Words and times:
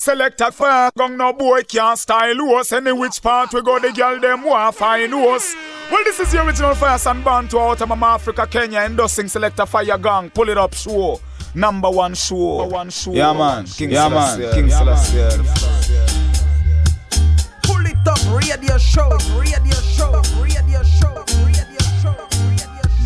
Select 0.00 0.40
a 0.40 0.50
fire, 0.50 0.90
gong 0.96 1.18
no 1.18 1.30
boy 1.34 1.62
can't 1.62 1.98
style 1.98 2.56
us. 2.56 2.72
Any 2.72 2.90
which 2.90 3.20
part 3.20 3.52
we 3.52 3.60
go, 3.60 3.78
the 3.78 3.92
girl 3.92 4.18
them 4.18 4.44
want 4.44 4.74
find 4.74 5.12
us. 5.12 5.54
Well, 5.90 6.02
this 6.04 6.18
is 6.18 6.32
the 6.32 6.42
original 6.42 6.74
Fire 6.74 6.96
San 6.96 7.22
Bantu 7.22 7.58
out 7.58 7.82
of 7.82 7.88
Mama 7.90 8.06
Africa, 8.06 8.46
Kenya, 8.46 8.78
endorsing 8.78 9.28
Selector 9.28 9.66
Fire 9.66 9.98
Gang. 9.98 10.30
Pull 10.30 10.48
it 10.48 10.56
up, 10.56 10.72
show. 10.72 11.20
Number 11.54 11.90
one 11.90 12.14
show. 12.14 12.60
Number 12.60 12.74
one 12.76 12.88
show. 12.88 13.12
Yeah, 13.12 13.34
man. 13.34 13.66
King 13.66 13.90
yeah, 13.90 14.08
man. 14.08 14.38
King 14.54 14.68
yeah, 14.70 14.80
Celestia. 14.80 15.36
Pull 17.64 17.84
it 17.84 18.08
up, 18.08 18.18
radio 18.34 18.78
show, 18.78 19.10
radio 19.38 19.74
show, 19.82 20.22
radio 20.40 20.82
show. 20.82 21.19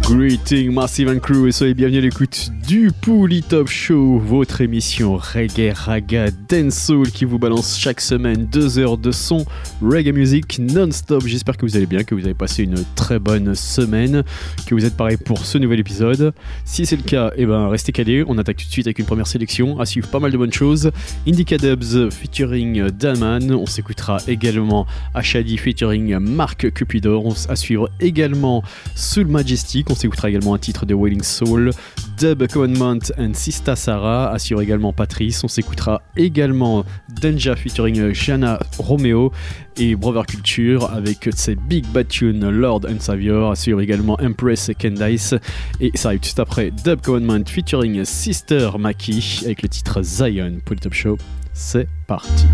Greeting 0.06 0.70
Massive 0.70 1.08
and 1.08 1.20
Crew 1.20 1.48
et 1.48 1.52
soyez 1.52 1.72
bienvenus 1.72 2.00
à 2.00 2.02
l'écoute 2.02 2.50
du 2.68 2.90
Pouli 3.00 3.42
Top 3.42 3.68
Show, 3.68 4.18
votre 4.18 4.60
émission 4.60 5.16
reggae, 5.16 5.72
raga, 5.74 6.30
dancehall 6.30 7.10
qui 7.10 7.24
vous 7.24 7.38
balance 7.38 7.78
chaque 7.78 8.02
semaine 8.02 8.46
deux 8.46 8.78
heures 8.78 8.98
de 8.98 9.10
son 9.10 9.46
reggae 9.80 10.12
music 10.12 10.58
non-stop. 10.58 11.26
J'espère 11.26 11.56
que 11.56 11.64
vous 11.64 11.76
allez 11.76 11.86
bien, 11.86 12.04
que 12.04 12.14
vous 12.14 12.26
avez 12.26 12.34
passé 12.34 12.64
une 12.64 12.84
très 12.94 13.18
bonne 13.18 13.54
semaine, 13.54 14.24
que 14.66 14.74
vous 14.74 14.84
êtes 14.84 14.94
pareil 14.94 15.16
pour 15.16 15.38
ce 15.46 15.56
nouvel 15.56 15.80
épisode. 15.80 16.34
Si 16.66 16.84
c'est 16.84 16.96
le 16.96 17.02
cas, 17.02 17.32
eh 17.36 17.46
ben 17.46 17.68
restez 17.68 17.92
calés. 17.92 18.24
On 18.28 18.36
attaque 18.36 18.58
tout 18.58 18.66
de 18.66 18.72
suite 18.72 18.86
avec 18.86 18.98
une 18.98 19.06
première 19.06 19.26
sélection. 19.26 19.80
À 19.80 19.86
suivre 19.86 20.08
pas 20.08 20.20
mal 20.20 20.30
de 20.30 20.36
bonnes 20.36 20.52
choses. 20.52 20.90
Indica 21.26 21.56
Dubs 21.56 22.10
featuring 22.10 22.90
Daman. 22.90 23.52
On 23.54 23.66
s'écoutera 23.66 24.18
également 24.28 24.86
Ashadi 25.14 25.56
featuring 25.56 26.18
Marc 26.18 26.70
Cupidor. 26.72 27.24
On 27.24 27.34
à 27.48 27.56
suivre 27.56 27.88
également 28.00 28.62
Soul 28.94 29.28
Majestic. 29.28 29.93
On 29.94 29.96
s'écoutera 29.96 30.28
également 30.28 30.54
un 30.54 30.58
titre 30.58 30.86
de 30.86 30.92
Wailing 30.92 31.22
Soul, 31.22 31.70
Dub 32.18 32.48
Commandment 32.48 33.12
and 33.16 33.30
Sista 33.34 33.76
Sarah, 33.76 34.32
assure 34.32 34.60
également 34.60 34.92
Patrice. 34.92 35.44
On 35.44 35.48
s'écoutera 35.48 36.02
également 36.16 36.84
Denja 37.22 37.54
featuring 37.54 38.12
Jana 38.12 38.58
Romeo 38.76 39.30
et 39.76 39.94
Brother 39.94 40.26
Culture 40.26 40.90
avec 40.90 41.28
ses 41.36 41.54
Big 41.54 41.86
Bad 41.86 42.08
Lord 42.20 42.80
and 42.88 42.98
Savior, 42.98 43.52
assure 43.52 43.80
également 43.80 44.18
Empress 44.20 44.72
Candice. 44.80 45.36
Et 45.78 45.92
ça 45.94 46.08
arrive 46.08 46.24
juste 46.24 46.40
après 46.40 46.72
Dub 46.72 47.00
Commandment 47.00 47.44
featuring 47.46 48.04
Sister 48.04 48.70
Maki 48.76 49.42
avec 49.44 49.62
le 49.62 49.68
titre 49.68 50.02
Zion 50.02 50.58
pour 50.64 50.74
le 50.74 50.80
Top 50.80 50.94
Show. 50.94 51.18
C'est 51.52 51.86
parti. 52.08 52.48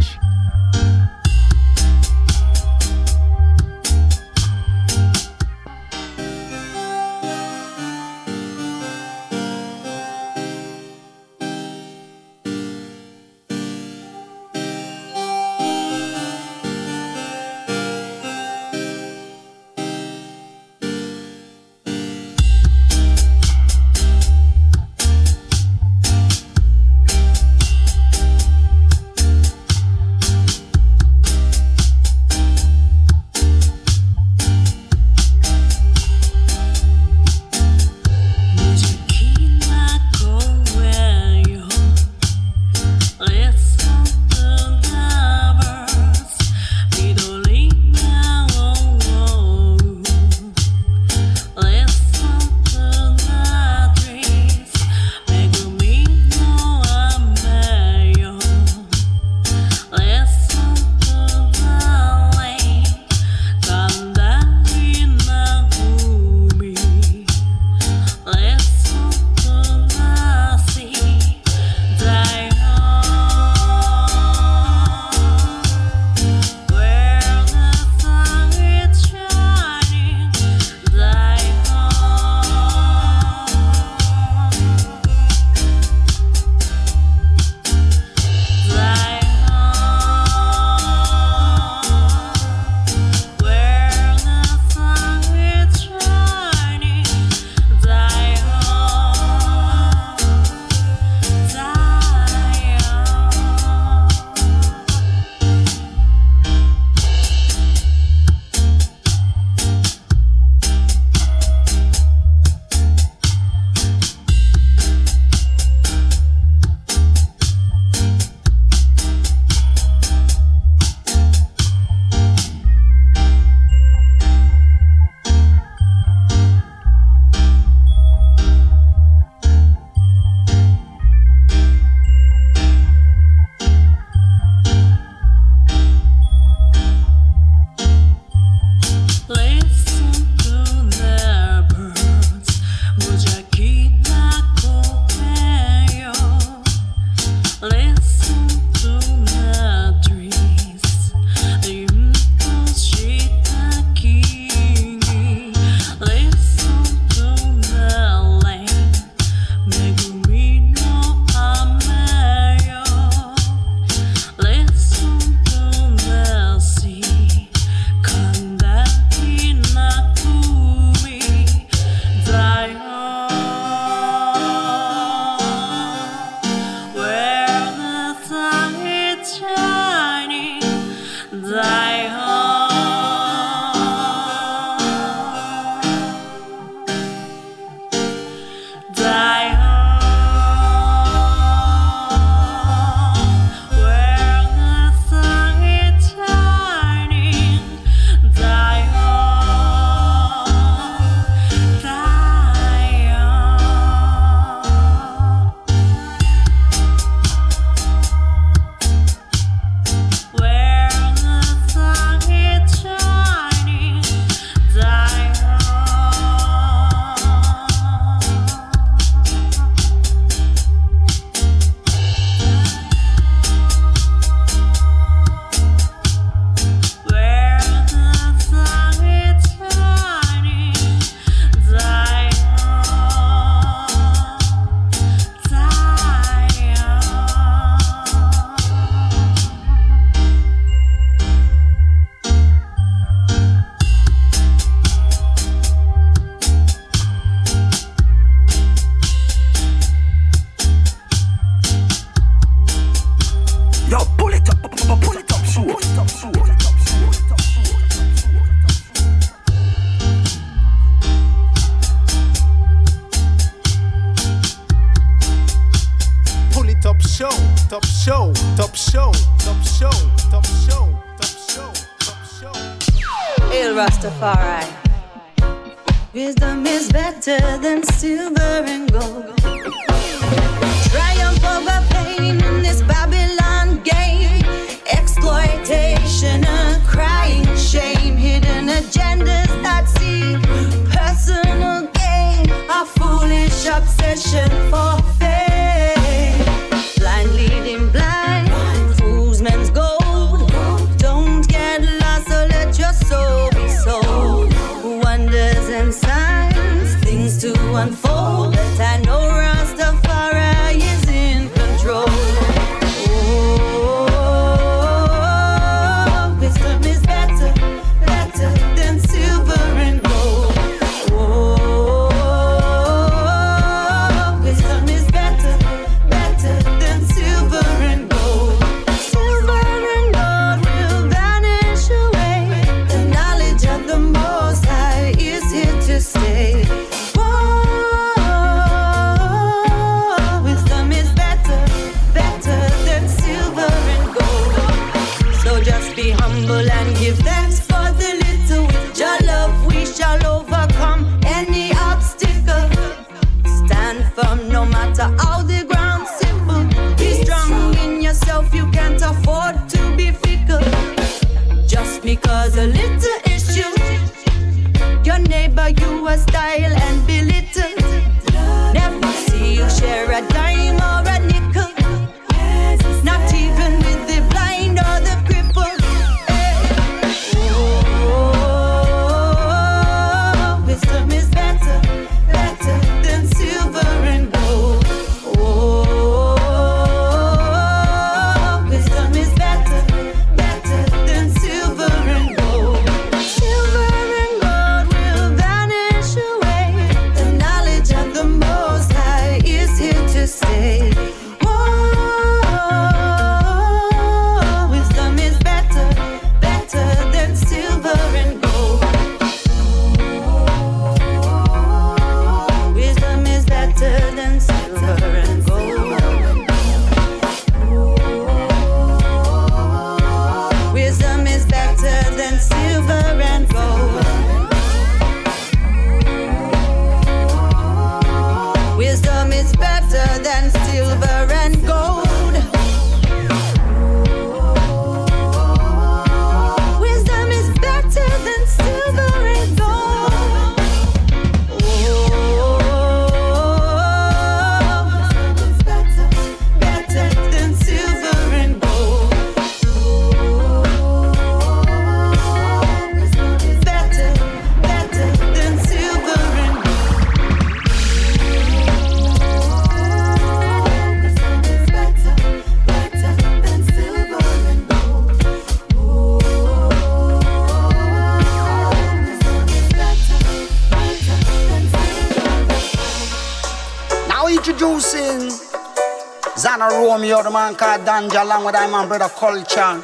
man 477.41 477.55
called 477.55 477.87
Danja 477.87 478.23
along 478.23 478.45
with 478.45 478.55
I 478.55 478.71
man 478.71 478.87
brother 478.87 479.09
Culture. 479.09 479.83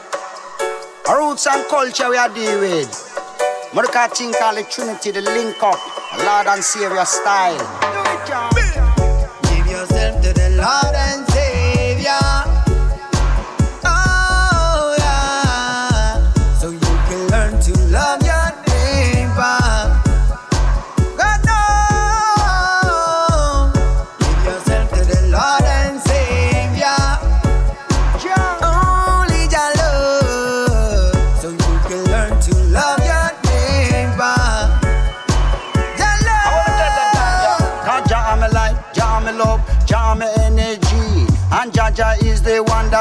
Our 1.09 1.19
roots 1.19 1.47
and 1.47 1.67
culture 1.69 2.11
we 2.11 2.19
are 2.19 2.29
deal 2.29 2.61
with. 2.61 2.93
Murka 3.73 4.13
thing 4.15 4.33
called 4.35 4.59
the 4.59 4.65
Trinity, 4.65 5.11
the 5.11 5.23
link 5.23 5.63
up, 5.63 5.81
the 6.19 6.25
Lord 6.25 6.47
and 6.49 6.63
Savior 6.63 7.05
style. 7.07 7.57
Give 9.49 9.67
yourself 9.73 10.23
to 10.23 10.33
the 10.35 10.49
Lord 10.61 10.96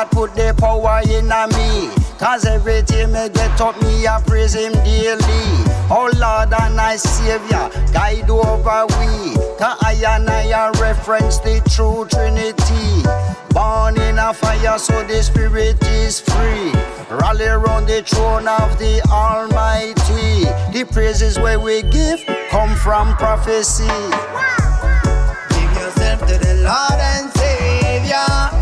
God 0.06 0.12
put 0.12 0.36
the 0.36 0.54
power 0.58 1.02
in 1.10 1.28
me. 1.56 1.90
Cause 2.18 2.46
every 2.46 2.82
time 2.84 3.14
me 3.14 3.30
get 3.30 3.60
up, 3.62 3.80
me 3.82 4.08
I 4.08 4.22
praise 4.22 4.54
him 4.54 4.74
daily. 4.84 5.22
Oh 5.90 6.10
Lord 6.18 6.54
and 6.54 6.80
I 6.80 6.96
Savior, 6.96 7.70
guide 7.94 8.30
over 8.30 8.86
we. 8.98 9.36
Cause 9.58 9.78
I 9.82 10.02
and 10.08 10.30
I 10.30 10.70
reference 10.82 11.40
the 11.40 11.62
true 11.70 12.06
Trinity. 12.10 13.04
Born 13.54 14.00
in 14.00 14.20
a 14.20 14.34
fire, 14.34 14.78
so 14.78 15.04
the 15.04 15.24
spirit 15.24 15.82
is 15.84 16.20
free. 16.20 16.72
Rally 17.10 17.46
around 17.46 17.88
the 17.88 18.04
throne 18.04 18.48
of 18.48 18.78
the 18.80 19.02
Almighty. 19.10 20.46
The 20.74 20.86
praises 20.92 21.40
where 21.40 21.60
we 21.60 21.84
give 21.84 22.24
come 22.50 22.76
from 22.76 23.16
prophecy. 23.16 23.88
Give 25.50 25.72
yourself 25.74 26.20
to 26.28 26.38
the 26.38 26.62
Lord 26.64 27.00
and 27.00 27.32
Savior. 27.32 28.55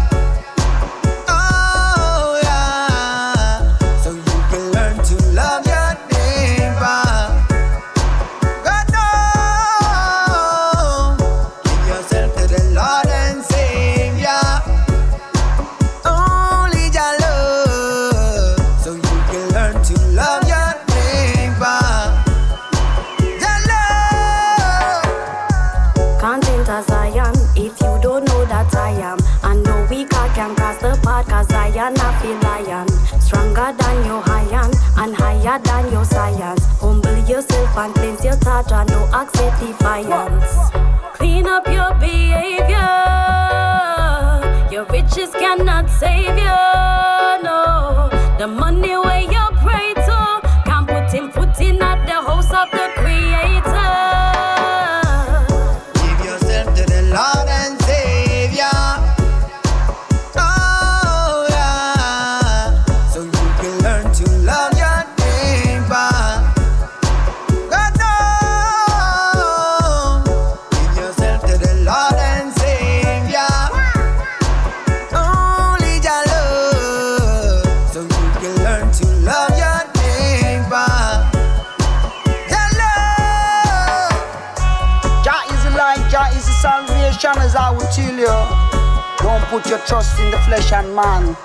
Man. 90.93 91.35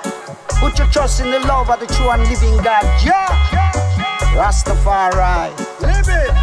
Put 0.60 0.78
your 0.78 0.88
trust 0.88 1.20
in 1.20 1.30
the 1.30 1.40
love 1.40 1.70
of 1.70 1.80
the 1.80 1.86
true 1.86 2.10
and 2.10 2.22
living 2.22 2.56
God. 2.62 2.82
Jah, 3.00 3.28
Rastafari. 4.36 5.50
Live 5.80 6.08
it. 6.08 6.37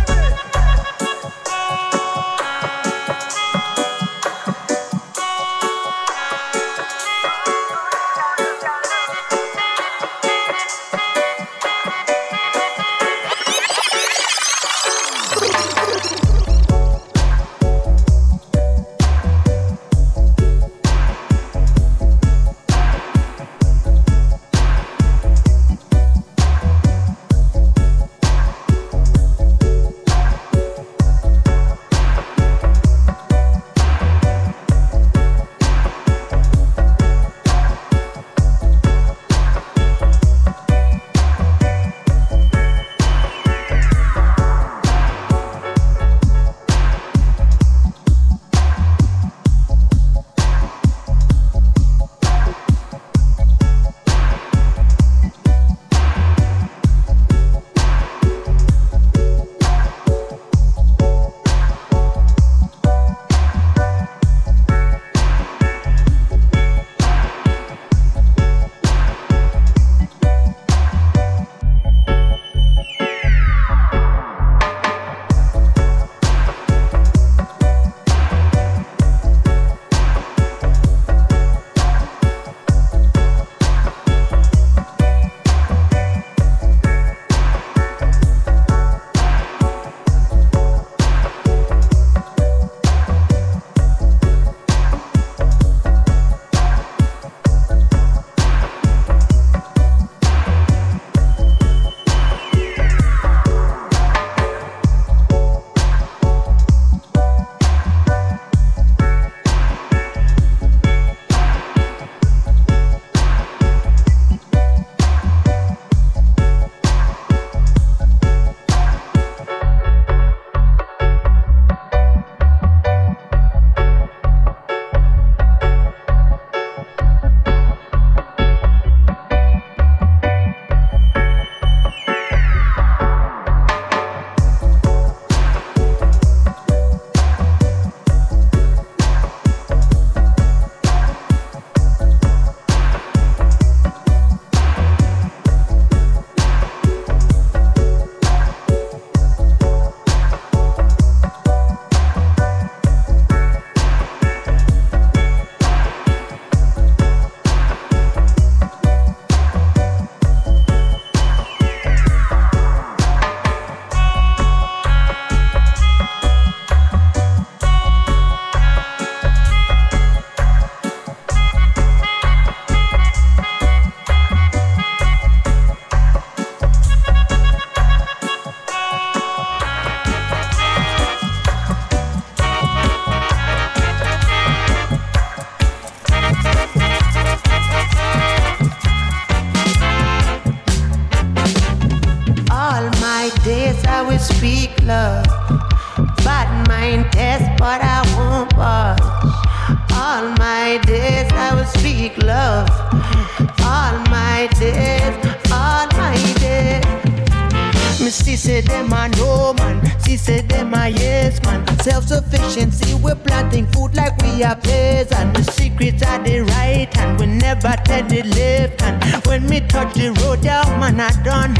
We're 213.16 213.24
planting 213.24 213.68
food 213.68 213.96
like 213.96 214.18
we 214.22 214.44
are 214.44 214.56
plays, 214.56 215.12
and 215.12 215.36
the 215.36 215.44
secrets 215.44 216.04
are 216.04 216.22
the 216.24 216.42
right 216.42 216.90
and 216.98 217.20
We 217.20 217.28
never 217.28 217.74
tell 217.86 218.04
the 218.04 218.24
left 218.24 218.82
and 218.82 219.26
When 219.26 219.48
we 219.48 219.62
touch 219.62 219.94
the 219.94 220.12
road, 220.22 220.44
yeah, 220.44 220.64
man, 220.80 221.00
I 221.00 221.12
done. 221.24 221.54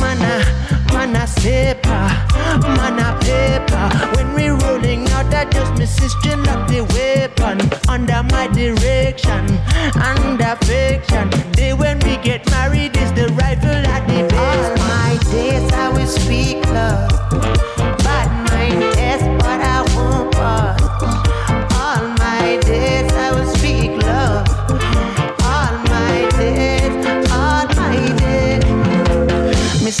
Man, 0.00 0.18
I, 0.22 0.92
man, 0.92 1.16
I 1.16 1.26
safer. 1.26 2.04
Man, 2.76 2.98
I 2.98 3.12
paper. 3.20 4.16
When 4.16 4.34
we 4.34 4.48
rolling 4.48 5.08
out, 5.10 5.32
I 5.34 5.44
just 5.50 5.72
my 5.74 5.84
sister 5.84 6.32
up 6.32 6.68
the 6.68 6.82
weapon 6.94 7.60
under 7.88 8.22
my 8.22 8.46
direction, 8.48 9.44
under 10.00 10.56
fiction. 10.64 11.28
Day 11.52 11.74
when 11.74 11.98
we 12.00 12.16
get 12.18 12.48
married 12.50 12.96
is 12.96 13.12
the 13.12 13.28
rifle 13.34 13.68
at 13.68 14.06
the 14.06 14.22
base. 14.28 14.34
All 14.40 14.76
my 14.88 15.18
days 15.30 15.72
I 15.72 15.88
will 15.90 16.06
speak 16.06 16.64
love. 16.66 17.73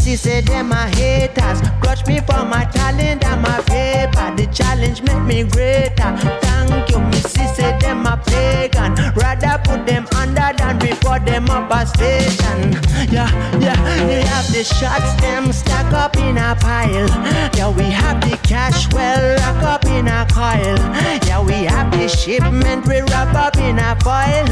See, 0.04 0.16
say 0.16 0.40
them 0.42 0.68
my 0.68 0.88
haters. 0.96 1.60
Grudge 1.80 2.06
me 2.06 2.18
for 2.20 2.44
my 2.44 2.64
talent 2.66 3.24
and 3.24 3.40
my 3.42 3.58
paper. 3.62 4.26
The 4.36 4.46
challenge 4.52 5.02
make 5.02 5.22
me 5.22 5.44
greater. 5.44 6.10
Thank 6.42 6.90
you, 6.90 7.13
see, 7.28 7.46
say 7.54 7.78
them 7.78 8.02
my 8.02 8.16
pagan. 8.16 8.94
Rather 9.14 9.60
put 9.64 9.86
them 9.86 10.06
under 10.16 10.52
than 10.56 10.78
report 10.78 11.24
them 11.24 11.50
up 11.50 11.70
a 11.70 11.86
station. 11.86 12.72
Yeah, 13.10 13.30
yeah, 13.58 13.78
we 14.06 14.14
have 14.32 14.46
the 14.52 14.64
shots, 14.64 15.14
them 15.20 15.52
stack 15.52 15.92
up 15.92 16.16
in 16.16 16.36
a 16.36 16.56
pile. 16.60 17.08
Yeah, 17.56 17.70
we 17.70 17.84
have 17.84 18.20
the 18.20 18.36
cash 18.42 18.92
well 18.92 19.36
lock 19.40 19.62
up 19.62 19.84
in 19.86 20.08
a 20.08 20.26
coil. 20.30 20.78
Yeah, 21.26 21.42
we 21.42 21.64
have 21.64 21.90
the 21.90 22.08
shipment 22.08 22.86
we 22.86 23.00
wrap 23.00 23.34
up 23.34 23.56
in 23.56 23.78
a 23.78 23.96
foil. 24.00 24.46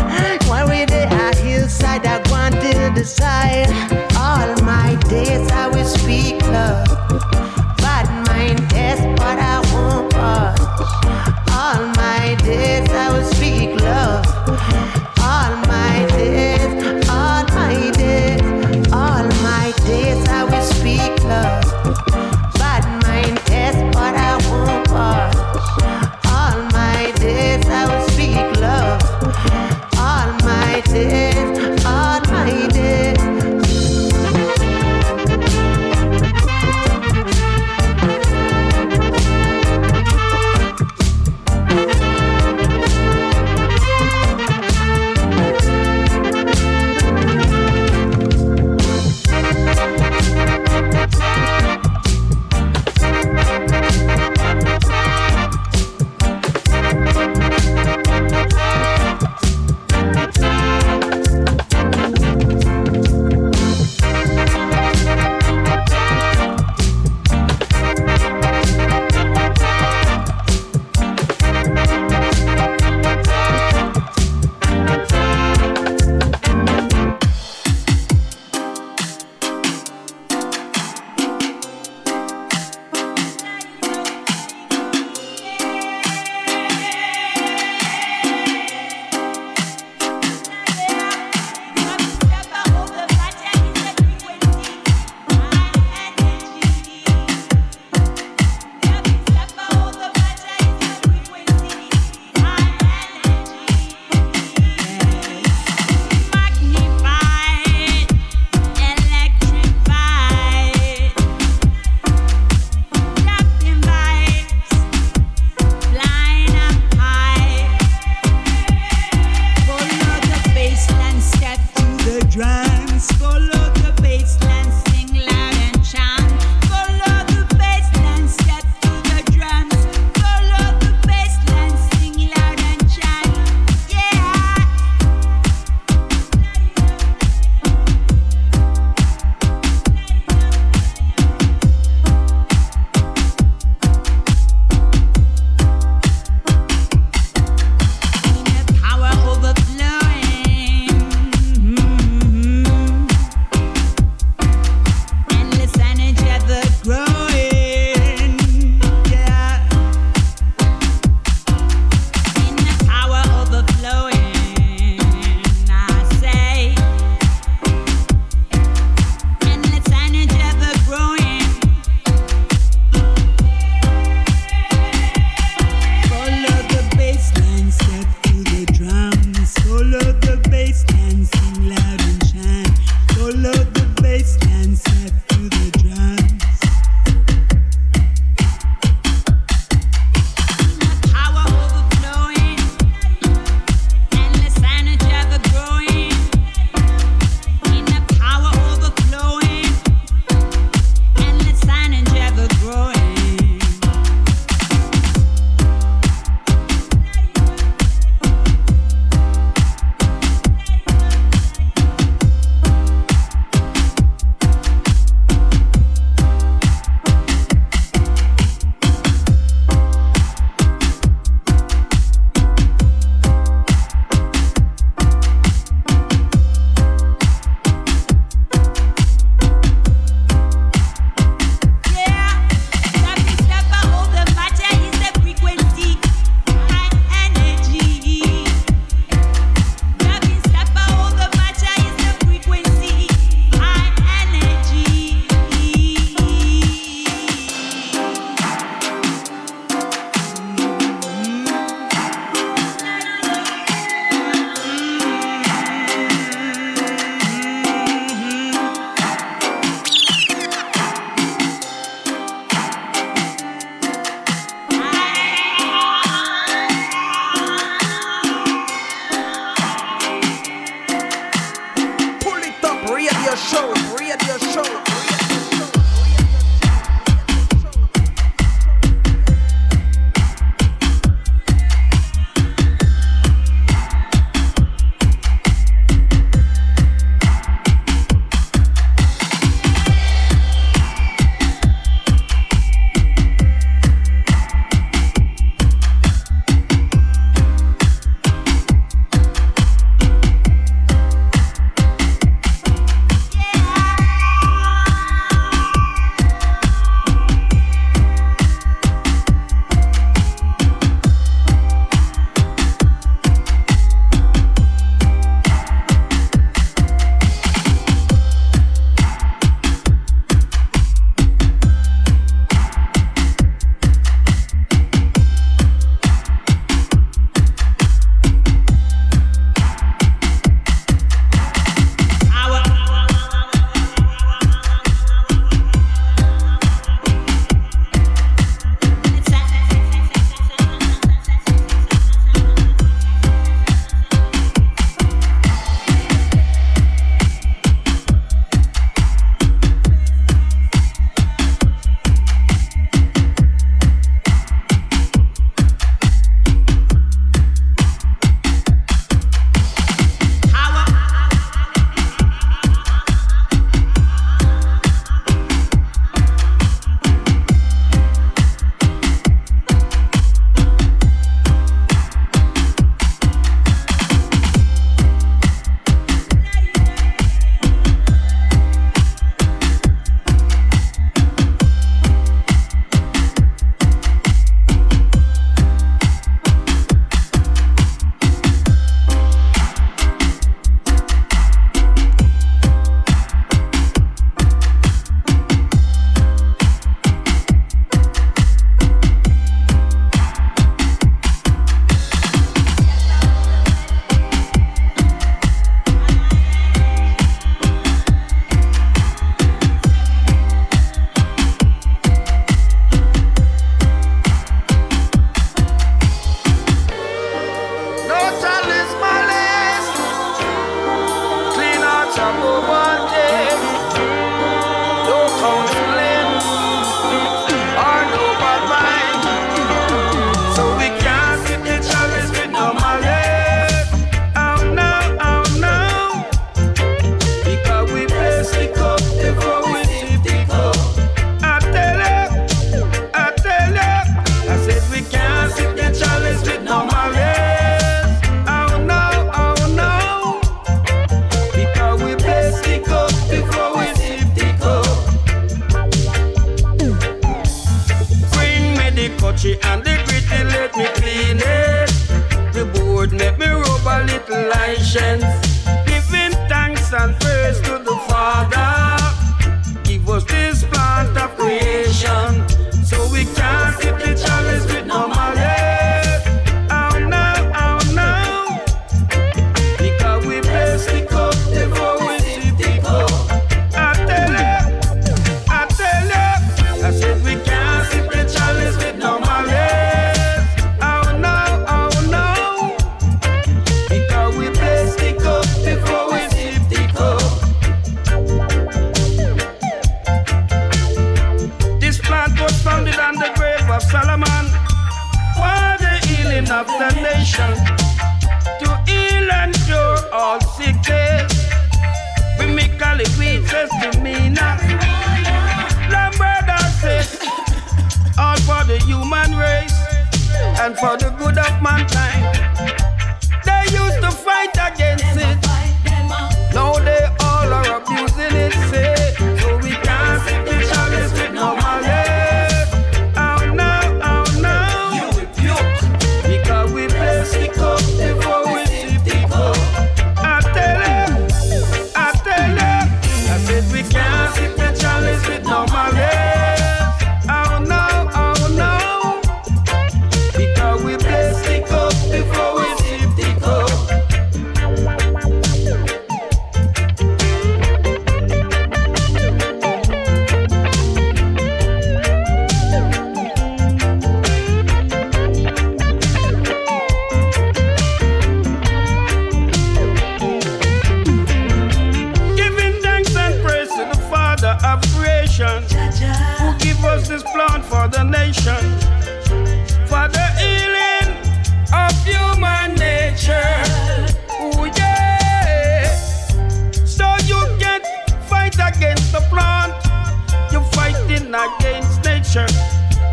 While 0.48 0.68
we 0.68 0.84
there 0.84 1.06
at 1.06 1.36
hillside, 1.36 2.06
I 2.06 2.18
go 2.22 2.60
till 2.60 2.92
the 2.92 3.04
side. 3.04 3.70
All 4.16 4.54
my 4.64 4.96
days 5.08 5.50
I 5.50 5.68
will 5.68 5.84
speak 5.84 6.40
love. 6.42 6.86
Bad 7.78 8.08
mind 8.26 8.58
test, 8.70 9.02
but 9.16 9.38
I 9.38 9.60
won't 9.72 10.12
budge. 10.12 11.31
All 11.72 11.86
my 11.96 12.34
days 12.44 12.86
I 12.90 13.08
will 13.10 13.24
speak 13.32 13.80
love. 13.80 14.26
All 15.20 15.56
my 15.66 16.06
days, 16.10 17.08
all 17.08 17.44
my 17.54 17.90
days, 17.96 18.92
all 18.92 19.24
my 19.42 19.72
days 19.86 20.28
I 20.28 20.44
will 20.44 20.62
speak 20.62 21.24
love. 21.24 21.71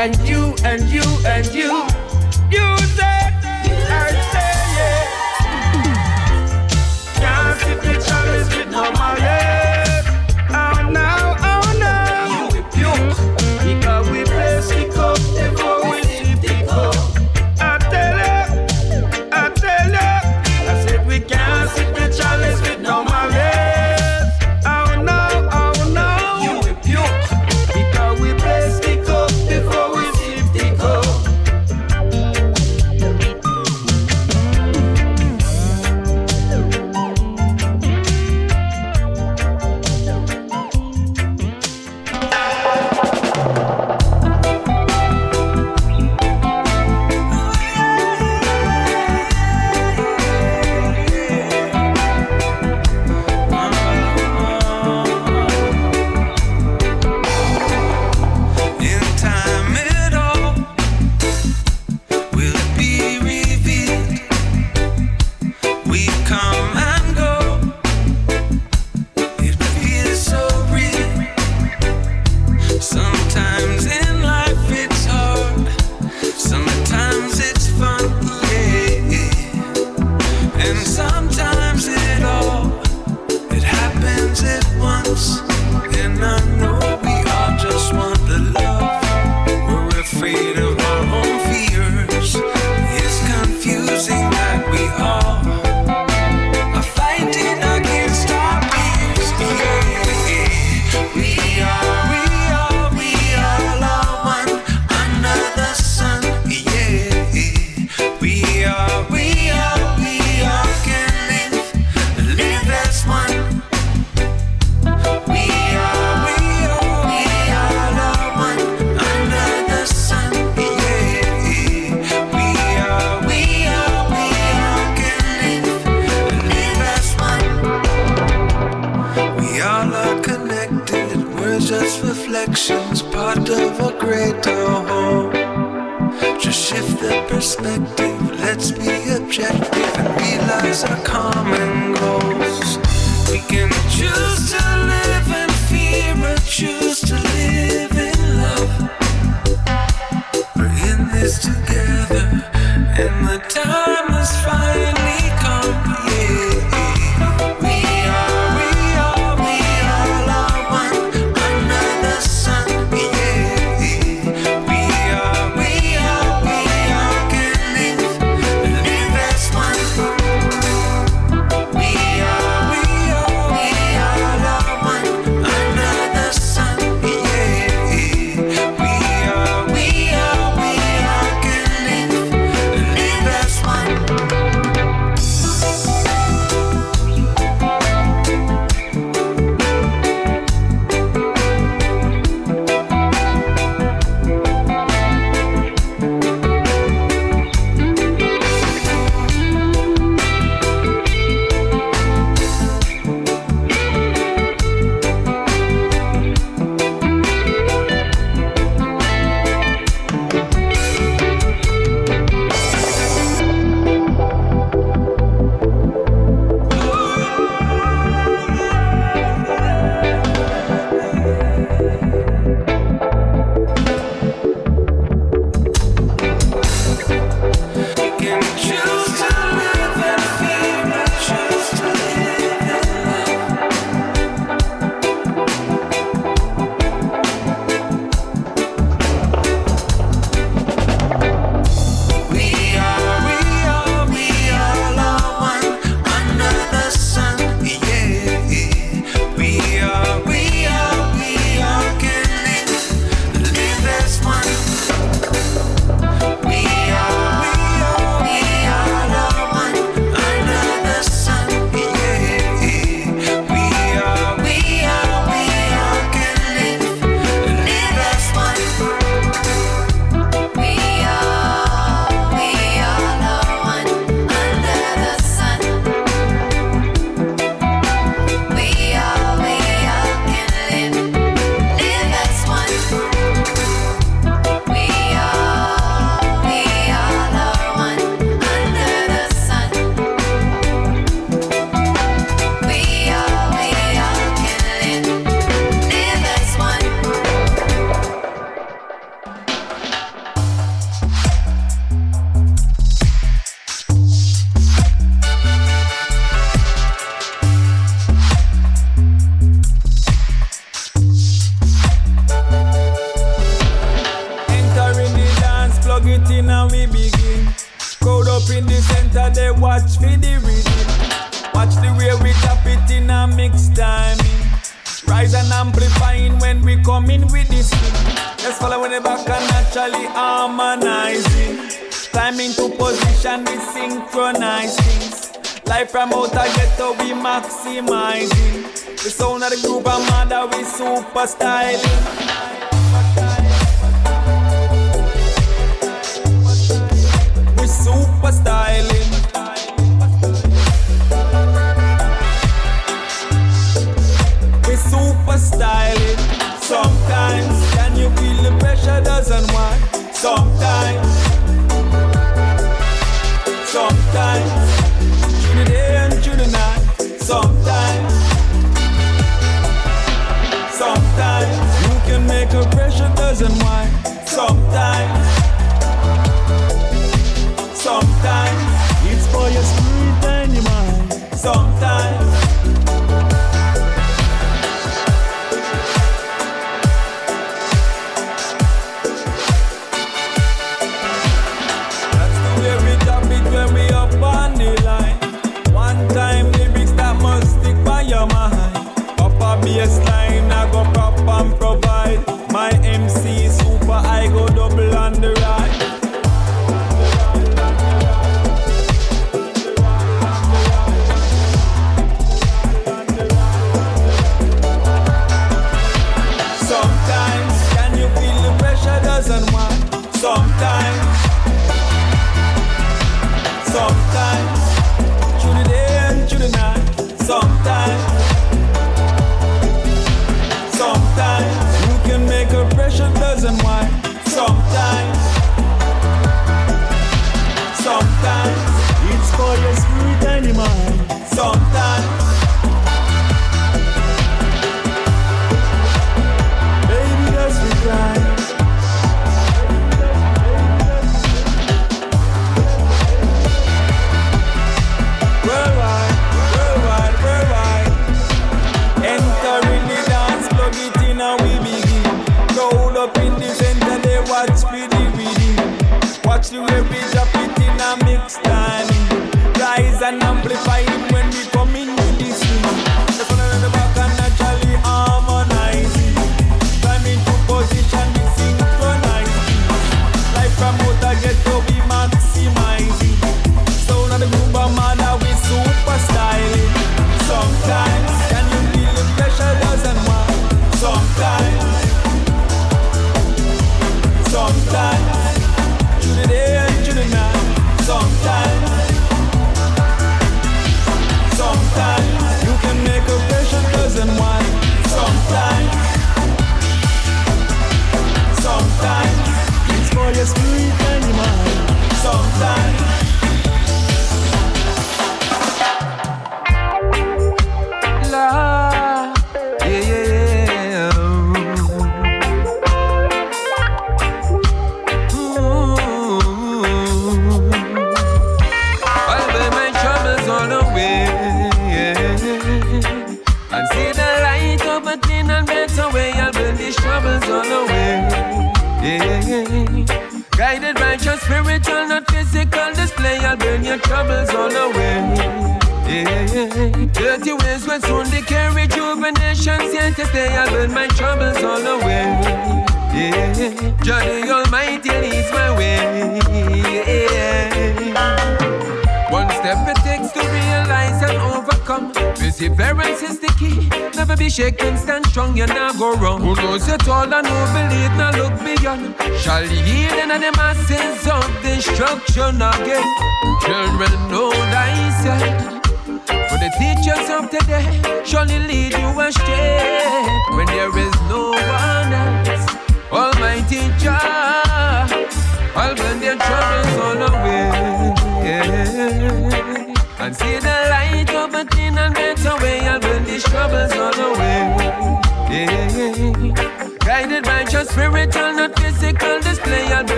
And 0.00 0.16
you 0.26 0.54
and 0.64 0.82
you 0.88 1.02
and 1.26 1.46
you, 1.48 2.09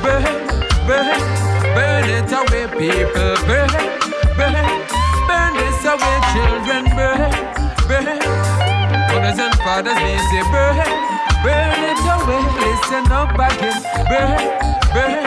burn, 0.00 0.24
burn, 0.86 1.20
burn 1.74 2.08
it 2.08 2.32
away, 2.32 2.66
people, 2.78 3.36
burn, 3.46 3.72
burn, 4.38 4.66
burn 5.28 5.52
this 5.58 5.84
away, 5.84 6.18
children, 6.32 6.84
burn, 6.96 7.32
burn. 7.88 8.18
Mothers 9.10 9.38
and 9.38 9.54
fathers, 9.60 9.96
they 9.96 10.44
burn, 10.52 10.78
burn 11.44 11.70
it 11.90 12.02
away, 12.14 12.42
listen 12.62 13.12
up 13.12 13.34
again, 13.36 13.78
burn, 14.08 14.40
burn, 14.94 15.24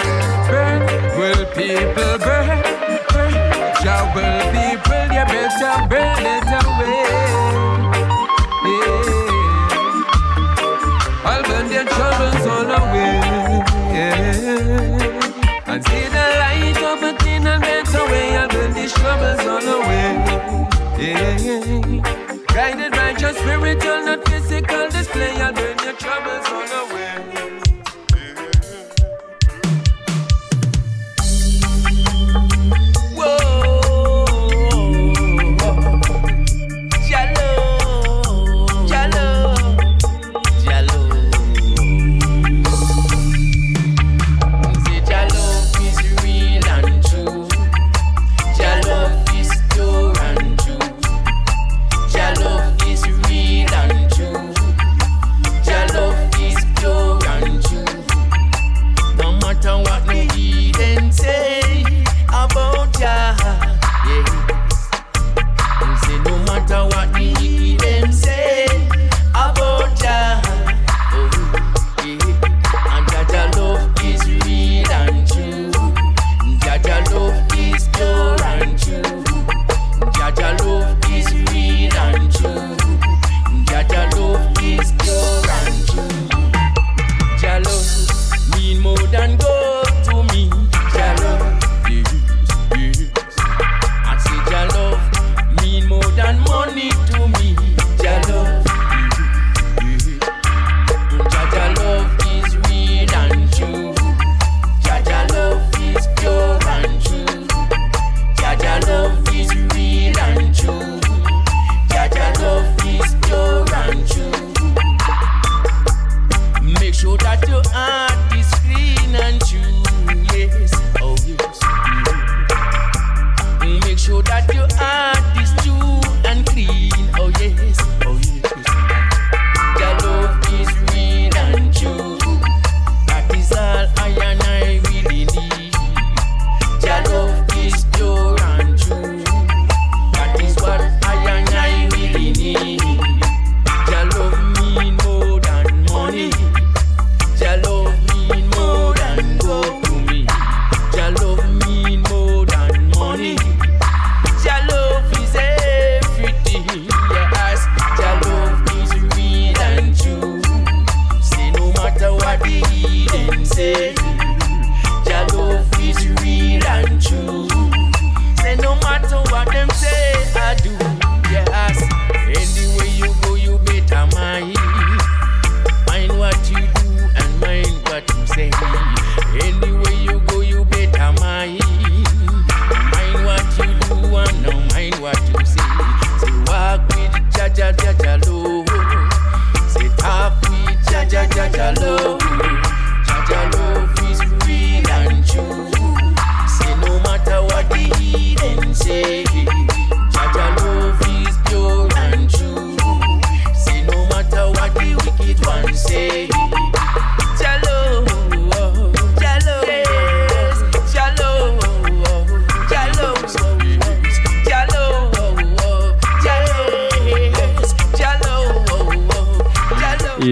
burn. 0.49 0.80
Well, 1.18 1.43
people, 1.53 2.18
burn, 2.26 2.61
burn. 3.13 3.34
Jah 3.84 4.03
will 4.13 4.41
people, 4.51 5.05
you 5.16 5.26
better 5.30 5.78
burn 5.88 6.26
it 6.26 6.49
away. 6.59 7.05
See 15.88 16.07
the 16.15 16.25
light 16.41 16.81
of 16.91 17.03
a 17.03 17.11
thin 17.19 17.47
and 17.47 17.61
better 17.61 18.03
way. 18.11 18.38
I'll 18.38 18.47
burn 18.49 18.73
these 18.73 18.93
troubles 18.93 19.39
all 19.53 19.67
away. 19.77 20.09
Yeah. 20.99 22.36
Guided 22.53 22.91
by 22.93 23.09
your 23.19 23.33
spiritual, 23.33 24.05
not 24.05 24.27
physical 24.29 24.84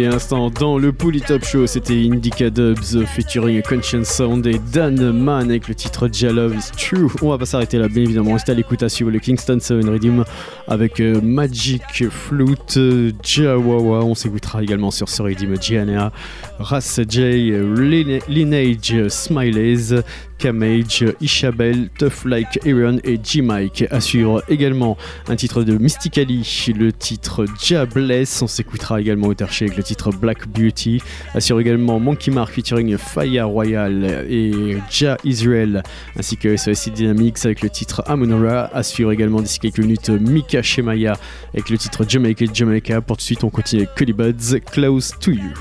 instant 0.06 0.50
dans 0.50 0.78
le 0.78 0.92
Pouli 0.92 1.22
Top 1.22 1.44
Show, 1.46 1.68
c'était 1.68 1.94
Indica 1.94 2.50
Dubs 2.50 3.06
featuring 3.06 3.62
Conscience 3.62 4.08
Sound 4.08 4.46
et 4.48 4.60
Dan 4.72 5.12
Mann 5.12 5.50
avec 5.50 5.68
le 5.68 5.76
titre 5.76 6.10
Love 6.24 6.56
is 6.56 6.72
True. 6.78 7.10
On 7.22 7.30
va 7.30 7.38
pas 7.38 7.46
s'arrêter 7.46 7.78
là, 7.78 7.88
bien 7.88 8.04
évidemment. 8.04 8.34
Restez 8.34 8.52
à 8.52 8.56
l'écoute 8.56 8.84
à 8.84 8.90
suivre 8.90 9.12
le 9.12 9.20
Kingston 9.20 9.60
Seven 9.60 9.90
Rhythm 9.90 10.24
avec 10.68 11.00
euh, 11.00 11.22
Magic 11.22 12.10
Flute, 12.10 12.80
Jawawa. 13.24 14.04
On 14.04 14.16
s'écoutera 14.16 14.64
également 14.64 14.92
sur 14.92 15.10
ce 15.10 15.22
Rhythm 15.22 15.56
GNA, 15.56 16.12
Ras 16.60 17.00
J, 17.08 17.54
Lineage, 18.28 19.08
Smileys, 19.10 20.02
Kamage, 20.44 21.06
Ishabel, 21.22 21.88
Tough 21.98 22.26
Like 22.26 22.60
Aaron 22.68 22.98
et 23.06 23.18
G-Mike. 23.24 23.86
À 23.92 24.02
suivre 24.02 24.44
également 24.50 24.98
un 25.30 25.38
titre 25.38 25.64
de 25.64 25.78
Mystically, 25.78 26.46
le 26.78 26.92
titre 26.92 27.46
Jabless. 27.64 28.42
On 28.42 28.48
s'écoutera 28.48 29.00
également 29.00 29.28
au 29.28 29.34
Terché 29.34 29.64
avec 29.64 29.78
le 29.78 29.84
titre 29.84 30.12
Black 30.12 30.50
Beauty. 30.50 31.02
Assure 31.34 31.62
également 31.62 31.98
Monkey 31.98 32.30
Mark 32.30 32.52
featuring 32.52 32.98
Fire 32.98 33.48
Royal 33.48 34.26
et 34.30 34.76
Ja 34.92 35.18
Israel, 35.24 35.82
ainsi 36.20 36.36
que 36.36 36.58
SOS 36.58 36.90
Dynamics 36.90 37.38
avec 37.46 37.62
le 37.62 37.70
titre 37.70 38.04
Amonora. 38.06 38.66
Assure 38.74 39.14
également 39.14 39.42
d'ici 39.42 39.60
quelques 39.60 39.80
minutes 39.80 40.10
Mika 40.10 40.62
Shemaya 40.62 41.14
avec 41.54 41.70
le 41.70 41.78
titre 41.78 42.04
Jamaica 42.06 42.46
Jamaica. 42.54 43.00
Pour 43.00 43.16
tout 43.16 43.22
de 43.22 43.26
suite, 43.26 43.46
on 43.46 43.50
continue 43.50 43.88
avec 43.96 44.14
Buds, 44.14 44.60
Close 44.74 45.14
to 45.22 45.32
You. 45.32 45.54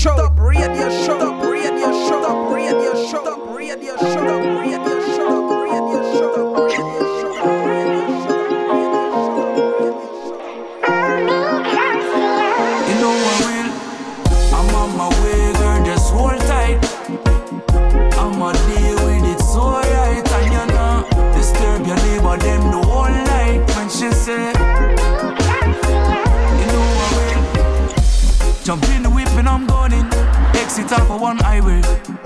Show. 0.00 0.16
Stop 0.16 0.79
Exit 30.80 30.98
off 30.98 31.10
of 31.10 31.20
one 31.20 31.36
highway. 31.36 31.82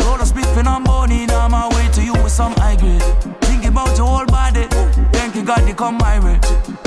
Roll 0.07 0.21
a 0.21 0.27
split 0.27 0.47
and 0.57 0.69
I'm 0.69 0.85
burning. 0.85 1.31
On 1.31 1.51
my 1.51 1.67
way 1.75 1.89
to 1.93 2.03
you 2.03 2.13
with 2.23 2.31
some 2.31 2.53
high 2.53 2.77
grade. 2.77 3.03
Think 3.43 3.65
about 3.65 3.99
your 3.99 4.07
whole 4.07 4.27
body. 4.27 4.67
Thank 5.11 5.35
you 5.35 5.45
God 5.45 5.63
they 5.67 5.75
come 5.75 5.99
my 5.99 6.21
way. 6.21 6.39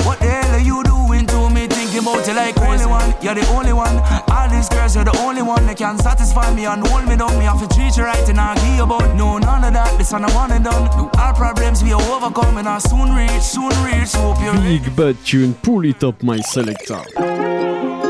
What 0.06 0.18
the 0.18 0.28
hell 0.32 0.54
are 0.54 0.64
you 0.64 0.82
doing 0.84 1.26
to 1.26 1.50
me? 1.50 1.66
Thinking 1.66 2.00
about 2.00 2.26
you 2.26 2.32
like 2.32 2.56
only 2.62 2.86
one. 2.86 3.12
You're 3.20 3.34
the 3.34 3.46
only 3.52 3.74
one. 3.74 3.96
All 4.32 4.48
these 4.48 4.68
girls, 4.70 4.94
you're 4.94 5.04
the 5.04 5.16
only 5.18 5.42
one 5.42 5.66
that 5.66 5.76
can 5.76 5.98
satisfy 5.98 6.54
me 6.54 6.64
and 6.64 6.86
hold 6.86 7.06
me 7.06 7.16
down. 7.16 7.38
Me 7.38 7.44
have 7.44 7.60
to 7.60 7.68
treat 7.76 7.98
you 7.98 8.04
right 8.04 8.26
and 8.30 8.40
I 8.40 8.54
give 8.54 8.84
about. 8.84 9.14
No, 9.14 9.36
none 9.36 9.64
of 9.64 9.74
that. 9.74 9.98
This 9.98 10.12
one 10.12 10.24
I 10.24 10.34
one 10.34 10.52
and 10.52 10.64
done. 10.64 10.84
No, 10.96 11.10
all 11.20 11.34
problems 11.34 11.84
we 11.84 11.92
overcome 11.92 12.56
and 12.56 12.66
I 12.66 12.78
soon 12.78 13.14
reach, 13.14 13.42
soon 13.42 13.76
reach. 13.84 14.12
Hope 14.16 14.40
you're 14.40 14.54
Big 14.54 14.96
bad 14.96 15.22
tune, 15.22 15.52
pull 15.52 15.84
it 15.84 16.02
up, 16.02 16.22
my 16.22 16.38
selector. 16.38 18.07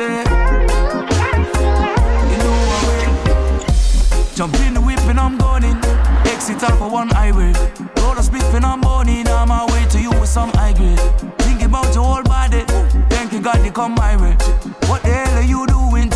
Say, 0.00 0.24
you 2.30 2.38
know 2.42 2.56
I 2.76 2.82
will. 2.86 3.14
Jump 4.34 4.54
in 4.64 4.72
the 4.74 4.80
whip 4.80 5.00
and 5.10 5.20
I'm 5.20 5.36
going 5.36 5.64
in. 5.64 5.76
Exit 6.32 6.62
off 6.64 6.80
of 6.80 6.92
one 6.92 7.08
highway. 7.08 7.52
Roll 8.00 8.16
a 8.16 8.22
split 8.22 8.44
and 8.56 8.64
I'm 8.64 8.80
burning. 8.80 9.28
On 9.28 9.48
my 9.48 9.64
way 9.72 9.84
to 9.92 9.98
you 10.00 10.10
with 10.20 10.28
some 10.28 10.50
high 10.60 10.72
grade. 10.72 11.00
Think 11.44 11.62
about 11.62 11.94
your 11.94 12.04
whole 12.04 12.22
body. 12.22 12.62
Thank 13.12 13.32
you 13.32 13.40
God 13.40 13.58
they 13.64 13.70
come 13.70 13.94
my 13.94 14.16
way. 14.22 14.34
What 14.88 15.02
the 15.02 15.12
hell 15.12 15.36
are 15.40 15.48
you 15.52 15.66
doing 15.66 16.08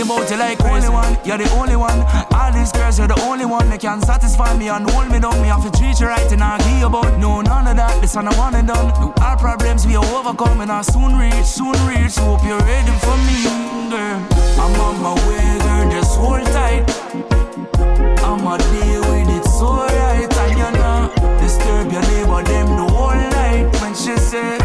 to 0.00 0.12
about 0.12 0.30
you 0.30 0.36
like 0.36 0.60
only 0.64 0.88
one. 0.88 1.18
You're 1.24 1.38
the 1.38 1.50
only 1.52 1.76
one. 1.76 2.00
All 2.32 2.52
these 2.52 2.72
girls, 2.72 2.98
you're 2.98 3.08
the 3.08 3.20
only 3.22 3.44
one 3.44 3.68
that 3.70 3.80
can 3.80 4.00
satisfy 4.02 4.56
me 4.56 4.68
and 4.68 4.88
hold 4.90 5.10
me 5.10 5.18
down. 5.20 5.40
Me 5.42 5.48
have 5.48 5.62
to 5.62 5.70
treat 5.78 6.00
you 6.00 6.06
right 6.06 6.32
and 6.32 6.42
I 6.42 6.58
give 6.58 6.80
you 6.80 6.86
about. 6.86 7.18
No, 7.18 7.40
none 7.40 7.66
of 7.66 7.76
that. 7.76 8.00
This 8.00 8.14
one 8.14 8.28
I 8.28 8.36
one 8.38 8.54
and 8.54 8.68
done. 8.68 8.88
No, 9.00 9.12
all 9.22 9.36
problems 9.36 9.86
we 9.86 9.96
overcome 9.96 10.60
and 10.60 10.70
I 10.70 10.82
soon 10.82 11.16
reach, 11.18 11.44
soon 11.44 11.76
reach. 11.88 12.16
Hope 12.16 12.42
you're 12.44 12.60
ready 12.60 12.92
for 13.04 13.16
me, 13.26 13.36
girl. 13.90 14.00
Uh, 14.00 14.62
I'm 14.62 14.80
on 14.80 14.96
my 15.02 15.14
way, 15.28 15.58
girl. 15.64 15.90
Just 15.90 16.16
hold 16.16 16.46
tight. 16.54 16.84
I'ma 18.24 18.56
deal 18.56 19.02
with 19.10 19.28
it 19.36 19.44
so 19.44 19.84
right, 19.84 20.30
and 20.30 20.52
you 20.56 20.70
know, 20.78 21.12
disturb 21.40 21.92
your 21.92 22.02
neighbor 22.02 22.42
them 22.44 22.68
the 22.76 22.86
whole 22.94 23.20
night 23.36 23.68
when 23.80 23.94
she 23.94 24.16
say, 24.16 24.59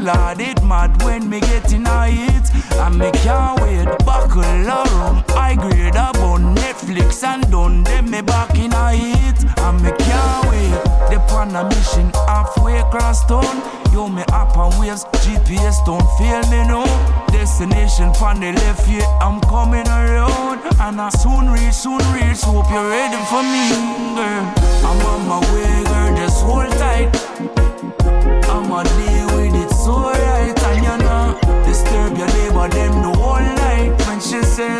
Lord, 0.00 0.40
it 0.40 0.62
mad 0.62 1.02
when 1.02 1.28
me 1.28 1.40
get 1.40 1.72
in 1.72 1.86
a 1.86 2.06
hit. 2.06 2.50
And 2.76 2.98
me 2.98 3.10
can't 3.10 3.60
wait, 3.60 3.86
buckle 4.06 4.40
around. 4.40 5.24
I 5.30 5.54
grade 5.54 5.94
about 5.94 6.40
Netflix 6.40 7.22
and 7.22 7.50
done. 7.50 7.84
Then 7.84 8.10
me 8.10 8.22
back 8.22 8.56
in 8.56 8.72
a 8.72 8.92
hit. 8.92 9.44
And 9.58 9.82
me 9.82 9.90
can't 9.98 10.48
wait. 10.48 11.10
They 11.10 11.20
on 11.34 11.54
a 11.54 11.64
mission 11.68 12.10
halfway 12.26 12.78
across 12.78 13.26
town. 13.26 13.62
Yo, 13.92 14.08
me 14.08 14.22
up 14.32 14.56
on 14.56 14.70
waves, 14.80 15.04
GPS 15.22 15.84
don't 15.84 16.06
fail 16.16 16.42
me 16.50 16.66
no. 16.66 16.84
Destination 17.28 18.14
from 18.14 18.40
the 18.40 18.52
left, 18.52 18.88
yeah, 18.88 19.04
I'm 19.20 19.40
coming 19.42 19.86
around. 19.86 20.60
And 20.80 21.00
I 21.00 21.10
soon 21.10 21.50
reach, 21.50 21.74
soon 21.74 21.98
reach. 22.14 22.40
Hope 22.40 22.70
you're 22.70 22.88
ready 22.88 23.20
for 23.28 23.42
me, 23.42 23.68
girl. 24.16 24.44
I'm 24.86 25.00
on 25.12 25.28
my 25.28 25.40
way, 25.52 25.84
girl, 25.84 26.16
just 26.16 26.42
hold 26.42 26.70
tight. 26.78 27.10
Deal 28.50 28.76
with 28.76 29.09
disturb 32.68 32.72
them 32.72 33.02
the 33.02 33.18
whole 33.18 33.38
night 33.38 34.06
when 34.06 34.20
she 34.20 34.42
say, 34.42 34.79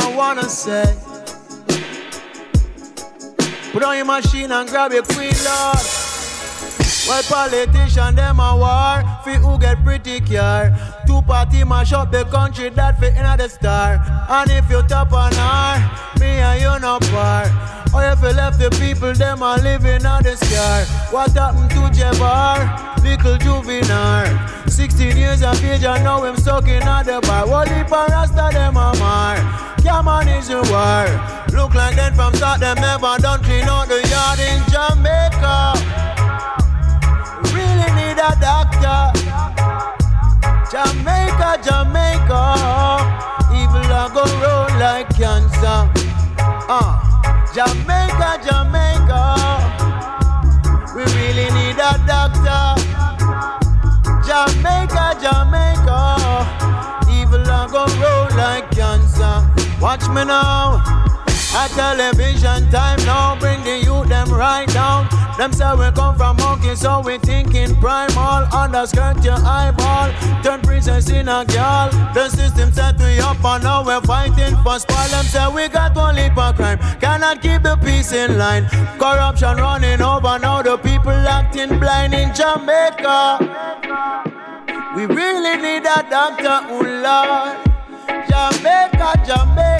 I 0.00 0.14
wanna 0.16 0.48
say. 0.48 0.96
Put 3.72 3.82
on 3.82 3.96
your 3.96 4.04
machine 4.06 4.50
and 4.52 4.68
grab 4.68 4.92
your 4.92 5.02
queen, 5.02 5.34
Lord. 5.44 5.78
Well, 7.08 7.22
politician 7.22 8.16
them 8.16 8.38
a 8.38 8.54
war 8.54 9.00
Fi 9.24 9.40
who 9.40 9.58
get 9.58 9.82
pretty 9.82 10.20
care 10.20 10.76
Two 11.06 11.22
party 11.22 11.64
mash 11.64 11.94
up 11.94 12.12
the 12.12 12.24
country 12.26 12.68
that 12.68 13.00
fit 13.00 13.16
in 13.16 13.24
the 13.38 13.48
star 13.48 13.98
And 14.28 14.50
if 14.50 14.68
you 14.70 14.82
top 14.82 15.12
on 15.14 15.32
her 15.32 16.20
Me 16.20 16.26
and 16.26 16.60
you 16.60 16.78
no 16.80 16.98
par 17.10 17.46
Or 17.94 18.04
if 18.04 18.20
you 18.20 18.36
left 18.36 18.58
the 18.58 18.68
people 18.78 19.14
them 19.14 19.40
a 19.40 19.56
living 19.56 20.04
on 20.04 20.22
the 20.22 20.36
scar 20.36 20.84
What 21.10 21.32
happened 21.32 21.70
to 21.70 21.88
Jabbar? 21.98 23.02
Little 23.02 23.38
juvenile 23.38 24.57
16 24.78 25.16
years 25.16 25.42
of 25.42 25.64
age 25.64 25.82
and 25.82 26.04
now 26.04 26.22
him 26.22 26.36
stuck 26.36 26.68
in 26.68 26.84
at 26.84 27.02
the 27.02 27.20
bar 27.26 27.48
What 27.48 27.66
if 27.66 27.90
a 27.90 28.06
rasta 28.14 28.48
them 28.52 28.76
a 28.76 28.94
mar 29.02 29.34
Yeah 29.82 30.00
man 30.02 30.28
is 30.28 30.50
a 30.50 30.62
war 30.70 31.10
Look 31.50 31.74
like 31.74 31.96
them 31.96 32.14
from 32.14 32.32
start 32.34 32.60
them 32.60 32.76
never 32.76 33.18
done 33.18 33.42
clean 33.42 33.64
out 33.64 33.88
the 33.88 33.98
yard 34.06 34.38
in 34.38 34.62
Jamaica 34.70 35.74
We 37.42 37.58
really 37.58 37.90
need 37.98 38.22
a 38.22 38.30
doctor. 38.38 39.18
Jamaica, 40.70 41.58
Jamaica, 41.66 42.42
evil 43.58 43.82
a 43.82 44.06
go 44.14 44.22
roll 44.38 44.70
like 44.78 45.10
cancer. 45.18 45.90
Uh, 46.70 46.94
Jamaica, 47.52 48.38
Jamaica, 48.46 49.22
we 50.94 51.02
really 51.18 51.50
need 51.50 51.78
a 51.82 51.98
doctor. 52.06 52.77
Jamaica, 54.38 55.18
Jamaica, 55.20 56.00
evil 57.10 57.42
a 57.42 57.66
go 57.68 57.84
roll 57.98 58.38
like 58.38 58.70
cancer. 58.70 59.42
Watch 59.80 60.06
me 60.10 60.24
now. 60.24 60.80
A 61.56 61.68
television 61.70 62.70
time 62.70 63.04
now, 63.04 63.36
bring 63.40 63.64
the 63.64 63.78
youth 63.78 64.08
them 64.08 64.30
right 64.30 64.68
down. 64.68 65.08
Them 65.38 65.52
say 65.52 65.74
we 65.74 65.90
come 65.90 66.16
from 66.16 66.36
monkey, 66.36 66.76
so 66.76 67.00
we 67.00 67.18
thinking 67.18 67.74
primal. 67.80 68.46
Underskirt 68.54 69.24
your 69.24 69.38
eyeball, 69.44 70.12
turn 70.44 70.60
princess 70.60 71.10
in 71.10 71.26
a 71.26 71.44
girl. 71.44 71.90
The 72.14 72.28
system 72.28 72.70
set 72.70 72.96
we 73.00 73.18
up 73.18 73.44
and 73.44 73.64
now 73.64 73.84
we're 73.84 74.00
fighting 74.02 74.56
for 74.62 74.78
spoil. 74.78 75.08
Them 75.08 75.24
say 75.24 75.48
we 75.48 75.66
got 75.66 75.96
leap 76.14 76.38
of 76.38 76.54
crime, 76.54 76.78
cannot 77.00 77.42
keep 77.42 77.64
the 77.64 77.76
peace 77.82 78.12
in 78.12 78.38
line. 78.38 78.68
Corruption 79.00 79.56
running 79.56 80.00
over 80.00 80.38
now, 80.38 80.62
the 80.62 80.76
people 80.76 81.10
acting 81.10 81.80
blind 81.80 82.14
in 82.14 82.32
Jamaica. 82.32 84.27
We 84.98 85.06
really 85.06 85.56
need 85.62 85.86
a 85.86 86.02
doctor, 86.10 86.58
oh 86.74 86.82
Lord. 86.82 87.54
Jamaica, 88.28 89.22
Jamaica 89.24 89.78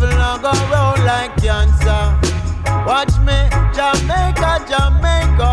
evil 0.00 0.08
not 0.16 0.40
go 0.40 0.52
roll 0.72 0.96
like 1.04 1.36
cancer. 1.36 2.16
Watch 2.88 3.12
me, 3.20 3.36
Jamaica, 3.76 4.64
Jamaica. 4.64 5.52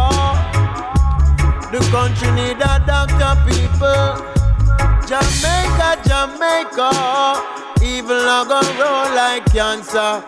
The 1.69 1.79
country 1.91 2.31
need 2.31 2.63
a 2.63 2.79
doctor, 2.87 3.35
people. 3.43 4.15
Jamaica, 5.03 5.99
Jamaica. 6.07 6.91
Evil 7.83 8.23
not 8.23 8.47
go 8.47 8.61
roll 8.79 9.15
like 9.19 9.43
cancer. 9.51 10.23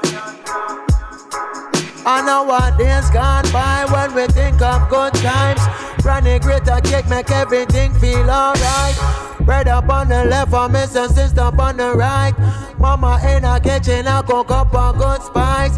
I 2.05 2.21
know 2.25 2.43
what 2.43 2.77
days 2.77 3.09
gone 3.11 3.49
by 3.53 3.85
when 3.89 4.13
we 4.15 4.27
think 4.27 4.61
of 4.61 4.89
good 4.89 5.13
times. 5.13 5.58
Running 6.03 6.39
greater 6.39 6.79
cake 6.81 7.09
make 7.09 7.29
everything 7.31 7.93
feel 7.95 8.29
alright. 8.29 8.95
Bread 9.41 9.67
up 9.67 9.89
on 9.89 10.07
the 10.09 10.25
left, 10.25 10.51
for 10.51 10.69
miss 10.69 10.95
and 10.95 11.13
sister 11.13 11.41
up 11.41 11.59
on 11.59 11.77
the 11.77 11.93
right. 11.93 12.33
Mama 12.77 13.19
in 13.27 13.43
a 13.43 13.59
kitchen, 13.59 14.07
I 14.07 14.21
cook 14.21 14.51
up 14.51 14.73
a 14.73 14.93
good 14.97 15.21
spice. 15.21 15.77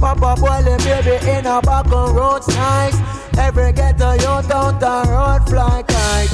Papa 0.00 0.34
boiling 0.40 0.78
baby 0.78 1.16
in 1.30 1.46
a 1.46 1.62
back 1.62 1.86
on 1.92 2.14
roads 2.14 2.48
nice. 2.48 2.96
Every 3.38 3.72
ghetto 3.72 4.12
you 4.12 4.48
down 4.48 4.78
the 4.78 5.04
road 5.08 5.48
fly 5.48 5.82
kite. 5.86 6.32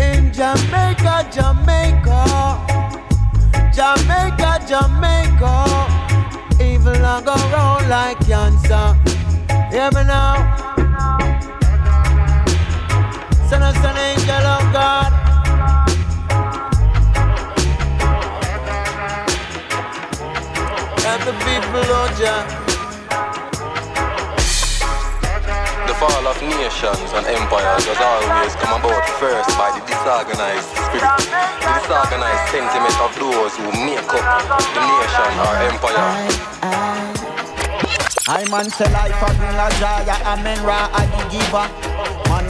In 0.00 0.32
Jamaica, 0.32 1.28
Jamaica, 1.30 2.20
Jamaica, 3.74 4.60
Jamaica, 4.66 5.54
evil 6.62 7.04
I 7.04 7.22
go 7.24 7.34
round 7.52 7.88
like 7.88 8.18
cancer. 8.26 8.96
Hear 9.70 9.90
me 9.90 10.04
now. 10.04 10.67
Send 13.78 13.86
us 13.86 13.94
an 13.94 13.98
angel 13.98 14.46
of 14.58 14.72
God. 14.72 15.12
Let 21.04 21.20
the 21.22 21.34
people 21.46 21.84
Lord 21.86 22.14
ya. 22.18 22.42
The 25.86 25.94
fall 25.94 26.26
of 26.26 26.42
nations 26.42 27.10
and 27.14 27.26
empires 27.26 27.86
has 27.86 28.00
always 28.02 28.54
come 28.56 28.80
about 28.80 29.06
first 29.22 29.50
by 29.54 29.70
the 29.70 29.82
disorganized 29.86 30.66
spirit, 30.90 31.14
the 31.62 31.70
disorganized 31.78 32.50
sentiment 32.50 32.98
of 32.98 33.14
those 33.14 33.54
who 33.56 33.70
make 33.86 34.10
up 34.10 34.26
the 34.74 34.82
nation 34.82 35.38
or 35.38 35.54
empire. 35.70 36.58
I 38.26 38.44
man 38.50 38.68
say 38.70 38.90
life 38.92 39.22
a 39.22 39.30
bring 39.38 39.56
a 39.56 39.70
joy, 39.78 40.02
a 40.04 40.36
men 40.42 40.62
ra 40.66 40.90
a 40.92 41.06
the 41.06 41.22
giver. 41.30 42.07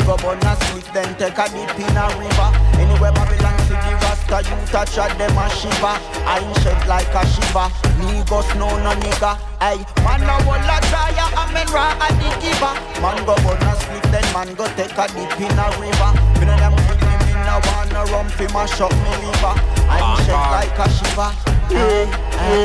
Go 0.08 0.16
burn 0.16 0.40
a 0.40 0.56
sweet, 0.64 0.88
then 0.94 1.12
take 1.20 1.36
a 1.36 1.44
dip 1.52 1.76
in 1.76 1.92
a 1.92 2.08
river. 2.16 2.48
Anywhere 2.80 3.12
Babylon 3.12 3.52
city 3.68 3.92
rasta, 4.00 4.40
you 4.40 4.56
touch 4.72 4.96
at 4.96 5.12
them 5.20 5.36
a 5.36 5.44
shiver. 5.52 6.00
I 6.24 6.40
shed 6.64 6.80
like 6.88 7.12
a 7.12 7.28
shiver. 7.28 7.68
Niggas 8.00 8.56
no 8.56 8.72
no 8.80 8.96
nigga. 9.04 9.36
Hey, 9.60 9.84
man 10.00 10.24
a 10.24 10.40
wall 10.48 10.56
a 10.56 10.80
tire, 10.88 11.28
a 11.28 11.52
men 11.52 11.68
ra 11.68 11.92
a 12.00 12.08
the 12.16 12.28
giver. 12.40 12.72
Man 13.04 13.20
go 13.28 13.36
burn 13.44 13.60
a 13.60 13.76
sweet, 13.84 14.02
then 14.08 14.24
man 14.32 14.54
go 14.54 14.64
take 14.80 14.96
a 14.96 15.04
dip 15.12 15.40
in 15.44 15.52
a 15.60 15.66
river. 15.76 16.10
Me 16.40 16.48
know 16.48 16.56
them 16.56 16.72
quick 16.88 17.04
me, 17.04 17.36
no 17.44 17.60
wanna 17.68 18.08
run 18.08 18.28
fi 18.32 18.48
mash 18.48 18.80
up 18.80 18.90
me 19.04 19.12
liver. 19.28 19.60
I 19.92 20.00
shed 20.24 20.32
ah, 20.32 20.56
like 20.56 20.78
a 20.80 20.88
shiver. 20.88 21.30
Hey, 21.68 22.08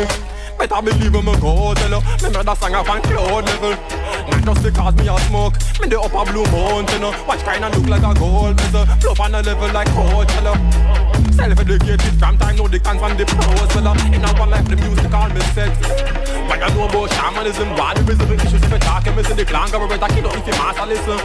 hey. 0.07 0.32
Better 0.57 0.81
believe 0.81 1.13
me 1.13 1.33
go 1.39 1.73
tell 1.73 1.89
you 1.89 2.01
Me 2.23 2.29
murder 2.33 2.55
song 2.55 2.73
up 2.73 2.89
on 2.89 3.01
cloud 3.01 3.45
level. 3.45 3.75
Not 4.29 4.43
just 4.45 4.63
because 4.63 4.95
me 4.95 5.07
a 5.07 5.17
smoke 5.27 5.55
Me 5.81 5.87
the 5.87 5.99
upper 5.99 6.23
blue 6.31 6.45
mountain 6.51 7.03
oh. 7.03 7.13
Watch 7.27 7.43
kinda 7.43 7.69
look 7.69 7.87
like 7.87 8.03
a 8.03 8.13
gold 8.17 8.57
bezel 8.57 8.85
Flow 9.01 9.15
on 9.19 9.35
a 9.35 9.41
level 9.41 9.71
like 9.73 9.87
Coachella. 9.89 10.53
Self-educated 11.33 12.13
from 12.19 12.37
time 12.37 12.55
know 12.55 12.67
the 12.67 12.79
cans 12.79 12.99
from 12.99 13.17
the 13.17 13.25
pros 13.25 13.71
fella 13.73 13.91
In 14.13 14.23
a 14.23 14.29
one 14.39 14.49
life 14.49 14.67
the 14.69 14.75
music 14.77 15.13
all 15.13 15.29
me 15.29 15.41
sex. 15.55 15.71
When 16.47 16.59
you 16.59 16.69
know 16.75 16.85
about 16.87 17.09
shamanism 17.11 17.69
Why 17.75 17.93
the 17.95 18.03
rhythm 18.03 18.31
issues 18.31 18.63
if 18.63 18.71
you 18.71 18.79
talking 18.79 19.15
Me 19.15 19.23
see 19.23 19.33
the 19.33 19.45
clan 19.45 19.71
government 19.71 20.03
I 20.03 20.09
kill 20.09 20.31
if 20.31 20.47
you 20.47 20.53
master 20.53 20.85
listen. 20.85 21.19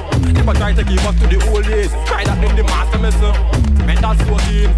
I 0.49 0.53
try 0.55 0.73
to 0.73 0.85
give 0.85 1.05
up 1.05 1.17
to 1.21 1.27
the 1.27 1.39
old 1.51 1.65
days 1.65 1.93
Try 2.07 2.25
that 2.25 2.41
then 2.41 2.57
the 2.57 2.65
master 2.65 2.99
missing 2.99 3.37
Mental 3.85 4.15
routine 4.27 4.73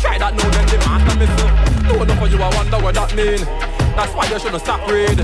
Try 0.00 0.16
that 0.18 0.32
now 0.34 0.48
then 0.50 0.66
the 0.66 0.78
master 0.82 1.14
missing 1.20 1.52
Know 1.86 2.02
enough 2.02 2.18
for 2.18 2.28
you 2.28 2.38
I 2.42 2.48
wonder 2.56 2.78
what 2.78 2.94
that 2.94 3.14
mean 3.14 3.79
that's 4.00 4.14
why 4.16 4.24
you 4.32 4.38
shouldn't 4.40 4.62
stop 4.62 4.80
read. 4.88 5.20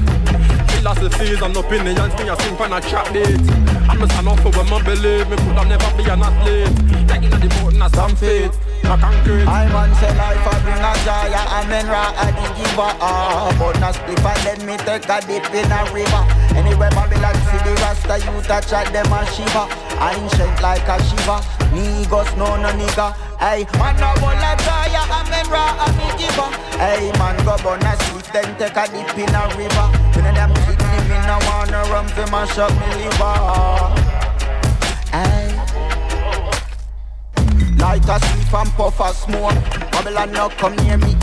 Philosophies 0.77 1.41
and 1.41 1.57
opinions, 1.57 2.13
me 2.21 2.29
a 2.29 2.37
sing 2.37 2.57
for 2.57 2.69
a 2.69 2.81
trap 2.81 3.09
date. 3.13 3.41
I'm 3.89 3.99
just 3.99 4.13
an 4.21 4.29
offer 4.29 4.53
when 4.53 4.69
I 4.69 4.83
believe 4.85 5.29
me 5.31 5.37
could 5.37 5.57
have 5.57 5.69
never 5.69 5.91
be 5.97 6.05
an 6.05 6.21
athlete. 6.21 6.77
Like 7.09 7.25
in 7.25 7.31
the 7.31 7.49
mountain 7.57 7.81
as 7.81 7.93
some 7.93 8.15
fate. 8.17 8.53
I 8.85 9.67
man 9.73 9.91
say 9.97 10.13
life 10.15 10.47
a 10.47 10.55
bring 10.63 10.79
a 10.79 10.93
joy 11.03 11.33
and 11.35 11.69
men 11.69 11.87
ra 11.89 12.13
a 12.23 12.27
the 12.31 12.47
giver 12.55 12.93
ah. 13.03 13.51
But 13.59 13.81
na 13.81 13.91
split 13.91 14.21
and 14.21 14.45
let 14.45 14.61
me 14.63 14.77
take 14.85 15.09
a 15.09 15.19
dip 15.27 15.49
in 15.51 15.73
a 15.73 15.81
river 15.91 16.23
Anywhere 16.55 16.91
Babylon 16.91 17.35
see 17.51 17.59
the 17.67 17.75
Rasta 17.83 18.23
you 18.23 18.41
touch 18.47 18.73
at 18.73 18.93
them 18.93 19.11
a 19.11 19.27
shiver 19.27 19.67
Ancient 19.99 20.63
like 20.63 20.87
a 20.87 21.03
shiver 21.03 21.43
Niggas 21.75 22.31
no 22.39 22.55
no 22.63 22.71
nigga 22.79 23.26
Hey, 23.39 23.67
man 23.79 23.97
a 23.97 24.19
bowl 24.21 24.33
a 24.33 24.57
joy 24.65 24.97
and 24.97 25.29
men 25.31 25.47
ra 25.51 25.77
a 25.79 25.87
the 25.93 26.07
giver 26.19 26.51
Hey, 26.79 27.13
man 27.19 27.37
go 27.45 27.57
burn 27.63 27.83
a 27.85 27.93
sweet 28.05 28.25
then 28.33 28.57
take 28.59 28.77
a 28.77 28.85
dip 28.89 29.19
in 29.19 29.35
a 29.35 29.43
river 29.57 29.87
When 30.15 30.35
them 30.35 30.53
kick 30.65 30.81
me, 30.81 30.99
me 31.09 31.19
no 31.27 31.39
wanna 31.47 31.85
run 31.93 32.09
fi 32.09 32.25
mash 32.31 32.59
up 32.59 32.73
me 32.73 32.89
liver 33.05 33.37
Hey 35.13 35.57
Light 37.79 38.09
a 38.09 38.19
sleep 38.19 38.55
and 38.55 38.71
puff 38.71 38.99
a 39.01 39.13
smoke. 39.13 39.53
Babylon 39.93 40.33
now 40.33 40.49
come 40.49 40.75
near 40.77 40.97
me, 40.97 41.15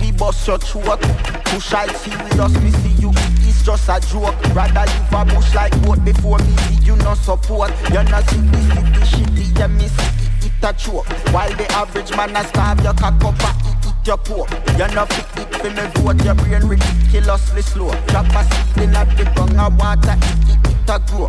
we 0.00 0.12
bust 0.12 0.46
your 0.46 0.58
throat. 0.58 1.00
Push 1.46 1.72
I 1.72 1.86
serious, 1.94 2.54
me 2.62 2.70
see 2.70 3.00
you 3.00 3.10
it's 3.48 3.64
just 3.64 3.88
a 3.88 3.98
joke. 4.12 4.36
Rather 4.54 4.84
live 4.84 5.12
a 5.12 5.24
bush 5.34 5.54
like 5.54 5.72
boat 5.82 6.04
before 6.04 6.38
me 6.38 6.56
see 6.56 6.84
you 6.84 6.96
no 6.96 7.14
support. 7.14 7.70
You 7.90 8.02
no 8.04 8.20
see 8.28 8.36
this 8.52 8.68
city 8.68 9.24
shitty, 9.24 9.58
you 9.58 9.68
miss 9.68 9.96
it, 9.98 10.37
a 10.64 10.72
choke. 10.72 11.06
While 11.32 11.54
the 11.56 11.66
average 11.72 12.10
man 12.16 12.36
a 12.36 12.44
starve, 12.48 12.82
your 12.82 12.94
cock 12.94 13.22
up 13.24 13.40
a 13.40 13.50
eat 13.68 13.86
it 13.86 14.06
your 14.08 14.16
poor. 14.16 14.48
You 14.80 14.88
no 14.96 15.04
fit 15.04 15.28
it 15.36 15.52
for 15.60 15.68
me 15.68 15.84
vote, 16.00 16.24
your 16.24 16.34
brain 16.34 16.64
ridiculously 16.64 17.62
slow. 17.62 17.92
Drop 18.08 18.26
a 18.32 18.42
seed 18.48 18.88
in 18.88 18.96
at 18.96 19.08
the 19.16 19.24
ground, 19.36 19.60
I 19.60 19.68
water 19.68 20.16
it, 20.16 20.48
it, 20.48 20.60
it 20.64 20.88
a 20.88 20.96
grow. 21.04 21.28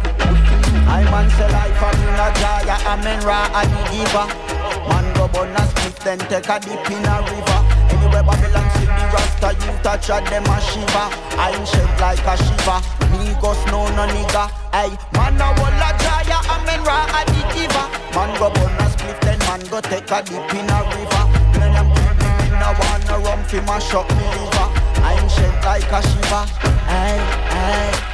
I 0.88 1.04
man 1.12 1.28
say 1.36 1.52
life 1.52 1.76
a 1.76 1.90
bring 2.00 2.16
a 2.16 2.28
jaya, 2.40 2.80
I'm 2.88 3.04
in 3.04 3.20
raw 3.28 3.52
and 3.52 3.70
the 3.70 3.82
giver. 3.92 4.28
Man 4.88 5.06
go 5.14 5.28
burn 5.28 5.52
a 5.52 5.64
split, 5.68 5.96
then 6.08 6.20
take 6.32 6.48
a 6.48 6.56
dip 6.60 6.88
in 6.88 7.04
a 7.04 7.16
river. 7.28 7.60
Anywhere 7.92 8.24
Babylon 8.24 8.68
see 8.80 8.88
the 8.88 9.06
Rasta, 9.12 9.50
you 9.60 9.76
touch 9.84 10.10
at 10.10 10.24
them 10.32 10.48
a 10.48 10.58
shiva. 10.64 11.12
I 11.36 11.52
ain't 11.52 11.68
shaped 11.68 12.00
like 12.00 12.24
a 12.24 12.36
shiva. 12.40 12.80
Go 13.42 13.54
snow 13.54 13.88
no 13.96 14.04
nigga. 14.08 14.52
Hey, 14.72 14.92
man 15.14 15.40
a 15.40 15.48
wall 15.60 15.72
a 15.72 15.92
jaya, 16.00 16.40
I'm 16.52 16.68
in 16.68 16.84
raw 16.84 17.08
and 17.08 17.30
the 17.30 17.42
giver. 17.56 17.88
Man 18.16 18.32
go 18.40 18.50
burn 18.52 18.76
a 18.80 18.89
man 19.48 19.62
go 19.70 19.80
take 19.82 20.12
a 20.12 20.22
dip 20.24 20.54
in 20.54 20.70
a 20.70 20.80
river. 20.90 21.24
Then 21.54 21.76
I'm 21.76 21.90
killing, 21.96 22.54
I 22.54 22.72
wanna 22.80 23.24
run 23.24 23.44
fi 23.46 23.60
mash 23.62 23.94
up 23.94 24.10
me 24.10 24.26
liver. 24.36 24.68
I 25.04 25.18
ain't 25.20 25.32
shaped 25.32 25.64
like 25.66 25.92
a 25.92 26.02
shiva. 26.02 26.46
Hey, 26.90 27.18
hey. 27.54 28.10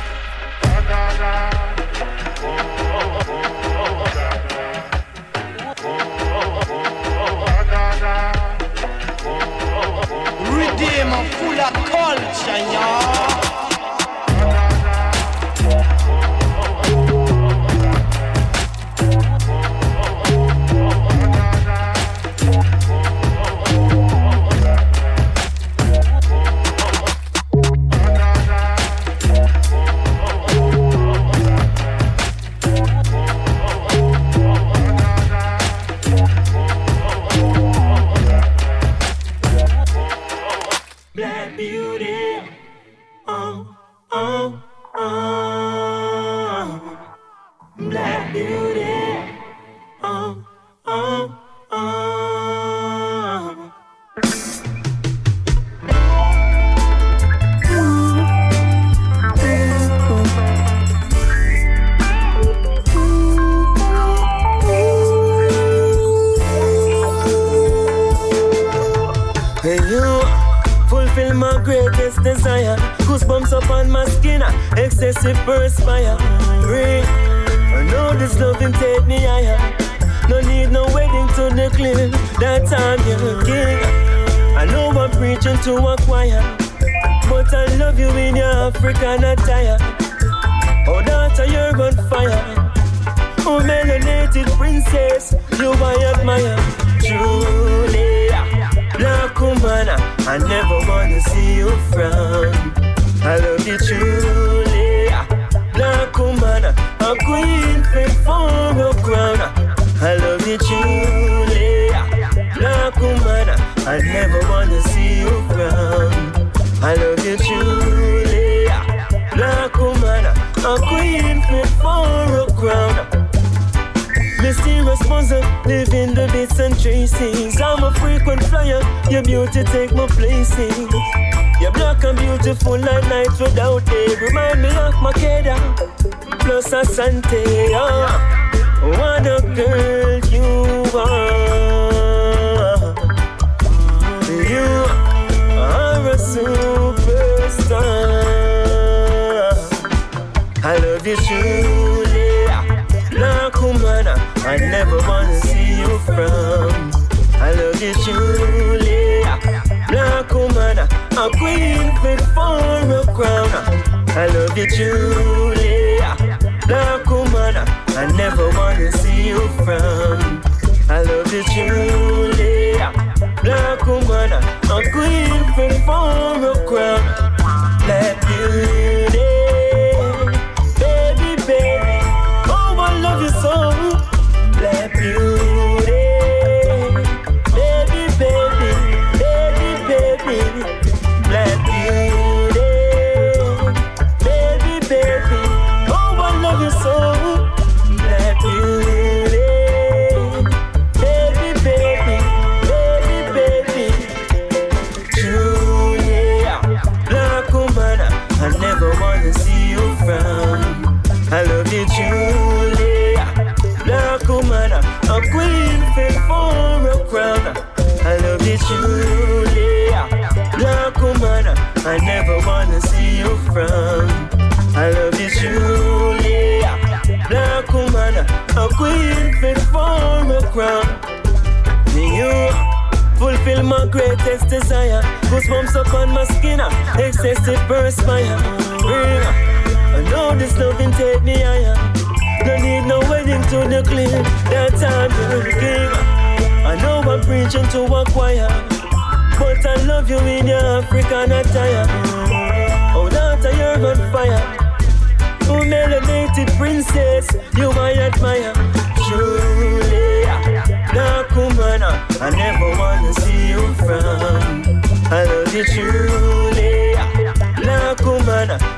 Redeemer 10.55 11.23
full 11.35 11.59
of 11.59 11.73
culture, 11.89 12.57
y'all. 12.73 13.44
Black 42.05 42.34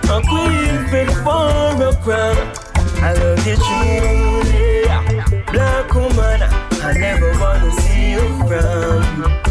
A 0.09 0.21
queen 0.21 0.87
for 1.23 1.83
a 1.83 1.95
crown. 2.03 2.37
I 3.01 3.13
love 3.13 3.45
you 3.47 3.55
truly, 3.55 4.83
black 5.51 5.93
woman. 5.93 6.41
I 6.81 6.93
never 6.97 7.31
wanna 7.39 7.71
see 7.81 8.11
you 8.11 8.25
frown. 8.47 9.46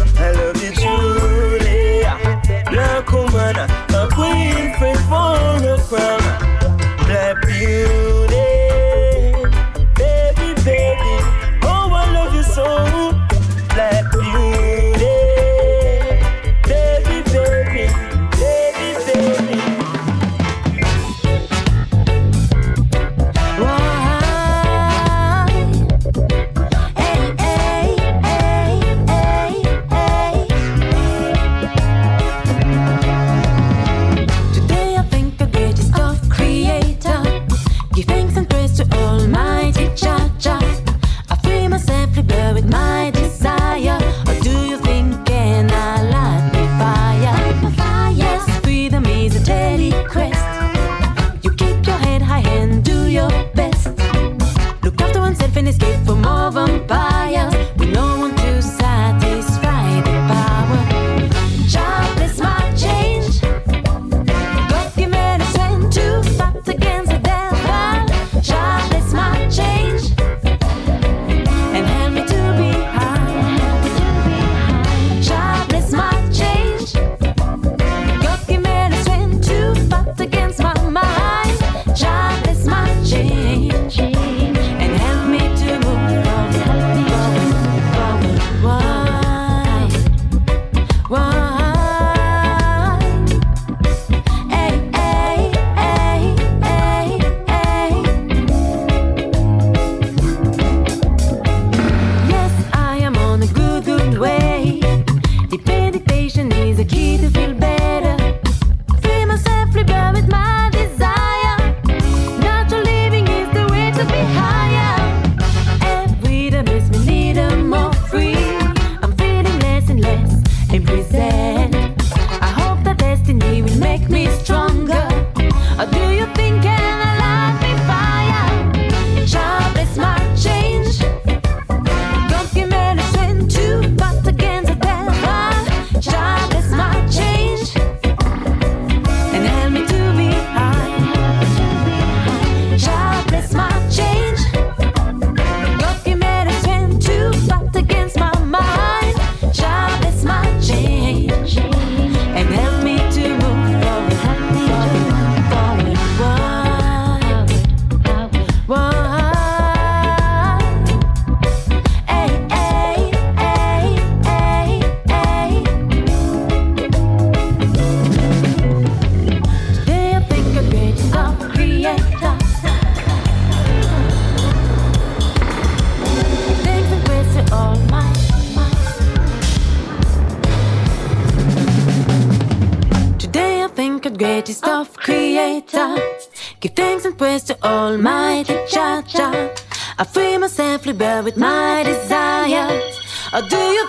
praise 187.37 187.43
to 187.45 187.67
Almighty 187.67 188.57
Cha 188.69 189.03
Cha. 189.03 189.53
I 189.99 190.05
free 190.05 190.39
myself, 190.39 190.87
rebel 190.87 191.23
with 191.23 191.37
my 191.37 191.83
desires. 191.85 192.99
Or 193.33 193.43
do 193.43 193.57
you 193.57 193.85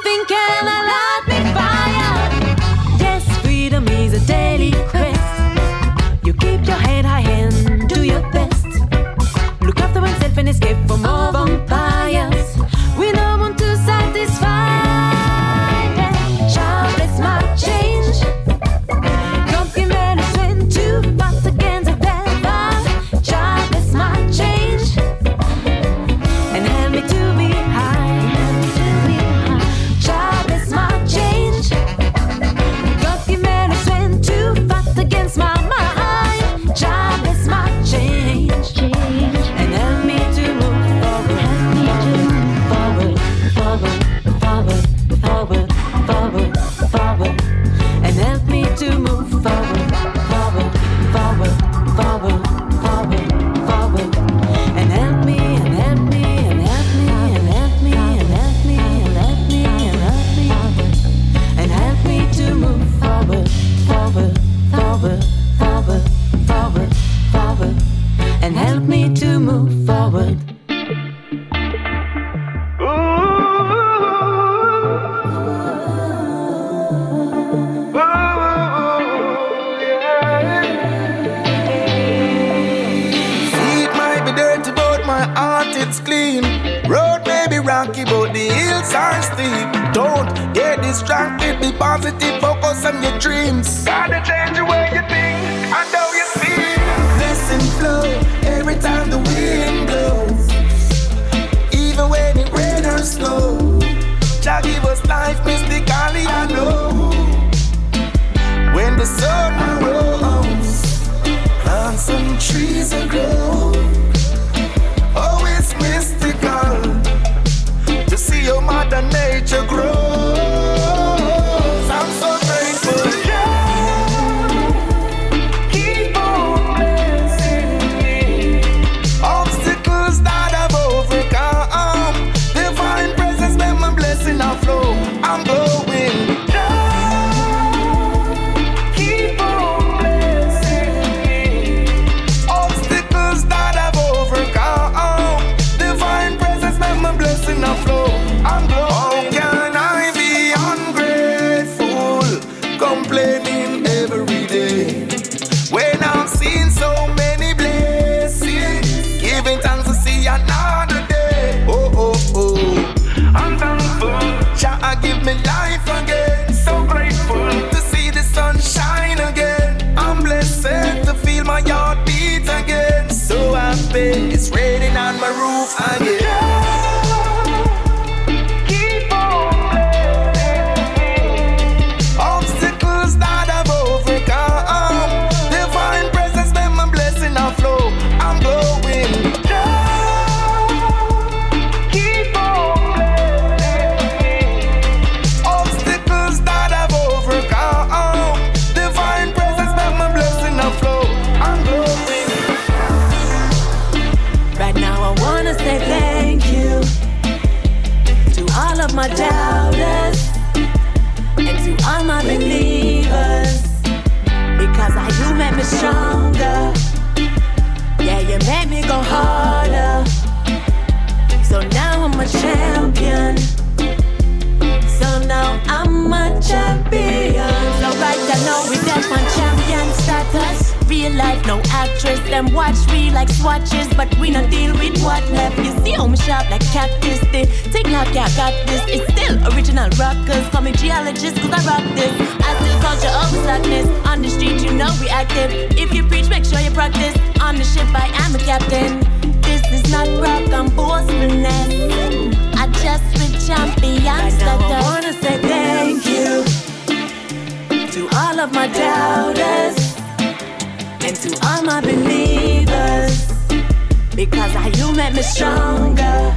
me 265.18 265.24
stronger. 265.24 266.36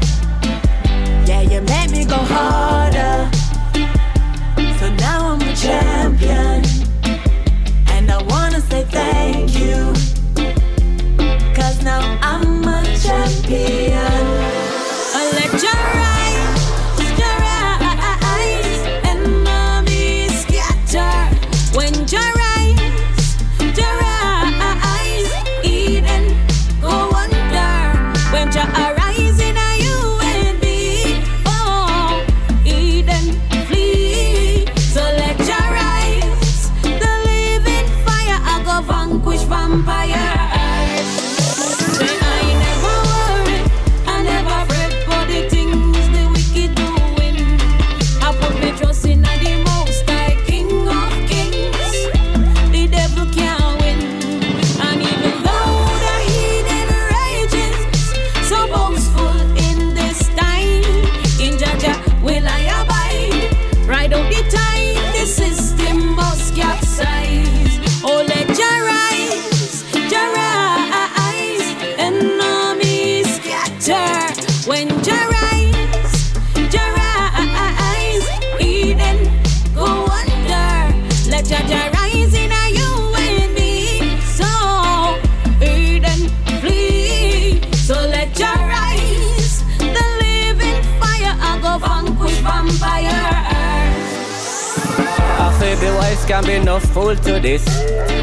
Yeah, 1.26 1.42
you 1.42 1.60
made 1.60 1.90
me 1.90 2.06
go 2.06 2.16
harder. 2.16 3.30
So 4.78 4.88
now 4.94 5.32
I'm 5.32 5.42
a 5.42 5.54
champion. 5.54 6.64
And 7.88 8.10
I 8.10 8.22
wanna 8.22 8.60
say 8.62 8.84
thank 8.84 9.50
you. 9.60 9.92
Cause 11.54 11.82
now 11.82 12.00
I'm 12.22 12.64
a 12.64 12.82
champion. 12.96 13.89
Can 96.30 96.46
be 96.46 96.64
no 96.64 96.78
fool 96.78 97.16
to 97.16 97.40
this. 97.40 97.66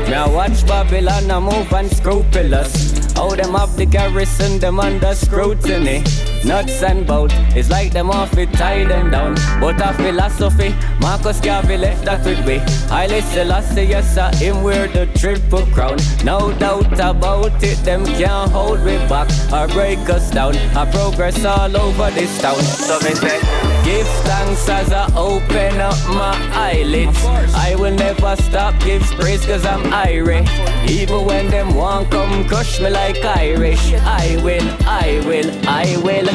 Now 0.10 0.34
watch 0.34 0.66
Babylon 0.66 1.30
a 1.30 1.42
move 1.42 1.74
unscrupulous. 1.74 3.14
How 3.18 3.36
them 3.36 3.54
up 3.54 3.70
the 3.76 3.86
garrison, 3.86 4.60
them 4.60 4.80
under 4.80 5.14
scrutiny. 5.14 6.06
Nuts 6.46 6.82
and 6.84 7.06
bolts, 7.06 7.34
it's 7.54 7.70
like 7.70 7.92
them 7.92 8.10
off 8.10 8.38
it, 8.38 8.54
tie 8.54 8.86
them 8.86 9.12
down. 9.12 9.36
But 9.60 9.82
a 9.82 9.94
philosophy, 9.94 10.74
Marcus 11.02 11.42
Garvey 11.42 11.76
left 11.76 12.06
that 12.06 12.24
with 12.24 12.48
me. 12.48 12.60
I 12.90 13.08
Selassie, 13.20 13.84
yes 13.84 14.16
sir, 14.16 14.32
him 14.36 14.64
wear 14.64 14.88
the 14.88 15.08
triple 15.20 15.66
crown. 15.76 15.98
No 16.24 16.54
doubt 16.54 16.94
about 16.94 17.62
it, 17.62 17.84
them 17.84 18.06
can't 18.06 18.50
hold 18.52 18.86
me 18.86 18.96
back 19.10 19.28
or 19.52 19.68
break 19.74 20.00
us 20.10 20.32
down. 20.32 20.56
I 20.78 20.90
progress 20.90 21.44
all 21.44 21.76
over 21.76 22.10
this 22.12 22.42
town. 22.42 22.62
So 22.62 23.00
me 23.00 23.14
say, 23.16 23.67
give 23.88 24.08
thanks 24.28 24.68
as 24.68 24.92
I 24.92 25.06
open 25.16 25.80
up 25.80 25.98
my 26.10 26.36
eyelids. 26.54 27.24
I 27.56 27.76
will 27.80 27.96
never 27.96 28.36
stop, 28.36 28.78
give 28.82 29.04
praise 29.18 29.46
cause 29.46 29.66
I'm 29.66 29.94
Irish. 29.94 30.50
Even 30.90 31.24
when 31.26 31.48
them 31.48 31.74
want 31.74 32.12
come 32.12 32.46
crush 32.50 32.82
me 32.82 32.90
like 32.90 33.24
Irish. 33.24 33.94
I 33.94 34.42
will, 34.44 34.68
I 34.86 35.24
will, 35.28 35.50
I 35.66 35.86
will. 36.06 36.28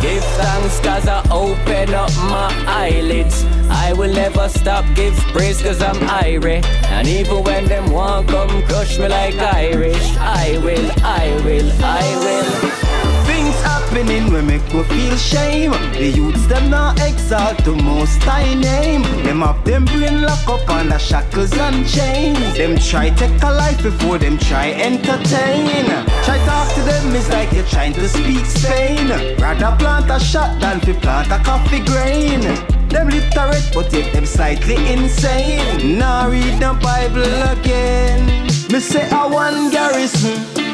Give 0.00 0.24
thanks 0.40 0.80
cause 0.80 1.06
I 1.06 1.20
open 1.30 1.92
up 1.92 2.12
my 2.34 2.48
eyelids. 2.66 3.44
I 3.68 3.92
will 3.92 4.12
never 4.12 4.48
stop, 4.48 4.84
give 4.94 5.16
praise 5.34 5.60
cause 5.60 5.82
I'm 5.82 6.00
Irish. 6.24 6.64
And 6.96 7.06
even 7.06 7.44
when 7.44 7.66
them 7.66 7.92
want 7.92 8.28
come 8.28 8.62
crush 8.62 8.98
me 8.98 9.08
like 9.08 9.36
Irish. 9.36 10.16
I 10.16 10.58
will, 10.64 10.90
I 11.04 11.26
will, 11.44 11.70
I 11.84 12.04
will. 12.24 12.89
Happening 13.90 14.32
when 14.32 14.46
make 14.46 14.72
me 14.72 14.84
feel 14.84 15.16
shame. 15.16 15.72
The 15.94 16.12
youths 16.14 16.46
them 16.46 16.70
not 16.70 17.00
exalt 17.00 17.58
the 17.64 17.72
most 17.72 18.22
high 18.22 18.54
name. 18.54 19.02
Them 19.24 19.40
have 19.40 19.64
them 19.64 19.84
brain 19.84 20.22
lock 20.22 20.46
up 20.48 20.70
under 20.70 20.96
shackles 20.96 21.52
and 21.54 21.84
chains. 21.88 22.38
Them 22.56 22.78
try 22.78 23.10
take 23.10 23.42
a 23.42 23.50
life 23.50 23.82
before 23.82 24.18
them 24.18 24.38
try 24.38 24.70
entertain. 24.70 25.86
Try 26.22 26.38
talk 26.46 26.72
to 26.74 26.82
them 26.82 27.16
is 27.16 27.28
like 27.30 27.52
you're 27.52 27.66
trying 27.66 27.92
to 27.94 28.08
speak 28.08 28.46
Spain. 28.46 29.08
Rather 29.40 29.74
plant 29.76 30.08
a 30.08 30.20
shot 30.20 30.60
than 30.60 30.78
fi 30.78 30.92
plant 30.92 31.32
a 31.32 31.42
coffee 31.42 31.84
grain. 31.84 32.42
Them 32.90 33.08
literate 33.08 33.70
but 33.74 33.92
yet 33.92 34.12
them 34.12 34.24
slightly 34.24 34.76
insane. 34.92 35.98
Now 35.98 36.30
read 36.30 36.60
the 36.60 36.78
Bible 36.80 37.26
again. 37.58 38.24
Me 38.70 38.78
say 38.78 39.10
I 39.10 39.26
one 39.26 39.72
garrison. 39.72 40.69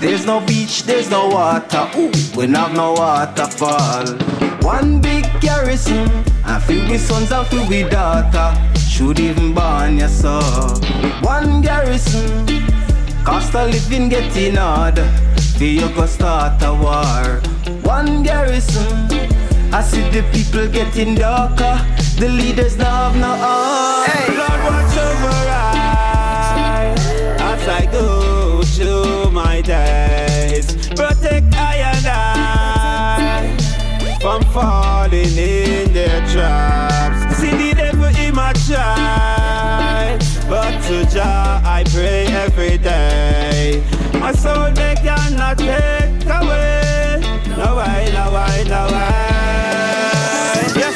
There's 0.00 0.24
no 0.24 0.38
beach, 0.40 0.84
there's 0.84 1.10
no 1.10 1.26
water. 1.28 1.90
Ooh, 1.96 2.12
we 2.36 2.46
have 2.52 2.72
no 2.72 2.92
waterfall. 2.92 4.06
One 4.62 5.00
big 5.00 5.26
garrison, 5.40 6.08
I 6.44 6.60
feel 6.60 6.88
with 6.88 7.00
sons 7.00 7.32
and 7.32 7.44
feel 7.48 7.68
with 7.68 7.90
daughter. 7.90 8.54
Should 8.78 9.18
even 9.18 9.54
burn 9.54 9.98
ya 9.98 10.06
so. 10.06 10.38
One 11.20 11.62
garrison, 11.62 12.46
cost 13.24 13.52
living 13.54 14.08
getting 14.08 14.54
hard. 14.54 15.00
Feel 15.58 15.82
you 15.82 15.94
go 15.96 16.06
start 16.06 16.62
a 16.62 16.72
war. 16.72 17.40
One 17.82 18.22
garrison, 18.22 19.10
I 19.74 19.82
see 19.82 20.08
the 20.10 20.22
people 20.32 20.68
getting 20.68 21.16
darker. 21.16 21.76
The 22.20 22.28
leaders 22.28 22.76
now 22.76 23.10
have 23.10 23.16
no 23.16 23.34
heart. 23.36 24.10
Hey. 24.10 24.47
Days. 30.62 30.88
Protect 30.88 31.54
I 31.54 31.76
and 31.76 32.06
I 32.06 33.56
from 34.20 34.42
falling 34.52 35.36
in 35.36 35.92
their 35.92 36.20
traps. 36.28 37.36
See 37.38 37.50
the 37.50 37.74
devil 37.74 38.04
in 38.04 38.34
my 38.34 38.52
try, 38.66 40.18
but 40.48 40.82
to 40.86 41.04
Jah 41.12 41.60
I 41.64 41.84
pray 41.92 42.26
every 42.26 42.78
day. 42.78 43.82
My 44.14 44.32
soul 44.32 44.70
they 44.72 44.94
cannot 44.96 45.58
take 45.58 46.26
away. 46.26 47.20
No 47.56 47.76
way, 47.76 48.10
no 48.12 48.32
way, 48.34 48.64
no 48.68 48.86
way. 48.92 49.24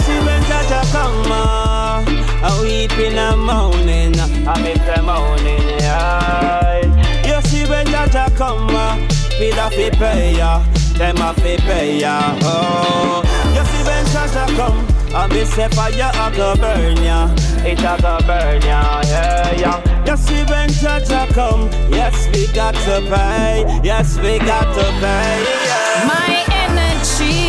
See 0.02 0.18
when 0.26 0.42
Jah 0.44 0.82
come, 0.90 1.30
uh, 1.30 2.02
I 2.42 2.60
weep 2.60 2.98
in 2.98 3.14
the 3.14 3.36
morning, 3.36 4.18
I 4.48 4.60
make 4.60 4.84
the 4.84 5.02
morning, 5.02 5.62
yeah. 5.78 6.80
You 7.24 7.40
see 7.48 7.64
when 7.66 7.86
Jah 7.86 8.30
come, 8.36 8.68
uh, 8.74 9.11
feel 9.42 9.58
a 9.58 9.70
fi 9.70 9.90
pay 9.90 10.36
ya, 10.36 10.62
them 10.96 11.16
a 11.16 11.34
fi 11.34 11.56
pay 11.66 11.98
ya, 11.98 12.38
oh. 12.42 13.22
You 13.54 13.64
see 13.70 13.82
when 13.88 14.04
Jah 14.06 14.46
come, 14.56 14.86
I 15.14 15.26
be 15.26 15.44
say 15.44 15.68
fire 15.68 16.12
a 16.14 16.30
go 16.36 16.54
burn 16.54 17.02
ya, 17.02 17.28
it 17.66 17.80
a 17.80 17.98
go 18.00 18.18
burn 18.24 18.62
ya, 18.62 19.02
yeah, 19.06 19.50
yeah. 19.62 20.06
You 20.06 20.16
see 20.16 20.44
when 20.44 20.68
Jah 20.68 21.26
come, 21.32 21.68
yes 21.90 22.28
we 22.32 22.46
got 22.54 22.74
to 22.86 23.00
pay, 23.10 23.64
yes 23.82 24.16
we 24.18 24.38
got 24.38 24.66
to 24.76 24.84
pay, 25.02 25.42
yeah. 25.66 26.06
My 26.06 26.44
energy 26.64 27.42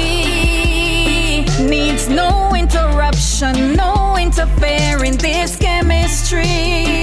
needs 1.63 2.09
no 2.09 2.55
interruption, 2.55 3.75
no 3.75 4.17
interfering. 4.17 5.17
This 5.17 5.55
chemistry 5.57 7.02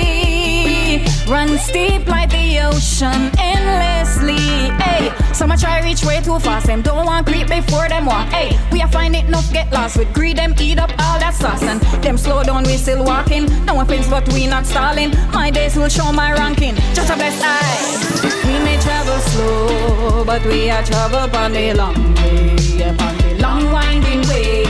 runs 1.30 1.70
deep 1.70 2.06
like 2.08 2.28
the 2.30 2.58
ocean 2.58 3.30
endlessly. 3.38 4.36
Hey, 4.82 5.12
some 5.32 5.52
a 5.52 5.56
try 5.56 5.80
reach 5.80 6.04
way 6.04 6.20
too 6.20 6.38
fast, 6.40 6.66
them 6.66 6.82
don't 6.82 7.06
want 7.06 7.26
creep 7.26 7.46
before 7.48 7.88
them 7.88 8.06
walk. 8.06 8.28
Hey, 8.28 8.58
we 8.72 8.82
a 8.82 8.88
find 8.88 9.14
enough 9.14 9.50
get 9.52 9.72
lost 9.72 9.96
with 9.96 10.12
greed, 10.12 10.36
them 10.36 10.54
eat 10.60 10.78
up 10.78 10.90
all 10.98 11.18
that 11.20 11.34
sauce 11.34 11.62
and 11.62 11.80
them 12.02 12.18
slow 12.18 12.42
down, 12.42 12.64
we 12.64 12.76
still 12.76 13.04
walking. 13.04 13.46
No 13.64 13.80
offense, 13.80 14.08
but 14.08 14.26
we 14.32 14.46
not 14.48 14.66
stalling. 14.66 15.10
My 15.32 15.50
days 15.50 15.76
will 15.76 15.88
show 15.88 16.10
my 16.12 16.32
ranking. 16.32 16.74
Just 16.94 17.10
a 17.10 17.14
blessed 17.14 17.44
eye. 17.44 18.10
We 18.46 18.58
may 18.64 18.78
travel 18.80 19.18
slow, 19.20 20.24
but 20.24 20.44
we 20.44 20.68
are 20.70 20.82
travel 20.82 21.30
on 21.38 21.52
the 21.52 21.74
long 21.74 22.14
way, 22.14 22.82
upon 22.82 23.16
the 23.18 23.38
long 23.40 23.72
winding 23.72 24.22
way. 24.28 24.66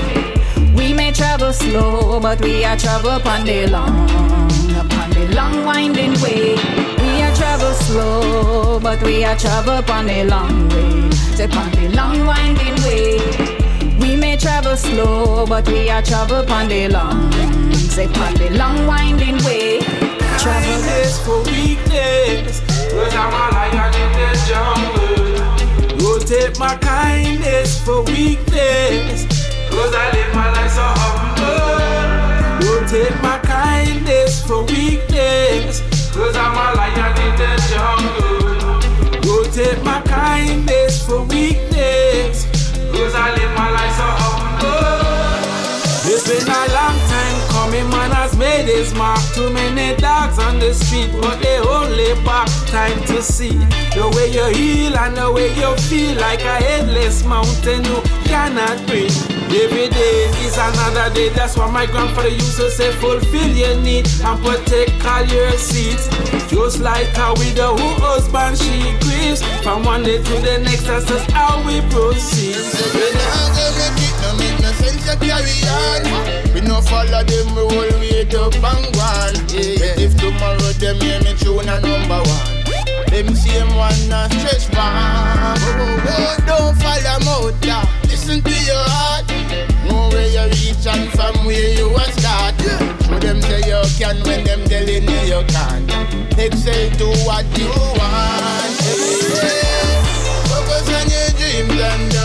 We 0.74 0.92
may 0.92 1.12
travel 1.12 1.52
slow, 1.52 2.20
but 2.20 2.40
we 2.42 2.64
are 2.64 2.76
travel 2.76 3.12
upon 3.12 3.44
the 3.44 3.66
long, 3.68 4.06
long 5.34 5.64
winding 5.64 6.20
way. 6.20 6.56
We 6.98 7.22
are 7.22 7.34
travel 7.34 7.72
slow, 7.72 8.80
but 8.80 9.02
we 9.02 9.24
are 9.24 9.36
travel 9.36 9.78
upon 9.78 10.06
the 10.06 10.24
long 10.24 10.68
way, 10.68 11.10
say 11.36 11.44
upon 11.44 11.70
the 11.72 11.88
long 11.94 12.26
winding 12.26 12.76
way. 12.84 13.18
We 14.00 14.16
may 14.16 14.36
travel 14.36 14.76
slow, 14.76 15.46
but 15.46 15.66
we 15.68 15.90
are 15.90 16.02
travel 16.02 16.40
upon 16.40 16.68
the 16.68 16.88
long, 16.88 17.32
say 17.72 18.06
upon 18.06 18.34
the 18.34 18.50
long 18.50 18.86
winding 18.86 19.38
way. 19.44 19.80
Travel 20.38 20.70
Kindness 20.70 21.24
for 21.24 21.42
weakness, 21.44 22.60
cause 22.90 23.14
I'm 23.14 23.32
a 23.32 23.44
lion 23.54 23.94
in 24.02 24.10
the 24.18 24.30
jungle. 24.48 25.30
Rotate 26.00 26.58
my 26.58 26.76
kindness 26.76 27.78
for 27.84 28.02
weakness, 28.04 29.26
cause 29.70 29.94
I 29.94 30.10
live 30.14 30.34
my 30.34 30.50
life 30.52 30.70
so 30.70 30.82
humble. 30.82 31.99
Rotate 32.62 33.22
my 33.22 33.38
kindness 33.42 34.44
for 34.46 34.62
weakness, 34.64 35.80
cause 36.12 36.36
I'm 36.36 36.52
a 36.52 36.74
lion 36.76 37.16
in 37.26 37.32
the 37.40 37.50
jungle. 37.70 39.34
Rotate 39.34 39.82
my 39.84 40.00
kindness 40.02 41.06
for 41.06 41.22
weakness, 41.24 42.46
cause 42.92 43.14
I 43.14 43.34
live 43.36 43.52
my 43.56 43.70
life 43.70 43.96
so 43.96 44.19
mark. 48.94 49.20
Too 49.34 49.50
many 49.50 49.96
dogs 50.00 50.38
on 50.38 50.58
the 50.58 50.72
street, 50.74 51.10
but 51.20 51.40
they 51.42 51.58
only 51.58 52.14
bark. 52.24 52.48
time 52.70 53.02
to 53.04 53.20
see 53.22 53.58
the 53.96 54.04
way 54.14 54.30
you 54.30 54.46
heal 54.54 54.96
and 54.96 55.16
the 55.16 55.30
way 55.32 55.48
you 55.54 55.70
feel 55.88 56.14
like 56.20 56.40
a 56.42 56.56
headless 56.62 57.24
mountain 57.24 57.84
you 57.84 58.00
cannot 58.24 58.78
breathe. 58.86 59.16
Every 59.50 59.88
day 59.88 60.30
is 60.46 60.56
another 60.56 61.12
day. 61.12 61.30
That's 61.30 61.56
why 61.56 61.70
my 61.70 61.86
grandfather 61.86 62.28
used 62.28 62.56
to 62.58 62.70
say, 62.70 62.92
fulfill 62.92 63.50
your 63.50 63.76
need 63.82 64.06
and 64.22 64.38
protect 64.44 65.04
all 65.04 65.24
your 65.24 65.50
seeds. 65.58 66.06
Just 66.48 66.78
like 66.80 67.08
we 67.38 67.50
the 67.50 67.68
who 67.74 67.88
husband 68.06 68.56
she 68.58 68.94
grieves 69.02 69.42
from 69.62 69.84
one 69.84 70.04
day 70.04 70.18
to 70.18 70.34
the 70.46 70.58
next. 70.62 70.86
That's 70.86 71.06
just 71.06 71.30
how 71.32 71.58
we 71.66 71.80
proceed. 71.90 72.56
No 74.92 74.98
make 74.98 75.06
no 75.06 75.06
sense 75.06 75.06
to 75.06 75.14
carry 75.18 75.56
on. 75.68 76.54
We 76.54 76.60
no 76.60 76.80
follow 76.80 77.24
them, 77.24 77.54
we 77.54 77.62
all 77.62 78.00
wait 78.00 78.34
up 78.34 78.54
and 78.54 78.94
go 78.94 79.00
on. 79.00 79.34
Yeah. 79.48 79.98
If 79.98 80.16
tomorrow 80.16 80.72
them 80.78 80.96
hear 81.00 81.20
me 81.20 81.34
tune 81.38 81.68
a 81.68 81.80
number 81.80 82.22
one, 82.22 83.06
them 83.08 83.34
same 83.34 83.74
one 83.76 84.08
not 84.08 84.32
stretch 84.32 84.70
back. 84.72 85.58
Oh, 85.60 85.76
oh, 85.78 86.06
oh, 86.08 86.36
don't 86.46 86.76
follow 86.76 87.18
mouth, 87.24 87.64
yeah. 87.64 87.84
Listen 88.04 88.42
to 88.42 88.50
your 88.50 88.84
heart. 88.88 89.26
Know 89.86 90.08
where 90.10 90.28
you 90.28 90.44
reach 90.50 90.86
and 90.86 91.10
from 91.12 91.44
where 91.44 91.74
you 91.74 91.96
a 91.96 92.04
start. 92.12 92.54
Show 93.04 93.18
them 93.18 93.40
say 93.42 93.62
you 93.66 93.82
can 93.98 94.16
when 94.24 94.44
them 94.44 94.64
telling 94.68 95.08
you 95.08 95.20
you 95.26 95.44
can't. 95.48 95.90
Excel 96.38 96.90
to 96.98 97.06
what 97.26 97.46
you 97.58 97.68
want. 97.68 98.78
Focus 100.48 100.88
on 100.88 101.08
your 101.10 101.30
dreams 101.36 101.80
and 101.80 102.19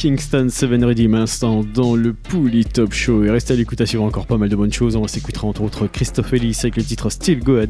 Kingston 0.00 0.48
7 0.48 0.82
Redeem 0.82 1.14
instant 1.14 1.62
dans 1.62 1.94
le 1.94 2.14
Pouli 2.14 2.64
Top 2.64 2.94
Show. 2.94 3.22
Et 3.22 3.30
restez 3.30 3.52
à 3.52 3.56
l'écoute 3.56 3.82
à 3.82 3.84
suivre 3.84 4.02
encore 4.02 4.26
pas 4.26 4.38
mal 4.38 4.48
de 4.48 4.56
bonnes 4.56 4.72
choses. 4.72 4.96
On 4.96 5.06
s'écoutera 5.06 5.46
entre 5.46 5.60
autres 5.60 5.88
Christophe 5.88 6.32
Ellis 6.32 6.56
avec 6.62 6.76
le 6.76 6.82
titre 6.82 7.10
Still 7.10 7.40
Go 7.40 7.58
A. 7.58 7.66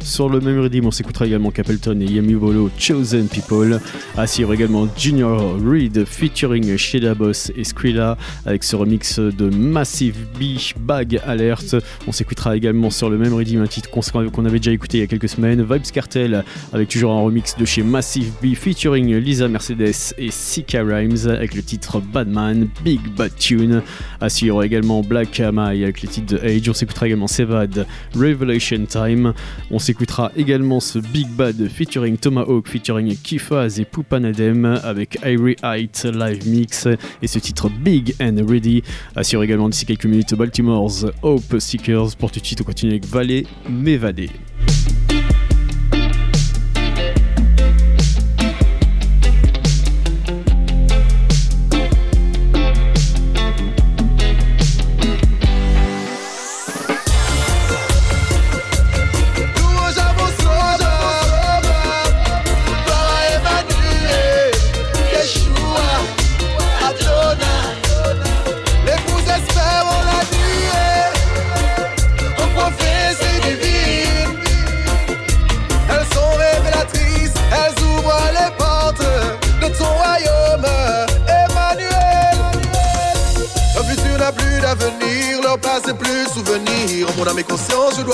Sur 0.00 0.28
le 0.28 0.40
même 0.40 0.60
Redeem, 0.60 0.84
on 0.84 0.90
s'écoutera 0.90 1.26
également 1.26 1.50
Capleton 1.50 1.98
et 2.02 2.04
Yami 2.04 2.34
Bolo 2.34 2.70
Chosen 2.78 3.26
People. 3.28 3.80
À 4.18 4.26
suivre 4.26 4.52
également 4.52 4.86
Junior 4.98 5.56
Reed 5.66 6.04
featuring 6.04 6.76
Sheda 6.76 7.14
Boss 7.14 7.50
et 7.56 7.64
Skrilla 7.64 8.18
avec 8.44 8.62
ce 8.62 8.76
remix 8.76 9.18
de 9.18 9.48
Massive 9.48 10.26
B 10.38 10.58
Bag 10.78 11.22
Alert. 11.24 11.74
On 12.06 12.12
s'écoutera 12.12 12.54
également 12.54 12.90
sur 12.90 13.08
le 13.08 13.16
même 13.16 13.32
Redeem 13.32 13.62
un 13.62 13.66
titre 13.66 13.88
qu'on 13.88 14.44
avait 14.44 14.58
déjà 14.58 14.72
écouté 14.72 14.98
il 14.98 15.00
y 15.00 15.04
a 15.04 15.06
quelques 15.06 15.30
semaines, 15.30 15.62
Vibes 15.62 15.90
Cartel 15.90 16.44
avec 16.74 16.90
toujours 16.90 17.12
un 17.12 17.22
remix 17.22 17.56
de 17.56 17.64
chez 17.64 17.82
Massive 17.82 18.30
B 18.42 18.54
featuring 18.54 19.16
Lisa 19.16 19.48
Mercedes 19.48 20.12
et 20.18 20.30
Sika 20.30 20.82
Rhymes 20.82 21.45
avec 21.46 21.54
le 21.54 21.62
titre 21.62 22.00
Badman, 22.00 22.66
Big 22.82 23.00
Bad 23.16 23.30
Tune. 23.36 23.80
À 24.20 24.26
également 24.64 25.02
Black 25.02 25.38
Amai 25.38 25.84
avec 25.84 26.02
le 26.02 26.08
titre 26.08 26.34
de 26.34 26.40
Age. 26.40 26.68
On 26.68 26.74
s'écoutera 26.74 27.06
également 27.06 27.28
Sevad, 27.28 27.86
Revelation 28.16 28.84
Time. 28.84 29.32
On 29.70 29.78
s'écoutera 29.78 30.32
également 30.36 30.80
ce 30.80 30.98
Big 30.98 31.28
Bad 31.28 31.68
featuring 31.68 32.16
Tomahawk, 32.16 32.66
featuring 32.66 33.16
Kifaz 33.16 33.78
et 33.78 33.84
Poupanadem 33.84 34.64
avec 34.82 35.18
Irie 35.24 35.54
Height 35.62 36.08
live 36.12 36.48
mix 36.48 36.88
et 37.22 37.28
ce 37.28 37.38
titre 37.38 37.68
Big 37.70 38.16
and 38.20 38.44
Ready. 38.44 38.82
Suivre 39.22 39.44
également 39.44 39.68
d'ici 39.68 39.86
quelques 39.86 40.06
minutes 40.06 40.34
Baltimore's 40.34 41.06
Hope 41.22 41.60
Seekers. 41.60 42.16
Pour 42.18 42.32
tout 42.32 42.40
de 42.40 42.44
suite, 42.44 42.60
on 42.60 42.64
continue 42.64 42.90
avec 42.90 43.06
Valet 43.06 43.46
M'évader. 43.70 44.30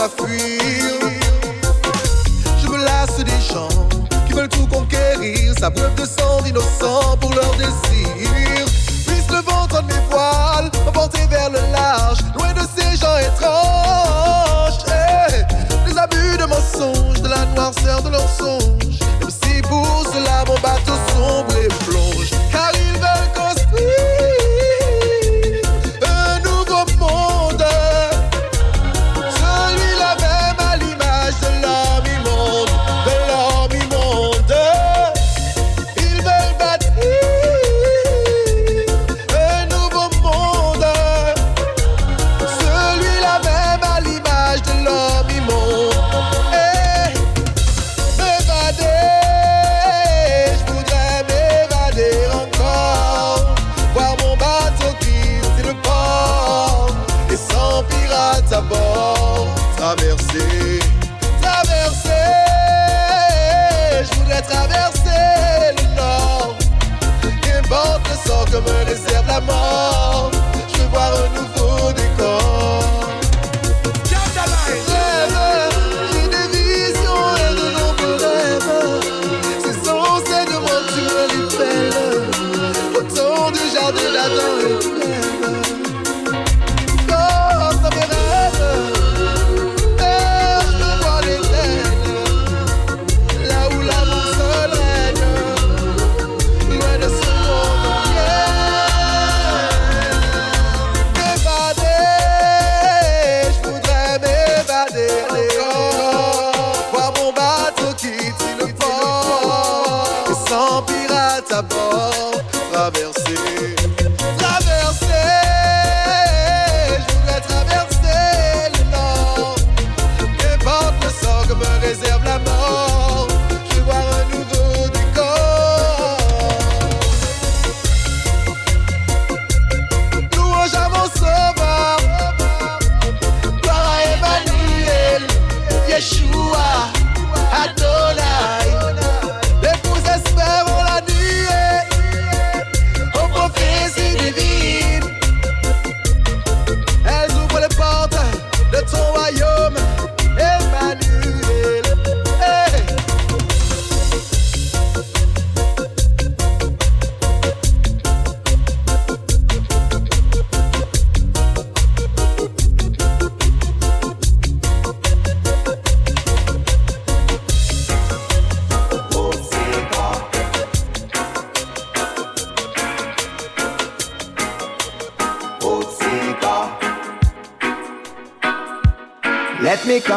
fuir. 0.09 0.99
Je 2.61 2.69
me 2.69 2.79
lasse 2.85 3.19
des 3.19 3.41
gens 3.53 3.69
qui 4.27 4.33
veulent 4.33 4.49
tout 4.49 4.66
conquérir, 4.66 5.55
sa 5.59 5.70
preuve 5.70 5.95
de 5.95 6.05
sang 6.05 6.41
d'innocent. 6.43 6.91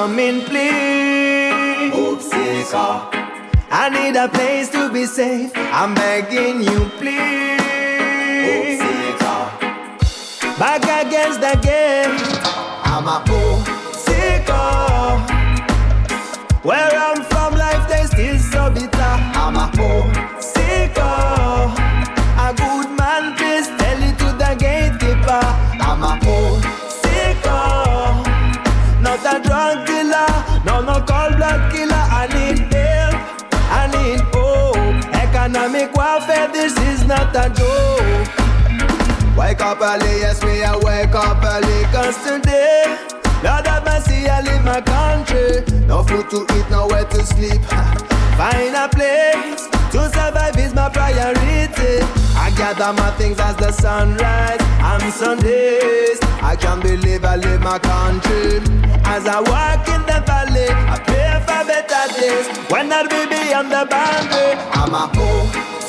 coming. 0.06 0.55
my 52.94 53.10
things 53.12 53.40
as 53.40 53.56
the 53.56 53.72
sunrise 53.72 54.60
and 54.62 55.14
Sundays. 55.14 56.20
I 56.41 56.56
can't 56.56 56.82
believe 56.82 57.26
I 57.26 57.36
live 57.38 57.62
my 57.62 57.80
country. 57.80 58.60
As 59.06 59.26
I 59.26 59.40
walk 59.41 59.88
in 59.88 60.02
the 60.06 60.22
valley, 60.26 60.70
I 60.70 60.98
pray 61.07 61.40
for 61.48 61.62
better 61.66 62.06
days. 62.20 62.48
When 62.70 62.91
I'll 62.91 63.07
be 63.07 63.26
beyond 63.26 63.72
the 63.72 63.88
boundary, 63.90 64.53
I'm 64.72 64.94
a 64.94 65.07
home. 65.16 65.85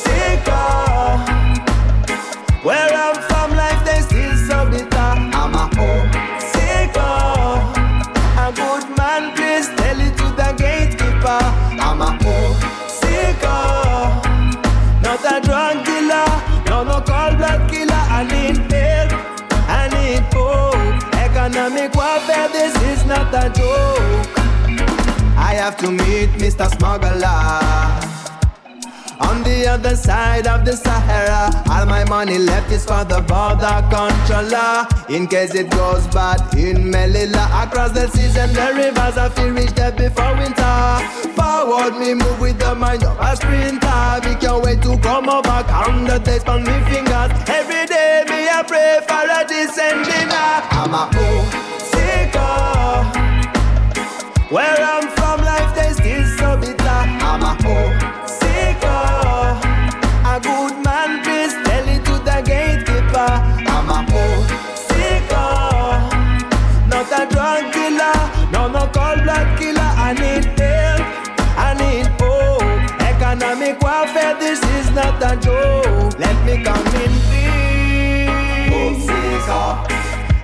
have 25.66 25.76
to 25.78 25.90
meet 25.90 26.30
Mr. 26.38 26.70
Smuggler. 26.78 27.18
On 29.18 29.42
the 29.42 29.66
other 29.66 29.96
side 29.96 30.46
of 30.46 30.64
the 30.64 30.76
Sahara, 30.76 31.50
all 31.68 31.86
my 31.86 32.04
money 32.04 32.38
left 32.38 32.70
is 32.70 32.84
for 32.84 33.02
the 33.02 33.20
border 33.22 33.82
controller. 33.90 34.86
In 35.08 35.26
case 35.26 35.56
it 35.56 35.68
goes 35.70 36.06
bad 36.14 36.38
in 36.54 36.92
Melilla, 36.92 37.44
across 37.64 37.90
the 37.90 38.06
seas 38.06 38.36
and 38.36 38.54
the 38.54 38.66
rivers, 38.76 39.18
I 39.18 39.28
feel 39.30 39.50
reach 39.50 39.72
there 39.72 39.90
before 39.90 40.36
winter. 40.36 40.86
Forward 41.34 41.98
me 41.98 42.14
move 42.14 42.38
with 42.38 42.60
the 42.60 42.72
mind 42.72 43.02
of 43.02 43.18
a 43.18 43.34
sprinter. 43.34 44.20
We 44.22 44.36
can't 44.38 44.62
wait 44.62 44.82
to 44.82 44.96
come 44.98 45.28
over, 45.28 45.64
count 45.66 46.06
the 46.06 46.20
days 46.20 46.44
on 46.44 46.62
me 46.62 46.78
fingers. 46.86 47.32
Every 47.50 47.86
day 47.86 48.22
me 48.30 48.46
I 48.46 48.62
pray 48.62 49.02
for 49.08 49.26
a 49.38 49.42
decent 49.50 50.06
dinner. 50.06 50.62
I'm 50.78 50.94
a 50.94 51.10
sicker. 51.90 52.54
Where 54.54 54.78
I'm 54.78 55.10
from. 55.16 55.45
good 60.46 60.74
man, 60.84 61.10
please 61.24 61.54
tell 61.66 61.86
it 61.94 62.02
to 62.08 62.14
the 62.28 62.38
gatekeeper. 62.50 63.32
I'm 63.74 63.88
a 63.96 64.00
poor 64.10 64.36
seeker, 64.88 65.54
not 66.92 67.10
a 67.20 67.22
drug 67.32 67.62
dealer, 67.74 68.18
no, 68.54 68.68
no 68.68 68.84
cold 68.96 69.20
blood 69.24 69.48
killer. 69.58 69.90
I 70.06 70.12
need 70.22 70.44
help, 70.58 71.04
I 71.66 71.70
need 71.82 72.06
hope. 72.20 72.62
Economic 73.12 73.80
warfare, 73.82 74.34
this 74.38 74.60
is 74.78 74.90
not 74.92 75.16
a 75.30 75.36
joke. 75.46 76.18
Let 76.18 76.36
me 76.46 76.62
come 76.62 76.86
in 77.02 77.12
peace. 77.30 79.08
Oh, 79.48 79.86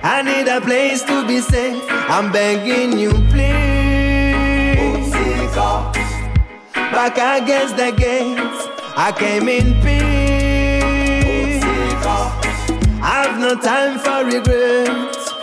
I 0.03 0.21
need 0.21 0.47
a 0.47 0.59
place 0.61 1.01
to 1.03 1.25
be 1.27 1.39
safe. 1.39 1.81
I'm 2.15 2.31
begging 2.31 2.99
you, 2.99 3.11
please. 3.31 5.13
Oh, 5.55 5.91
Back 6.73 7.17
against 7.41 7.77
the 7.77 7.91
gate. 7.91 8.52
I 8.95 9.11
came 9.11 9.49
in 9.49 9.73
peace. 9.81 11.63
I've 13.01 13.39
no 13.39 13.55
time 13.59 13.97
for 13.97 14.23
regrets. 14.23 15.33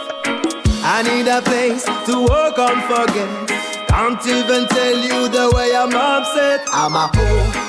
I 0.85 1.03
need 1.03 1.27
a 1.27 1.43
place 1.43 1.85
to 1.85 2.21
walk 2.27 2.59
and 2.59 2.81
forget. 2.85 3.29
Can't 3.89 4.25
even 4.25 4.69
tell 4.69 4.97
you 4.97 5.29
the 5.29 5.51
way 5.55 5.75
I'm 5.75 5.93
upset. 5.93 6.61
I'm 6.73 6.95
a 6.95 7.11
fool. 7.13 7.67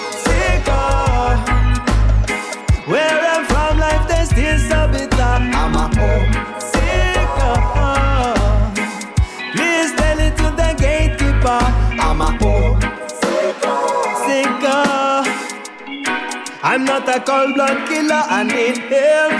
Where 2.88 3.20
I'm 3.34 3.46
from, 3.46 3.80
life 3.80 4.08
they 4.08 4.26
still 4.26 4.60
so 4.70 4.88
bitter. 4.92 5.22
I'm 5.22 5.76
a 5.76 5.90
homesicker. 5.98 7.58
Please 9.56 9.92
tell 9.94 10.20
it 10.20 10.38
to 10.38 10.52
the 10.62 10.76
gatekeeper. 10.78 11.62
I'm 12.00 12.22
a 12.22 12.26
homesicker. 12.38 13.01
I'm 16.64 16.86
not 16.86 17.10
a 17.10 17.20
cold 17.20 17.56
blood 17.56 17.88
killer. 17.88 18.22
I 18.30 18.44
need 18.44 18.78
help. 18.78 19.34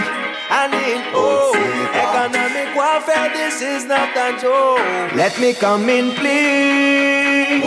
I 0.50 0.66
need 0.66 1.02
hope. 1.14 1.54
Economic 1.94 2.74
warfare, 2.74 3.30
this 3.30 3.62
is 3.62 3.84
not 3.86 4.10
a 4.16 4.36
joke. 4.40 5.14
Let 5.14 5.38
me 5.40 5.54
come 5.54 5.88
in, 5.88 6.14
please. 6.16 7.62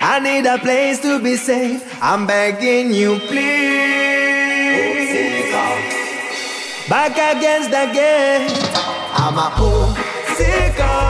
I 0.00 0.20
need 0.20 0.46
a 0.46 0.58
place 0.58 1.00
to 1.00 1.18
be 1.20 1.36
safe. 1.36 1.82
I'm 2.00 2.24
begging 2.26 2.92
you, 2.94 3.18
please. 3.18 3.82
Back 6.88 7.12
against 7.36 7.70
the 7.70 7.90
gate. 7.92 8.52
I'm 9.14 9.36
a 9.36 9.50
home 9.58 9.94
seeker. 10.36 11.00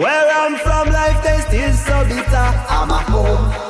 Where 0.00 0.30
I'm 0.30 0.56
from, 0.56 0.92
life 0.92 1.22
tastes 1.24 1.46
still 1.48 1.72
so 1.72 2.04
bitter. 2.04 2.52
I'm 2.68 2.90
a 2.90 2.98
home 3.10 3.65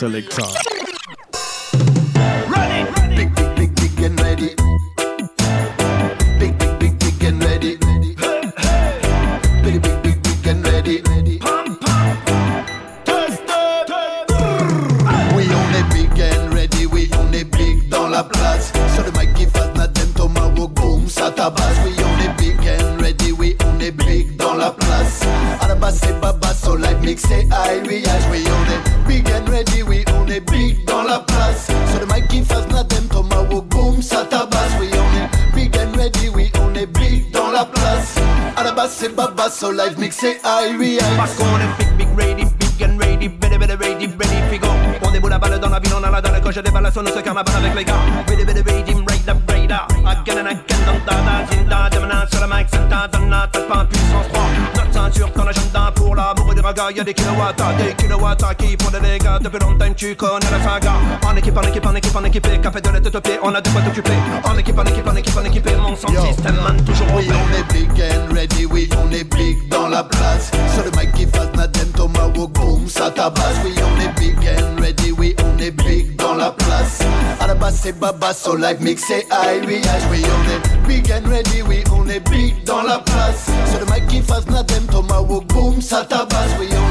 selector. 0.00 0.69
Des 57.10 57.14
kilowatts, 57.14 57.62
des 57.78 57.94
kilowatts 57.94 58.56
qui 58.56 58.76
font 58.80 58.90
des 58.90 59.00
dégâts. 59.00 59.38
Depuis 59.40 59.58
longtemps, 59.58 59.92
tu 59.96 60.14
connais 60.14 60.50
la 60.50 60.62
saga. 60.62 60.92
En 61.26 61.36
équipe, 61.36 61.56
en 61.56 61.62
équipe, 61.62 61.86
en 61.86 61.94
équipe, 61.94 62.16
en 62.16 62.24
équipe, 62.24 62.62
café 62.62 62.80
de 62.80 62.88
la 62.88 63.00
tête 63.00 63.14
aux 63.14 63.20
pieds, 63.20 63.38
on 63.42 63.54
a 63.54 63.60
de 63.60 63.68
quoi 63.68 63.80
t'occuper. 63.82 64.12
En 64.44 64.56
équipe, 64.56 64.78
en 64.78 64.84
équipe, 64.84 65.06
en 65.06 65.16
équipe, 65.16 65.36
en 65.36 65.44
équipe, 65.44 65.70
mon 65.80 65.96
son 65.96 66.08
système, 66.08 66.56
man, 66.56 66.76
toujours 66.84 67.06
Oui, 67.16 67.28
on 67.28 67.58
est 67.58 67.72
big 67.72 67.90
and 68.00 68.32
ready, 68.32 68.66
oui, 68.66 68.88
on 69.02 69.10
est 69.12 69.24
big 69.24 69.68
dans 69.68 69.88
la 69.88 70.04
place. 70.04 70.50
Sur 70.74 70.84
le 70.84 70.90
mic 70.92 71.12
qui 71.12 71.26
fasse 71.26 71.52
Nadem 71.56 71.88
Tomahawk, 71.96 72.52
boom, 72.52 72.88
ça 72.88 73.10
tabasse. 73.10 73.58
Oui, 73.64 73.74
on 73.78 74.00
est 74.00 74.20
big 74.20 74.36
and 74.48 74.80
ready, 74.80 75.12
oui, 75.12 75.34
on 75.42 75.58
est 75.58 75.70
big 75.72 76.14
dans 76.16 76.34
la 76.34 76.50
place. 76.52 77.00
À 77.40 77.46
la 77.48 77.54
base, 77.54 77.80
c'est 77.82 77.98
baba, 77.98 78.32
so 78.32 78.54
live 78.54 78.80
mix 78.80 79.02
c'est 79.06 79.26
Irish. 79.30 79.84
Oui, 80.10 80.22
on 80.24 80.50
est 80.50 80.86
big 80.86 81.10
and 81.10 81.28
ready, 81.28 81.62
oui, 81.62 81.82
on 81.92 82.08
est 82.08 82.20
big 82.30 82.62
dans 82.64 82.82
la 82.82 82.98
place. 82.98 83.46
Sur 83.68 83.80
le 83.80 83.86
mic 83.86 84.06
qui 84.06 84.22
fasse 84.22 84.46
Nadem 84.48 84.84
Tomahawk, 84.84 85.46
boom, 85.48 85.80
ça 85.80 86.04
tabasse. 86.04 86.54
Oui, 86.60 86.68
on 86.70 86.89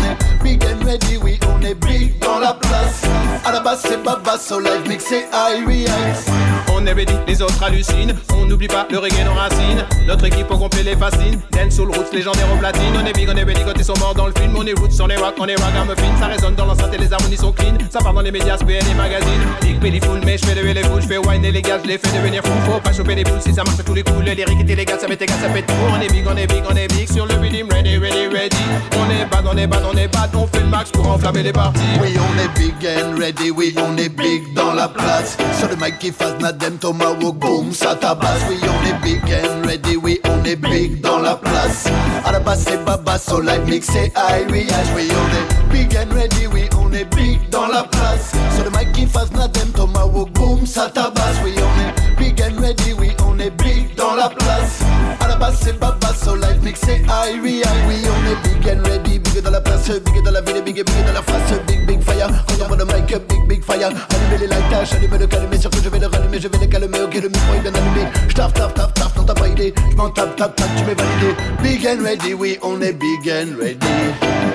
est 1.11 1.17
big 1.17 1.17
and 1.17 1.17
ready, 1.17 1.17
oui, 1.17 1.39
on 1.47 1.61
est 1.61 1.75
big 1.75 2.19
dans 2.19 2.39
la 2.39 2.53
place. 2.53 3.01
À 3.45 3.51
la 3.51 3.59
base, 3.59 3.81
c'est 3.83 4.03
baba, 4.03 4.37
so 4.37 4.59
live 4.59 4.87
mix 4.87 5.05
c'est 5.07 5.27
Irish. 5.33 6.48
On 6.79 6.85
est 6.85 6.93
ready, 6.93 7.13
les 7.27 7.41
autres 7.41 7.61
hallucinent. 7.61 8.15
On 8.33 8.45
n'oublie 8.45 8.67
pas 8.67 8.87
le 8.89 8.99
reggae 8.99 9.25
nos 9.25 9.33
racines. 9.33 9.83
Notre 10.07 10.25
équipe 10.25 10.49
au 10.49 10.57
complet 10.57 10.81
les 10.83 10.95
fascine. 10.95 11.37
Dance 11.51 11.75
soul 11.75 11.89
roots 11.89 12.13
légendaire 12.13 12.47
au 12.53 12.57
platine. 12.57 12.93
On 12.95 13.05
est 13.05 13.11
big, 13.11 13.27
on 13.29 13.35
est 13.35 13.43
ready, 13.43 13.63
côté 13.65 13.83
sont 13.83 13.97
morts 13.99 14.15
dans 14.15 14.27
le 14.27 14.33
film. 14.33 14.55
On 14.55 14.65
est 14.65 14.79
roots, 14.79 15.01
on 15.01 15.09
est 15.09 15.17
rock, 15.17 15.35
on 15.39 15.47
est 15.47 15.61
ragamuffin. 15.61 16.17
Ça 16.17 16.27
résonne 16.27 16.55
dans 16.55 16.65
l'enceinte 16.65 16.93
et 16.93 16.97
les 16.97 17.11
harmonies 17.11 17.35
sont 17.35 17.51
clean. 17.51 17.77
Ça 17.89 17.99
part 17.99 18.13
dans 18.13 18.21
les 18.21 18.31
médias, 18.31 18.55
PN 18.57 18.79
et 18.89 18.95
magazines. 18.95 19.43
Big 19.61 19.77
belly 19.79 19.99
full, 19.99 20.21
mais 20.25 20.37
je 20.37 20.45
fais 20.45 20.55
lever 20.55 20.73
les 20.73 20.83
fous. 20.83 21.01
Je 21.01 21.07
fais 21.07 21.17
wine 21.17 21.43
et 21.43 21.51
les 21.51 21.61
gars, 21.61 21.79
je 21.83 21.87
les 21.89 21.97
fais 21.97 22.17
devenir 22.17 22.43
fous. 22.45 22.71
Faut 22.71 22.79
pas 22.79 22.93
choper 22.93 23.15
les 23.15 23.25
boules 23.25 23.41
si 23.41 23.53
ça 23.53 23.65
marche 23.65 23.79
à 23.81 23.83
tous 23.83 23.93
les 23.93 24.03
coups. 24.03 24.23
Le 24.25 24.31
lyrique 24.31 24.61
est 24.61 24.71
illégal, 24.71 24.99
ça 25.01 25.07
m'est 25.09 25.21
égal, 25.21 25.37
ça 25.41 25.49
fait 25.49 25.63
tout. 25.63 25.73
On 25.91 25.99
est 25.99 26.07
big, 26.07 26.25
on 26.25 26.37
est 26.37 26.47
big, 26.47 26.63
on 26.71 26.75
est 26.77 26.87
big. 26.87 27.11
Sur 27.11 27.25
le 27.25 27.35
rhythm, 27.35 27.67
ready, 27.73 27.97
ready, 27.97 28.27
ready. 28.27 28.63
On 28.93 29.09
est 29.11 29.25
bad, 29.25 29.45
on 29.45 29.57
est 29.57 29.67
bad, 29.67 29.83
on 29.91 29.97
est 29.97 30.07
bad. 30.07 30.29
On 30.33 30.47
fait 30.47 30.61
le 30.61 30.67
max 30.67 30.91
pour 30.91 31.09
enflammer 31.09 31.43
les 31.43 31.51
parties. 31.51 31.81
Oui, 32.01 32.15
on 32.15 32.39
est 32.39 32.57
big 32.57 32.87
and 32.87 33.19
ready, 33.19 33.51
oui 33.51 33.75
on 33.77 33.97
est 33.97 34.09
big 34.09 34.53
dans 34.53 34.73
la 34.73 34.87
place 34.87 35.37
Sur 35.57 35.69
le 35.69 35.75
mic 35.75 35.99
qui 35.99 36.11
fasse 36.11 36.37
Nadem, 36.69 36.77
Tomahawk, 36.77 37.35
boom, 37.37 37.73
ça 37.73 37.95
tabasse 37.95 38.41
Oui 38.47 38.59
on 38.61 38.87
est 38.87 39.01
big 39.01 39.21
and 39.33 39.65
ready, 39.65 39.97
oui 39.97 40.19
on 40.25 40.43
est 40.45 40.55
big 40.55 41.01
dans 41.01 41.19
la 41.19 41.35
place. 41.35 41.85
À 42.23 42.31
la 42.31 42.39
base 42.39 42.63
c'est 42.67 42.83
Baba, 42.85 43.17
so 43.17 43.41
live 43.41 43.67
mix 43.67 43.87
c'est 43.91 44.11
Irish 44.15 44.67
Oui 44.95 45.09
on 45.11 45.35
est 45.35 45.73
big 45.73 45.95
and 45.97 46.13
ready, 46.13 46.47
oui 46.47 46.69
on 46.79 46.93
est 46.93 47.05
big 47.15 47.49
dans 47.49 47.67
la 47.67 47.83
place. 47.83 48.33
Sur 48.55 48.65
le 48.65 48.69
mic 48.71 48.91
qui 48.93 49.07
fasse 49.07 49.31
Nadem, 49.31 49.69
Tomahawk, 49.69 50.31
boom, 50.33 50.65
ça 50.65 50.89
tabasse 50.93 51.37
Oui 51.43 51.53
on 51.57 51.79
est 51.81 52.17
big 52.19 52.39
and 52.41 52.61
ready, 52.61 52.93
oui 52.93 53.11
on 53.25 53.39
est 53.39 53.51
big 53.51 53.95
dans 53.95 54.15
la 54.15 54.29
place. 54.29 54.79
À 55.21 55.27
la 55.27 55.35
base 55.37 55.57
c'est 55.63 55.79
Baba, 55.79 56.13
so 56.23 56.35
live 56.35 56.63
mix 56.63 56.79
c'est 56.85 57.01
Irish 57.01 57.65
Oui 57.87 58.03
on 58.05 58.31
est 58.31 58.47
big 58.47 58.71
and 58.71 58.83
ready, 58.87 59.17
big 59.17 59.41
dans 59.41 59.51
la 59.51 59.61
place 59.61 59.89
Big 59.89 60.23
dans 60.23 60.31
la 60.31 60.41
ville, 60.41 60.61
big 60.63 60.75
big 60.75 61.05
dans 61.07 61.13
la 61.13 61.23
face 61.23 61.59
Big 61.67 61.85
fire, 62.19 62.43
regarde 62.49 62.79
le 62.79 62.85
mic, 62.85 63.27
big 63.27 63.47
big 63.47 63.63
fire. 63.63 63.87
Allumer 63.87 64.37
les 64.39 64.47
lights, 64.47 64.93
allumer 64.93 65.17
le 65.17 65.27
calmer 65.27 65.57
que 65.57 65.83
je 65.83 65.89
vais 65.89 65.99
le 65.99 66.07
rallumer, 66.07 66.39
je 66.39 66.47
vais 66.47 66.57
le 66.57 66.65
calmer. 66.67 67.01
Ok 67.01 67.13
le 67.15 67.29
micro 67.29 67.53
est 67.55 67.61
bien 67.61 67.73
allumé 67.73 68.07
J'taf 68.27 68.53
taf 68.53 68.73
taf 68.73 68.93
taf, 68.93 69.15
non 69.15 69.23
t'as 69.23 69.33
pas 69.33 69.47
idée 69.47 69.73
J'm'en 69.91 70.09
tape 70.09 70.35
tape 70.35 70.55
tape, 70.55 70.69
tu 70.77 70.83
m'es 70.83 70.95
validé. 70.95 71.35
Big 71.63 71.87
and 71.87 72.03
ready, 72.03 72.33
oui 72.33 72.57
on 72.61 72.81
est 72.81 72.93
big 72.93 73.29
and 73.29 73.59
ready. 73.59 73.77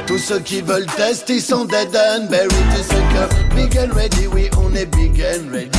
Tous 0.07 0.19
ceux 0.19 0.41
qui 0.41 0.61
veulent 0.61 0.87
tester 0.87 1.37
ils 1.37 1.43
sont 1.43 1.65
dead 1.65 1.95
and 1.95 2.27
buried. 2.31 2.51
Tu 2.75 2.83
sais 2.83 3.03
que 3.13 3.55
big 3.55 3.79
and 3.79 3.95
ready, 3.95 4.27
oui 4.27 4.51
on 4.59 4.75
est 4.75 4.87
big 4.87 5.21
and 5.23 5.51
ready. 5.53 5.71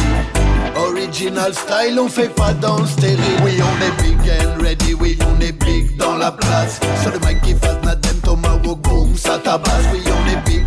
Original 0.78 1.54
style, 1.54 2.00
on 2.00 2.10
fait 2.10 2.34
pas 2.36 2.52
dans 2.54 2.80
le 2.80 2.86
stérile 2.86 3.18
Oui 3.46 3.54
on 3.62 3.82
est 3.82 4.04
big 4.04 4.30
and 4.30 4.62
ready, 4.62 4.94
oui 4.94 5.18
on 5.22 5.40
est 5.42 5.54
big 5.54 5.96
dans 5.98 6.18
la 6.18 6.32
place. 6.32 6.80
Sur 7.02 7.12
le 7.12 7.20
mic 7.20 7.42
qui 7.42 7.54
fasse 7.54 7.78
Nadem, 7.84 8.18
Tomahawk, 8.24 8.80
boom, 8.82 9.16
ça 9.16 9.38
tabasse. 9.38 9.86
Oui 9.94 10.02
on 10.06 10.32
est 10.32 10.50
big 10.50 10.65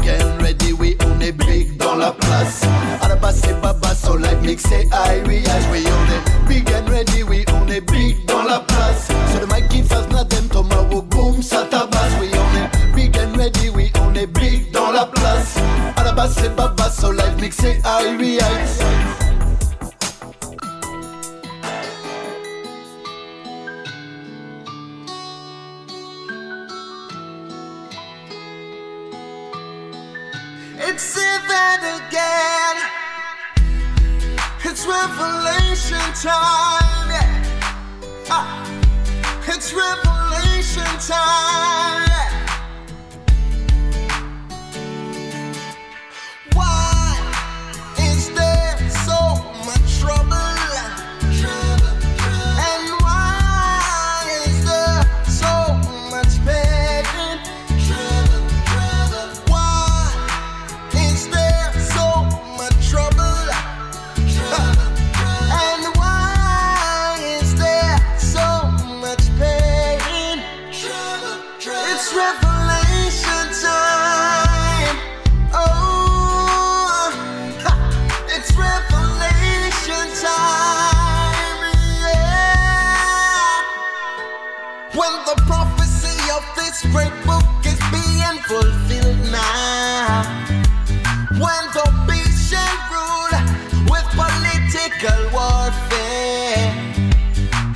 la 1.99 2.12
place. 2.12 2.62
À 3.03 3.09
la 3.09 3.16
base 3.16 3.41
c'est 3.45 3.61
Baba, 3.61 3.95
so 3.95 4.16
live 4.16 4.39
mix 4.43 4.62
c'est 4.69 4.87
Irish 4.87 5.47
Oui 5.73 5.85
on 5.87 6.12
est 6.12 6.49
big 6.49 6.69
and 6.70 6.91
ready, 6.91 7.23
oui 7.23 7.45
on 7.53 7.69
est 7.70 7.81
big 7.81 8.25
dans 8.27 8.43
la 8.45 8.61
place. 8.61 9.09
Sur 9.31 9.41
le 9.41 9.47
mic 9.47 9.69
qui 9.69 9.83
fasse 9.83 10.09
Nadem, 10.11 10.47
Tomahawk, 10.49 11.07
boom, 11.09 11.43
ça 11.43 11.65
tabasse 11.70 12.12
Oui 12.20 12.31
on 12.33 12.57
est 12.59 12.95
big 12.95 13.16
and 13.19 13.37
ready, 13.37 13.70
oui 13.75 13.93
on 14.01 14.15
est 14.15 14.27
big 14.27 14.70
dans 14.70 14.93
la 14.93 15.07
place. 15.07 15.57
À 15.97 16.05
la 16.05 16.12
base 16.12 16.37
c'est 16.41 16.55
Baba, 16.55 16.91
so 16.91 17.11
live 17.11 17.41
mix 17.41 17.57
c'est 17.61 17.81
Irish 18.05 19.27
It's 30.90 31.16
event 31.16 31.82
again. 32.01 32.77
It's 34.65 34.86
revelation 34.86 36.15
time. 36.15 37.10
Yeah. 37.10 38.27
Ah. 38.31 38.65
It's 39.47 39.74
revelation 39.74 40.98
time. 41.06 42.07
Great 86.93 87.12
book 87.27 87.44
is 87.65 87.81
being 87.90 88.39
fulfilled 88.48 89.20
now. 89.31 90.23
When 91.32 91.65
the 91.77 91.86
beast 92.06 92.51
shall 92.51 92.77
rule 92.93 93.35
with 93.93 94.06
political 94.16 95.20
warfare. 95.32 96.73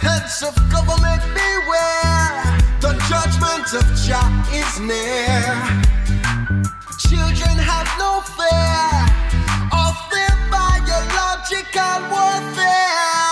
Heads 0.01 0.43
of 0.43 0.55
government 0.71 1.23
beware, 1.37 2.59
the 2.81 2.93
judgment 3.09 3.69
of 3.81 3.87
Jah 4.05 4.31
is 4.53 4.81
near. 4.81 5.45
Children 6.99 7.57
have 7.71 7.89
no 7.99 8.21
fear 8.37 8.93
of 9.73 9.95
their 10.13 10.35
biological 10.51 11.99
warfare. 12.11 13.32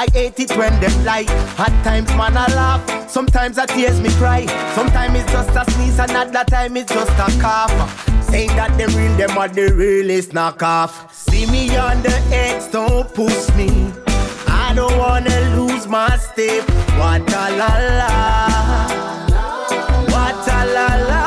I 0.00 0.06
hate 0.12 0.40
it 0.40 0.56
when 0.56 0.72
them 0.80 1.04
lie. 1.04 1.26
At 1.58 1.84
times 1.84 2.08
man 2.16 2.34
I 2.34 2.46
laugh, 2.54 3.10
sometimes 3.10 3.58
I 3.58 3.66
tears 3.66 4.00
me 4.00 4.08
cry. 4.12 4.46
Sometimes 4.74 5.20
it's 5.20 5.30
just 5.30 5.50
a 5.50 5.70
sneeze, 5.72 5.98
and 5.98 6.12
at 6.12 6.32
that 6.32 6.46
time 6.46 6.74
it's 6.78 6.90
just 6.90 7.12
a 7.12 7.28
cough. 7.38 7.70
Saying 8.30 8.48
that 8.56 8.78
them 8.78 8.94
real, 8.96 9.14
them 9.18 9.36
are 9.36 9.48
the 9.48 9.74
realest 9.74 10.30
knockoff. 10.30 11.12
See 11.12 11.44
me 11.50 11.76
on 11.76 12.00
the 12.00 12.16
edge, 12.32 12.72
don't 12.72 13.12
push 13.12 13.54
me. 13.54 13.92
I 14.48 14.72
don't 14.74 14.96
wanna 14.96 15.38
lose 15.54 15.86
my 15.86 16.16
step. 16.16 16.66
What 16.96 17.20
a 17.20 17.50
la 17.60 17.72
la. 18.00 18.08
What 20.14 20.48
a 20.48 20.60
la 20.76 20.88
la. 21.10 21.24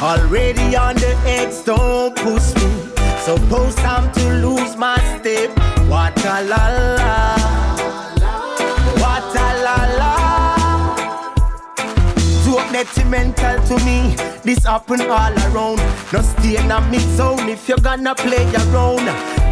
Already 0.00 0.74
on 0.74 0.94
the 0.94 1.14
edge, 1.26 1.62
don't 1.66 2.16
push 2.16 2.54
me. 2.54 2.87
Suppose 3.28 3.74
time 3.74 4.10
to 4.12 4.46
lose 4.46 4.74
my 4.74 4.96
step. 5.18 5.50
What 5.86 6.18
a 6.24 6.40
la 6.44 6.64
la. 6.96 7.36
What 9.02 9.36
a 9.36 9.48
la 9.66 9.78
la. 10.00 10.14
Too 12.42 12.72
detrimental 12.72 13.60
to 13.66 13.84
me. 13.84 14.16
This 14.42 14.64
happen 14.64 15.02
all 15.02 15.36
around. 15.52 15.76
No 16.10 16.22
stay 16.22 16.56
in 16.56 16.70
a 16.70 16.80
mix 16.90 17.04
zone 17.18 17.50
if 17.50 17.68
you're 17.68 17.76
gonna 17.76 18.14
play 18.14 18.46
around. 18.54 19.04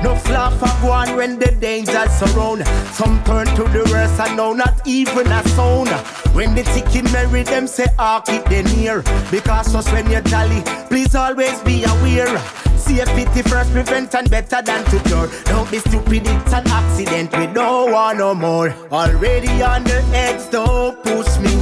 No 0.02 0.16
flaw 0.16 0.48
for 0.48 0.72
go 0.80 0.92
on 0.92 1.14
when 1.14 1.38
the 1.38 1.50
dangers 1.60 2.12
surround. 2.12 2.66
Some 2.94 3.22
turn 3.24 3.44
to 3.56 3.64
the 3.64 3.86
worst 3.92 4.18
and 4.18 4.38
now 4.38 4.54
not 4.54 4.80
even 4.86 5.26
a 5.26 5.46
sound. 5.48 5.90
When 6.34 6.54
the 6.54 6.62
ticket 6.62 7.12
marry 7.12 7.42
them 7.42 7.66
say 7.66 7.88
ah 7.98 8.20
keep 8.20 8.42
them 8.46 8.64
near. 8.74 9.02
Because 9.30 9.74
us 9.74 9.92
when 9.92 10.10
you're 10.10 10.22
jolly, 10.22 10.62
please 10.88 11.14
always 11.14 11.60
be 11.60 11.84
aware. 11.84 12.40
Safety 12.86 13.42
first 13.42 13.72
prevent 13.72 14.14
and 14.14 14.30
better 14.30 14.62
than 14.62 14.84
to 14.84 14.98
cure. 15.08 15.28
Don't 15.44 15.70
be 15.70 15.78
stupid, 15.78 16.22
it's 16.24 16.52
an 16.52 16.66
accident. 16.66 17.36
We 17.36 17.46
don't 17.46 17.92
want 17.92 18.18
no 18.18 18.34
more. 18.34 18.70
Already 18.92 19.62
on 19.62 19.84
the 19.84 20.02
edge, 20.14 20.50
don't 20.50 21.02
push 21.02 21.38
me. 21.38 21.54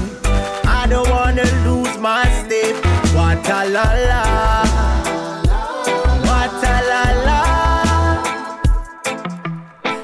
I 0.65 0.87
don't 0.89 1.09
wanna 1.09 1.45
lose 1.67 1.97
my 1.99 2.25
step. 2.45 2.77
What 3.15 3.49
a 3.49 3.69
la 3.69 3.83
la. 4.11 4.65
What 6.29 6.65
a 6.73 6.77
la 6.91 7.05
la. 7.27 7.41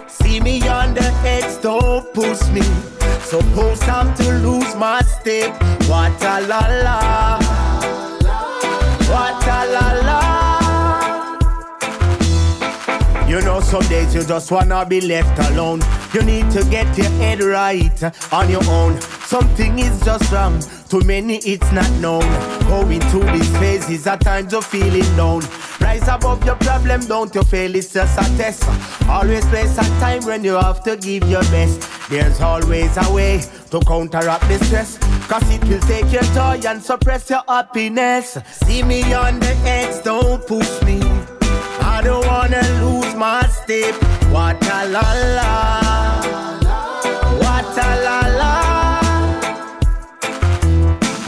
See 0.09 0.41
me 0.41 0.67
on 0.69 0.95
the 0.95 1.13
edge, 1.25 1.61
don't 1.63 2.13
push 2.15 2.43
me. 2.49 2.63
Suppose 3.23 3.79
time 3.81 4.15
to 4.17 4.33
lose 4.39 4.75
my 4.75 5.01
step. 5.03 5.53
What 5.89 6.23
a 6.23 6.41
la 6.47 6.61
la. 6.85 7.39
What 9.13 9.45
a 9.47 9.61
la 9.75 9.87
la. 10.07 10.30
You 13.31 13.41
know, 13.43 13.61
some 13.61 13.83
days 13.83 14.13
you 14.13 14.25
just 14.25 14.51
wanna 14.51 14.85
be 14.85 15.01
left 15.01 15.39
alone. 15.53 15.81
You 16.13 16.23
need 16.23 16.51
to 16.51 16.65
get 16.65 16.99
your 16.99 17.11
head 17.11 17.41
right 17.41 18.03
on 18.33 18.51
your 18.51 18.65
own. 18.69 19.01
Something 19.01 19.79
is 19.79 20.05
just 20.05 20.33
wrong. 20.33 20.61
To 20.89 21.01
many, 21.05 21.37
it's 21.37 21.71
not 21.71 21.89
known. 22.01 22.29
Going 22.67 22.99
through 23.03 23.31
these 23.31 23.49
phases, 23.59 24.05
at 24.09 24.23
times 24.23 24.51
you're 24.51 24.61
feeling 24.63 25.07
down. 25.15 25.43
Rise 25.81 26.09
above 26.09 26.45
your 26.45 26.57
problem, 26.57 27.03
don't 27.07 27.33
you 27.33 27.45
fail, 27.45 27.73
it's 27.77 27.93
just 27.93 28.19
a 28.19 28.37
test. 28.37 28.65
Always 29.09 29.45
place 29.47 29.79
a 29.79 29.85
time 30.01 30.25
when 30.25 30.43
you 30.43 30.55
have 30.55 30.83
to 30.83 30.97
give 30.97 31.23
your 31.31 31.45
best. 31.53 31.89
There's 32.11 32.41
always 32.41 32.97
a 32.97 33.13
way 33.13 33.45
to 33.71 33.79
counteract 33.79 34.49
the 34.49 34.59
stress. 34.65 34.99
Cause 35.29 35.49
it 35.49 35.63
will 35.69 35.79
take 35.83 36.11
your 36.13 36.25
joy 36.35 36.61
and 36.67 36.83
suppress 36.83 37.31
your 37.31 37.45
happiness. 37.47 38.39
See 38.51 38.83
me 38.83 39.15
on 39.15 39.39
the 39.39 39.55
edge, 39.65 40.03
don't 40.03 40.45
push 40.45 40.83
me. 40.83 41.01
I 42.01 42.03
don't 42.03 42.27
wanna 42.27 42.63
lose 42.81 43.15
my 43.15 43.47
step. 43.49 43.95
What 44.33 44.57
a 44.65 44.89
la 44.89 45.05
la. 45.37 45.53
What 47.43 47.77
a 47.77 47.91
la 48.07 48.21
la. 48.41 48.55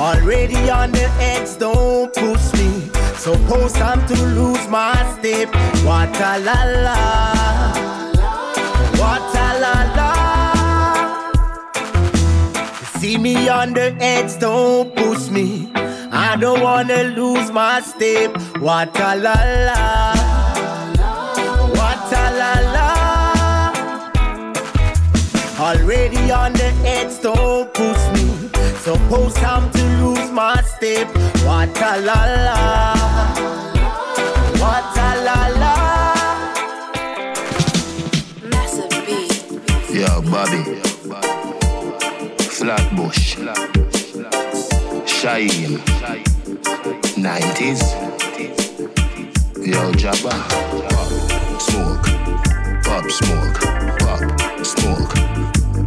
Already 0.00 0.70
on 0.70 0.92
the 0.92 1.10
edge, 1.20 1.58
don't 1.58 2.10
push 2.14 2.54
me. 2.54 2.88
Suppose 3.18 3.76
I'm 3.82 4.06
to 4.06 4.14
lose 4.28 4.66
my 4.68 4.96
step. 5.18 5.54
What 5.84 6.16
a 6.16 6.38
la 6.38 6.64
la. 6.86 6.98
What 8.96 9.36
a 9.44 9.48
la 9.64 9.76
la. 9.98 10.12
See 12.98 13.18
me 13.18 13.50
on 13.50 13.74
the 13.74 13.94
edge, 14.00 14.38
don't 14.38 14.96
push 14.96 15.28
me. 15.28 15.70
I 15.74 16.34
don't 16.40 16.62
wanna 16.62 17.02
lose 17.04 17.50
my 17.52 17.82
step. 17.82 18.34
What 18.58 18.98
a 18.98 19.16
la 19.16 19.34
la. 19.66 20.11
What 22.42 22.58
a 22.58 22.62
la 22.62 22.74
la. 22.74 23.72
Already 25.60 26.32
on 26.32 26.52
the 26.54 26.70
edge, 26.84 27.20
don't 27.22 27.72
push 27.72 28.02
me. 28.14 28.50
Suppose 28.80 29.36
I'm 29.44 29.70
to 29.70 29.84
lose 30.02 30.30
my 30.32 30.60
step. 30.62 31.06
What 31.46 31.80
a 31.80 32.00
la 32.00 32.20
la. 32.46 32.58
What 34.58 34.98
a 34.98 35.10
la 35.26 35.40
la. 35.62 35.74
Massive 38.50 38.90
beat. 39.06 39.44
Yo, 39.94 40.20
Bobby. 40.22 40.62
Flatbush. 42.56 43.36
Shine. 45.06 45.78
90s. 47.22 47.82
Yo, 49.64 49.92
Jabba. 49.92 51.01
Pop, 53.02 53.10
smoke. 53.10 53.60
Pop, 53.98 54.64
smoke. 54.64 55.14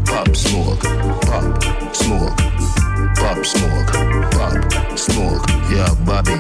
Pop, 0.06 0.36
smoke. 0.36 0.82
Pop, 1.22 1.96
smoke. 1.96 2.38
Pop, 3.16 3.46
smoke. 3.46 3.92
Pop, 4.32 4.98
smoke. 5.00 5.50
Yeah, 5.72 5.96
Bobby. 6.06 6.36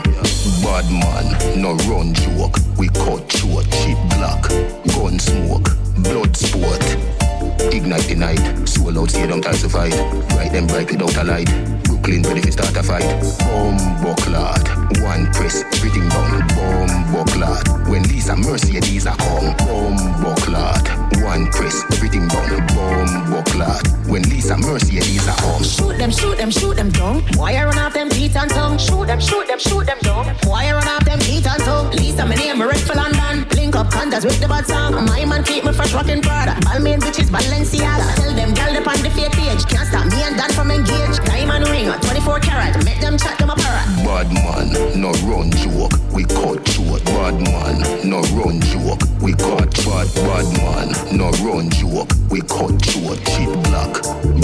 Bad 0.62 0.92
man, 0.92 1.62
no 1.62 1.76
run 1.88 2.14
joke. 2.14 2.58
We 2.78 2.90
cut 2.90 3.32
short, 3.32 3.72
cheap 3.72 3.98
black. 4.10 4.50
Gun 4.94 5.18
smoke. 5.18 5.70
Blood 6.04 6.36
sport. 6.36 7.25
Ignite 7.60 8.08
the 8.08 8.16
night, 8.16 8.68
soul 8.68 8.98
out, 9.00 9.10
stadium 9.10 9.42
times 9.42 9.62
to 9.62 9.70
fight. 9.70 9.94
Bright 10.30 10.52
them 10.52 10.68
bright 10.68 10.90
without 10.92 11.16
a 11.18 11.24
light. 11.24 11.50
Brooklyn 11.84 12.22
ready 12.24 12.42
to 12.42 12.52
start 12.52 12.76
a 12.76 12.84
fight. 12.84 13.04
Bomb 13.40 14.16
clot, 14.18 14.68
one 15.02 15.26
press, 15.34 15.64
everything 15.74 16.08
down. 16.10 16.48
Bomb 16.56 17.26
clot. 17.28 17.68
When 17.88 18.04
Lisa 18.04 18.36
these 18.36 19.08
are 19.08 19.16
come. 19.18 19.56
Bomb 19.58 20.36
clot, 20.38 20.88
one 21.24 21.48
press, 21.52 21.84
everything 21.94 22.28
down. 22.28 22.68
Bomb 22.68 23.44
clot. 23.46 23.84
When 24.08 24.24
Lisa 24.24 24.56
these 24.56 25.28
are 25.28 25.36
come. 25.38 25.64
Shoot 25.64 25.98
them, 25.98 26.12
shoot 26.12 26.38
them, 26.38 26.52
shoot 26.52 26.76
them 26.76 26.92
down. 26.92 27.22
Why 27.36 27.64
run 27.64 27.78
off 27.78 27.94
them 27.94 28.10
teeth 28.10 28.36
and 28.36 28.52
tongue? 28.52 28.78
Shoot 28.78 29.08
them, 29.08 29.20
shoot 29.20 29.48
them, 29.48 29.60
shoot 29.60 29.86
them 29.86 30.00
down. 30.02 30.26
Why 30.46 30.72
run 30.72 30.88
off 30.88 31.06
them 31.06 31.20
teeth 31.20 31.48
and 31.48 31.62
tongue? 31.64 31.92
Lisa, 31.92 32.26
my 32.26 32.36
name, 32.36 32.62
red 32.62 32.80
for 32.80 32.96
London. 32.96 33.55
Link 33.76 33.88
up 33.88 33.94
condas 33.94 34.24
with 34.24 34.40
the 34.40 34.48
bad 34.48 34.66
song. 34.66 34.94
My 35.06 35.26
man 35.26 35.44
keep 35.44 35.66
me 35.66 35.74
fresh 35.74 35.94
rocking 35.94 36.22
Prada. 36.22 36.54
Balmain 36.62 37.00
bitches, 37.00 37.28
Balenciaga. 37.28 38.16
Tell 38.16 38.34
them, 38.34 38.54
girl, 38.54 38.72
they 38.72 38.80
on 38.80 39.04
the 39.04 39.10
fake 39.10 39.34
page. 39.34 39.66
Can't 39.68 39.88
stop 39.90 40.06
me 40.08 40.24
and 40.24 40.38
Dan 40.38 40.50
from 40.54 40.72
engage. 40.72 41.18
Diamond 41.26 41.68
ring, 41.68 41.92
24 41.92 42.40
carat. 42.40 42.86
Make 42.86 43.02
them 43.02 43.18
chat 43.18 43.38
them 43.38 43.50
a 43.50 43.56
parrot. 43.56 43.84
Bad 44.08 44.32
man, 44.32 45.02
no 45.02 45.12
run 45.28 45.52
joke. 45.60 45.92
We 46.14 46.24
cut 46.24 46.66
short. 46.70 47.04
Bad 47.04 47.36
man, 47.44 47.84
no 48.08 48.22
run 48.40 48.62
joke. 48.62 49.04
We 49.20 49.34
cut 49.34 49.76
short. 49.76 50.08
Bad 50.24 50.48
man, 50.56 50.96
no 51.12 51.32
run 51.44 51.70
joke. 51.70 52.08
We 52.32 52.40
cut 52.48 52.80
short. 52.80 53.20
Cheap 53.36 53.52
black, 53.68 53.92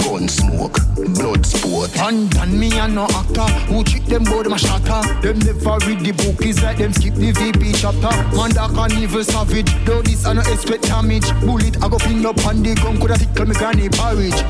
gun 0.04 0.28
smoke, 0.28 0.76
blood 1.16 1.46
sport. 1.46 1.96
And 1.98 2.28
done 2.30 2.58
me 2.58 2.72
and 2.78 2.94
no 2.94 3.04
actor 3.04 3.46
Who 3.70 3.84
trick 3.84 4.04
them 4.06 4.24
bout 4.24 4.44
them 4.44 4.52
a 4.54 4.58
shatter 4.58 5.02
Them 5.20 5.38
never 5.40 5.78
read 5.86 6.00
the 6.00 6.12
book 6.12 6.44
It's 6.44 6.62
like 6.62 6.78
them 6.78 6.92
skip 6.92 7.14
the 7.14 7.30
VP 7.32 7.72
chapter 7.74 8.10
Man 8.34 8.50
that 8.52 8.70
can 8.74 8.90
evil 9.22 9.32
savage 9.32 9.84
Though 9.84 10.02
this 10.02 10.26
I 10.26 10.32
no 10.32 10.40
expect 10.40 10.84
damage 10.84 11.28
Bullet 11.40 11.82
I 11.82 11.88
go 11.88 11.98
pin 11.98 12.24
up 12.26 12.44
on 12.46 12.62
the 12.62 12.74
gun 12.74 12.98
Coulda 12.98 13.18
tickle 13.18 13.46
me 13.46 13.54
granny 13.54 13.88
porridge 13.88 14.42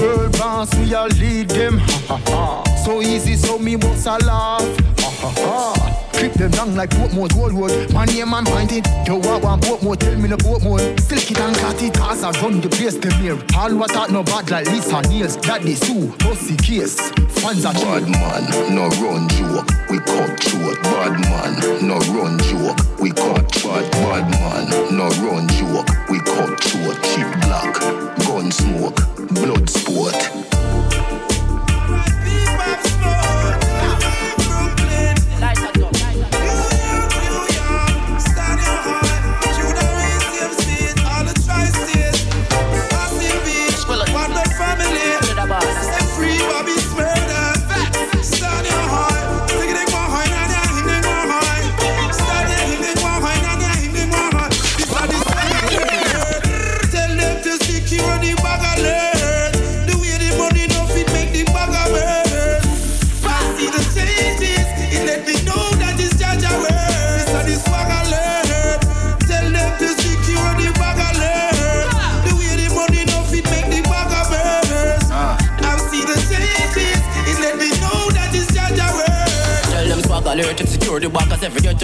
World 0.00 0.32
boss, 0.38 0.74
me 0.76 0.92
a 0.92 1.04
lead 1.04 1.48
them. 1.48 1.78
Ha 1.78 2.20
ha. 2.26 2.62
So 2.84 3.00
easy, 3.02 3.34
so 3.34 3.58
me 3.58 3.74
bust 3.74 4.06
a 4.06 4.16
laugh. 4.18 4.62
Ha 5.00 5.32
ha. 5.34 6.07
Trip 6.18 6.32
them 6.32 6.50
down 6.50 6.74
like 6.74 6.90
Portmore 6.90 7.28
Goldwood. 7.28 7.92
My 7.92 8.04
name 8.04 8.34
and 8.34 8.44
point 8.44 8.72
it. 8.72 8.82
The 9.06 9.14
walk 9.14 9.44
one 9.44 9.60
Portmore, 9.60 9.96
tell 9.96 10.18
me 10.18 10.26
the 10.26 10.36
Portmore. 10.36 10.98
Silk 10.98 11.30
it 11.30 11.38
and 11.38 11.54
cut 11.56 11.80
it, 11.80 11.94
cause 11.94 12.24
I 12.24 12.32
run 12.42 12.60
the 12.60 12.68
place 12.68 12.96
them 12.96 13.12
here. 13.22 13.38
All 13.56 13.72
what 13.76 13.94
out 13.94 14.10
no 14.10 14.24
bad 14.24 14.50
like 14.50 14.66
Lisa 14.66 15.00
Nails. 15.02 15.36
That 15.46 15.62
they 15.62 15.76
sue, 15.76 16.10
pussy 16.18 16.56
case. 16.56 16.98
Fans 17.38 17.64
are 17.64 17.72
Bad 17.72 18.10
man, 18.10 18.74
no 18.74 18.90
run 18.98 19.28
joke, 19.28 19.70
we 19.90 20.00
cut 20.00 20.42
short. 20.42 20.82
Bad 20.82 21.22
man, 21.22 21.86
no 21.86 21.98
run 22.10 22.36
joke, 22.50 22.82
we 22.98 23.12
cut 23.12 23.54
short. 23.54 23.88
Bad 23.92 24.26
man, 24.26 24.98
no 24.98 25.06
run 25.22 25.46
joke, 25.54 25.86
we 26.10 26.18
cut 26.18 26.58
short. 26.66 26.98
Cheap 27.14 27.30
black, 27.46 27.78
gun 28.26 28.50
smoke, 28.50 28.98
blood 29.38 29.70
sport. 29.70 30.18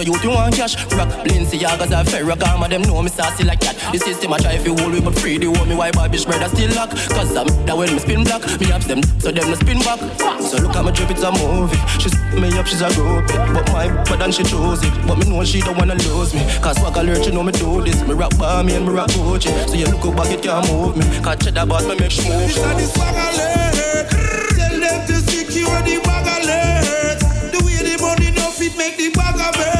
Back 0.04 0.22
Cause 0.22 0.22
every 0.22 0.22
get 0.22 0.22
to 0.22 0.28
you 0.28 0.30
you 0.30 0.36
want 0.36 0.54
cash. 0.54 0.74
Rock 0.92 1.08
Balenciagas 1.24 1.92
and 1.92 2.08
Ferragamo 2.08 2.68
Them 2.68 2.82
know 2.82 3.02
me 3.02 3.08
sassy 3.08 3.44
like 3.44 3.60
that. 3.60 3.76
This 3.92 4.02
is 4.02 4.08
The 4.08 4.14
system 4.14 4.32
I 4.32 4.38
try 4.38 4.58
fi 4.58 4.68
hold 4.68 4.92
me 4.92 5.00
But 5.00 5.18
free 5.18 5.38
the 5.38 5.46
hold 5.46 5.68
me 5.68 5.74
Why 5.74 5.90
Bobby 5.90 6.18
spread 6.18 6.42
I 6.42 6.48
still 6.48 6.74
lock. 6.74 6.90
Cause 6.90 7.36
I'm 7.36 7.46
that 7.66 7.76
when 7.76 7.92
me 7.92 7.98
spin 7.98 8.24
black 8.24 8.42
Me 8.60 8.66
have 8.66 8.86
them 8.86 9.02
so 9.20 9.30
them 9.30 9.48
no 9.48 9.54
spin 9.54 9.78
back. 9.80 10.00
So 10.40 10.58
look 10.58 10.76
at 10.76 10.84
my 10.84 10.90
drip 10.90 11.10
it's 11.10 11.22
a 11.22 11.32
movie. 11.32 11.76
She's 12.00 12.14
me 12.34 12.52
up 12.58 12.66
she's 12.66 12.82
a 12.82 12.88
groupie. 12.88 13.54
But 13.54 13.66
my 13.72 13.88
but 14.04 14.18
then 14.18 14.32
she 14.32 14.42
chose 14.44 14.82
it. 14.84 14.92
But 15.06 15.18
me 15.18 15.28
know 15.28 15.44
she 15.44 15.60
don't 15.60 15.76
wanna 15.78 15.94
lose 15.94 16.34
me. 16.34 16.44
Cause 16.60 16.76
swag 16.78 16.96
alert 16.96 17.26
you 17.26 17.32
know 17.32 17.42
me 17.42 17.52
do 17.52 17.82
this. 17.82 18.02
Me 18.06 18.14
rock 18.14 18.32
Balmain 18.34 18.76
and 18.76 18.86
me 18.86 18.92
rock 18.92 19.08
Gucci. 19.10 19.50
So 19.68 19.74
you 19.74 19.86
look 19.86 20.04
up 20.04 20.16
back 20.16 20.32
it 20.32 20.42
can't 20.42 20.66
move 20.68 20.96
me. 20.96 21.04
Cause 21.22 21.38
cheddar 21.40 21.66
boss 21.66 21.86
me 21.86 21.96
make 21.96 22.10
she 22.10 22.28
move 22.28 22.46
This 22.46 22.58
a 22.58 22.68
the 22.74 22.86
swag 22.92 23.14
alert. 23.14 24.10
Tell 24.56 24.80
them 24.80 25.06
to 25.06 25.16
secure 25.30 25.80
the 25.82 26.00
bag 26.04 26.26
alert. 26.36 27.18
The 27.52 27.58
way 27.64 27.80
the 27.80 27.96
money 28.02 28.30
no 28.32 28.50
fit 28.50 28.76
make 28.76 28.96
the 28.96 29.10
bag 29.10 29.40
a 29.40 29.73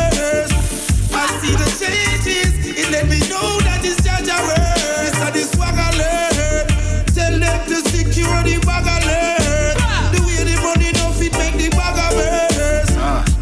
know 3.34 3.58
that 3.66 3.82
it's 3.82 4.00
Jaja 4.06 4.38
word. 4.46 5.02
This 5.02 5.18
a 5.18 5.28
the 5.34 5.42
swag 5.50 5.74
alert. 5.74 6.66
Tell 7.10 7.34
them 7.34 7.58
to 7.68 7.76
secure 7.90 8.38
the 8.46 8.62
bag 8.62 8.86
alert. 8.86 9.76
The 10.14 10.20
way 10.22 10.42
the 10.46 10.56
money 10.62 10.90
no 10.94 11.10
fit 11.18 11.34
make 11.38 11.56
the 11.58 11.68
bag 11.74 11.98
a 11.98 12.06
burst. 12.14 12.94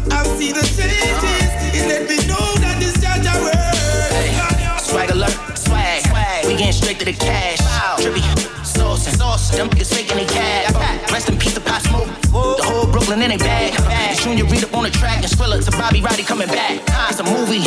I 0.09 0.25
see 0.37 0.51
the 0.51 0.65
changes. 0.65 1.49
Ah. 1.53 1.77
It 1.77 1.85
let 1.91 2.03
me 2.09 2.17
know 2.25 2.45
that 2.63 2.81
it's 2.81 2.97
Jaja 2.97 3.33
word. 3.43 4.81
Swag 4.81 5.09
alert, 5.11 5.37
swag. 5.57 6.01
We 6.45 6.55
getting 6.57 6.73
straight 6.73 6.99
to 6.99 7.05
the 7.05 7.13
cash. 7.13 7.61
Trippy, 8.01 8.23
sauce, 8.65 9.05
sauce. 9.17 9.51
Them 9.55 9.69
niggas 9.69 9.93
faking 9.93 10.17
they 10.17 10.25
cash. 10.25 10.73
Rest 11.11 11.29
in 11.29 11.37
peace 11.37 11.53
to 11.53 11.61
Pop 11.61 11.81
Smoke. 11.81 12.09
The 12.57 12.65
whole 12.65 12.87
Brooklyn 12.87 13.21
in 13.21 13.31
a 13.31 13.37
bag. 13.37 13.73
It's 14.11 14.23
Junior 14.23 14.45
Reid 14.45 14.63
up 14.63 14.73
on 14.73 14.83
the 14.83 14.89
track 14.89 15.17
and 15.23 15.31
Skrilla 15.31 15.63
to 15.63 15.71
Bobby 15.77 16.01
Roddy 16.01 16.23
coming 16.23 16.47
back. 16.47 16.81
It's 17.09 17.19
a 17.19 17.23
movie, 17.23 17.63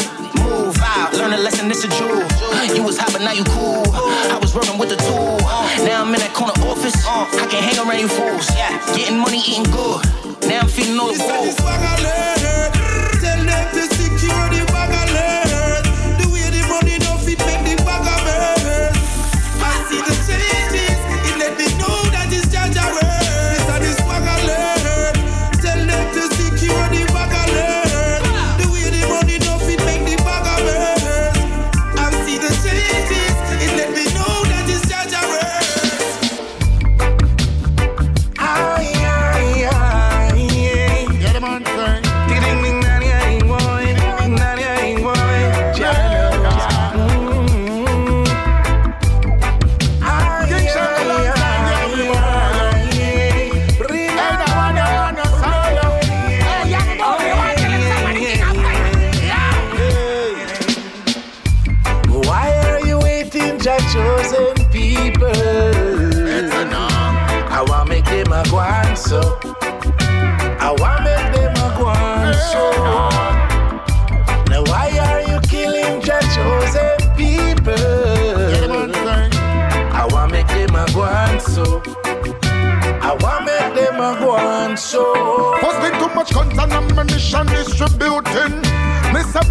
it's 1.77 1.85
a 1.85 1.99
jewel. 1.99 2.25
You 2.75 2.83
was 2.83 2.97
hot, 2.97 3.13
but 3.13 3.21
now 3.21 3.33
you 3.33 3.45
cool. 3.45 3.85
I 3.93 4.39
was 4.41 4.55
working 4.55 4.79
with 4.79 4.89
the 4.89 4.97
tool. 4.97 5.37
Now 5.85 6.03
I'm 6.03 6.15
in 6.15 6.21
that 6.21 6.33
corner 6.33 6.55
office. 6.65 6.97
I 7.05 7.47
can 7.51 7.63
hang 7.63 7.79
around 7.79 8.01
you 8.01 8.09
fools. 8.09 8.49
Getting 8.97 9.19
money, 9.19 9.39
eating 9.39 9.65
good. 9.65 10.01
Now 10.49 10.61
I'm 10.61 10.69
feeding 10.69 10.99
all 10.99 11.13
the 11.13 12.76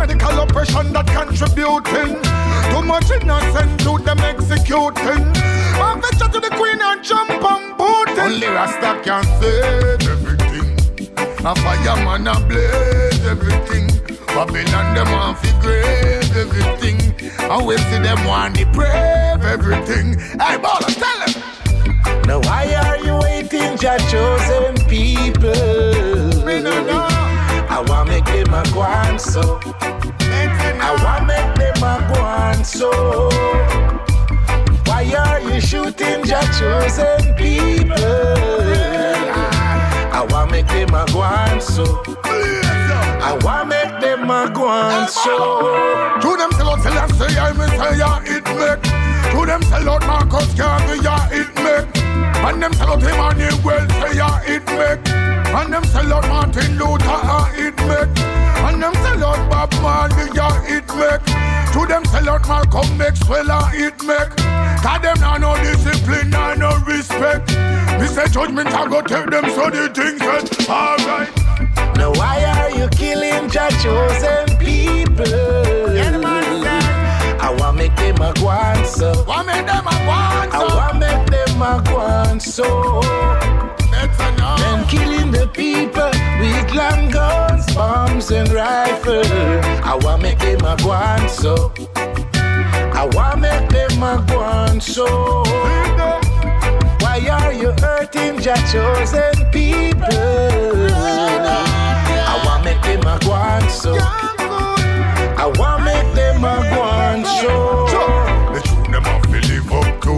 Miss 0.06 0.14
a 0.14 0.18
medical 0.18 0.40
oppression 0.44 0.94
that 0.94 1.08
contributing. 1.08 2.22
Too 2.72 2.82
much 2.84 3.10
innocent 3.12 3.80
to 3.82 3.98
them 4.04 4.20
executing. 4.20 5.26
One 5.80 6.02
venture 6.02 6.30
to 6.32 6.40
the 6.40 6.50
queen 6.56 6.82
and 6.82 7.04
jump 7.04 7.44
on 7.44 7.78
booting. 7.78 8.20
Only 8.20 8.48
Rasta 8.48 9.02
can 9.04 9.24
save 9.42 10.08
everything. 10.08 10.78
A 11.46 11.56
fireman 11.56 12.28
a 12.28 12.40
blaze 12.48 13.26
everything. 13.26 13.88
Babylon 14.28 14.96
them 14.96 15.12
want 15.12 15.38
fi 15.40 15.62
grave 15.62 16.38
everything. 16.38 17.00
And 17.50 17.66
we 17.66 17.78
see 17.78 18.00
them 18.00 18.24
want 18.26 18.56
to 18.56 18.66
deprave 18.66 19.44
everything. 19.44 20.20
Hey, 20.20 20.58
baller, 20.58 20.94
tell 20.94 21.20
them. 21.26 21.34
Now 22.28 22.40
why 22.42 22.74
are 22.74 22.98
you 22.98 23.18
waiting, 23.20 23.78
your 23.80 24.00
chosen 24.10 24.76
people? 24.88 25.96
I 27.68 27.82
want 27.82 28.10
make 28.10 28.26
them 28.26 28.54
a 28.54 28.64
go 28.74 29.18
so. 29.18 29.95
Want 31.04 31.28
make 31.28 31.56
them 31.56 31.84
a 31.84 32.14
go 32.14 32.22
on 32.22 32.64
so. 32.64 32.92
Why 34.86 35.14
are 35.18 35.42
you 35.42 35.60
shooting 35.62 36.26
your 36.26 36.42
chosen 36.58 37.36
people? 37.36 37.96
I 40.14 40.26
want 40.30 40.52
make 40.52 40.68
them 40.68 40.94
a 40.94 41.06
go 41.12 41.22
on 41.22 41.62
so. 41.62 42.04
I 42.24 43.38
want 43.44 43.70
make 43.70 44.00
them 44.02 44.30
a 44.30 44.50
go 44.54 44.68
on 44.68 45.08
so. 45.10 46.20
To 46.22 46.38
them 46.38 46.52
sell 46.52 46.70
out 46.70 46.82
Selassie, 46.82 47.38
I 47.38 47.52
Messiah, 47.54 48.22
it 48.26 48.46
make. 48.56 48.84
To 49.34 49.46
them 49.46 49.62
sell 49.64 49.90
out 49.90 50.06
Marcus 50.08 50.54
Garvey, 50.54 51.02
yeah, 51.04 51.28
it 51.32 51.54
make. 51.56 51.98
And 52.46 52.62
them 52.62 52.74
sell 52.74 52.94
out 52.94 53.04
Emmanuel, 53.04 53.90
say, 53.90 54.16
yeah, 54.18 54.42
it 54.46 54.66
make. 54.68 55.25
And 55.56 55.74
them 55.74 55.84
sell 55.86 56.14
out 56.14 56.28
Martin 56.28 56.78
Luther, 56.78 57.06
ah, 57.08 57.50
it 57.56 57.76
make. 57.88 58.20
And 58.68 58.84
them 58.84 58.94
sell 58.96 59.24
out 59.24 59.50
Bob 59.50 59.72
Marley, 59.82 60.28
yeah, 60.36 60.62
it 60.68 60.88
make. 61.00 61.24
To 61.74 61.86
them 61.88 62.04
sell 62.06 62.30
out 62.30 62.48
Malcolm 62.48 62.98
Maxwell, 62.98 63.48
ah, 63.50 63.72
it 63.74 63.96
make. 64.04 64.36
Cause 64.84 65.02
them 65.02 65.20
nah 65.20 65.38
no 65.38 65.56
discipline, 65.64 66.30
nah 66.30 66.56
no 66.56 66.78
respect. 66.86 67.48
Me 68.00 68.08
say 68.08 68.28
judgment, 68.28 68.68
I 68.74 68.88
go 68.88 69.02
take 69.02 69.30
them 69.30 69.50
so 69.52 69.70
the 69.70 69.90
things 69.90 70.20
said. 70.20 70.70
Alright. 70.70 71.32
Now 71.98 72.12
why 72.12 72.44
are 72.44 72.72
you 72.78 72.90
killing 72.90 73.50
your 73.50 73.70
chosen 73.82 74.58
people? 74.60 75.86
I 77.40 77.56
want 77.58 77.78
make 77.78 77.96
them 77.96 78.16
a 78.22 78.34
go 78.34 78.48
on 78.50 78.86
so. 78.86 79.24
Want 79.24 79.48
make 79.48 79.66
them 79.66 79.88
a 79.88 79.92
go 79.92 80.12
on 80.12 80.50
I 80.52 80.68
so. 80.68 80.76
want 80.76 81.00
make 81.00 81.28
them 81.28 81.62
a 81.62 81.84
go 81.86 81.98
on 81.98 82.40
so. 82.40 83.55
Them 84.18 84.86
killing 84.88 85.32
the 85.32 85.48
people 85.54 86.12
with 86.40 86.74
long 86.74 87.10
guns, 87.10 87.66
bombs 87.74 88.32
and 88.32 88.50
rifles. 88.52 89.28
I 89.84 89.96
want 90.02 90.22
make 90.22 90.40
them 90.40 90.64
a 90.66 90.76
go 90.78 90.92
on 90.92 91.30
so. 91.30 91.72
I 91.96 93.06
want 93.14 93.42
make 93.42 93.70
them 93.70 94.04
a 94.04 94.24
go 94.28 94.40
on 94.40 94.82
so. 94.82 95.06
Why 97.02 97.20
are 97.30 97.54
you 97.54 97.72
hurting 97.80 98.40
your 98.42 98.58
chosen 98.72 99.36
people? 99.52 100.08
I 102.28 102.42
want 102.46 102.64
make 102.66 102.82
them 102.82 103.06
a 103.08 103.20
go 103.20 103.32
on 103.32 103.70
so. 103.70 103.96
I 105.38 105.46
want 105.58 105.84
make 105.84 106.14
them 106.16 106.44
a 106.44 106.56
go 106.74 106.82
on 106.82 107.26
so. 107.26 107.54
The 108.54 108.60
tune 108.66 108.92
them 108.92 109.04
have 109.04 109.22
to 109.24 109.40
live 109.50 109.72
up 109.72 110.02
to. 110.02 110.14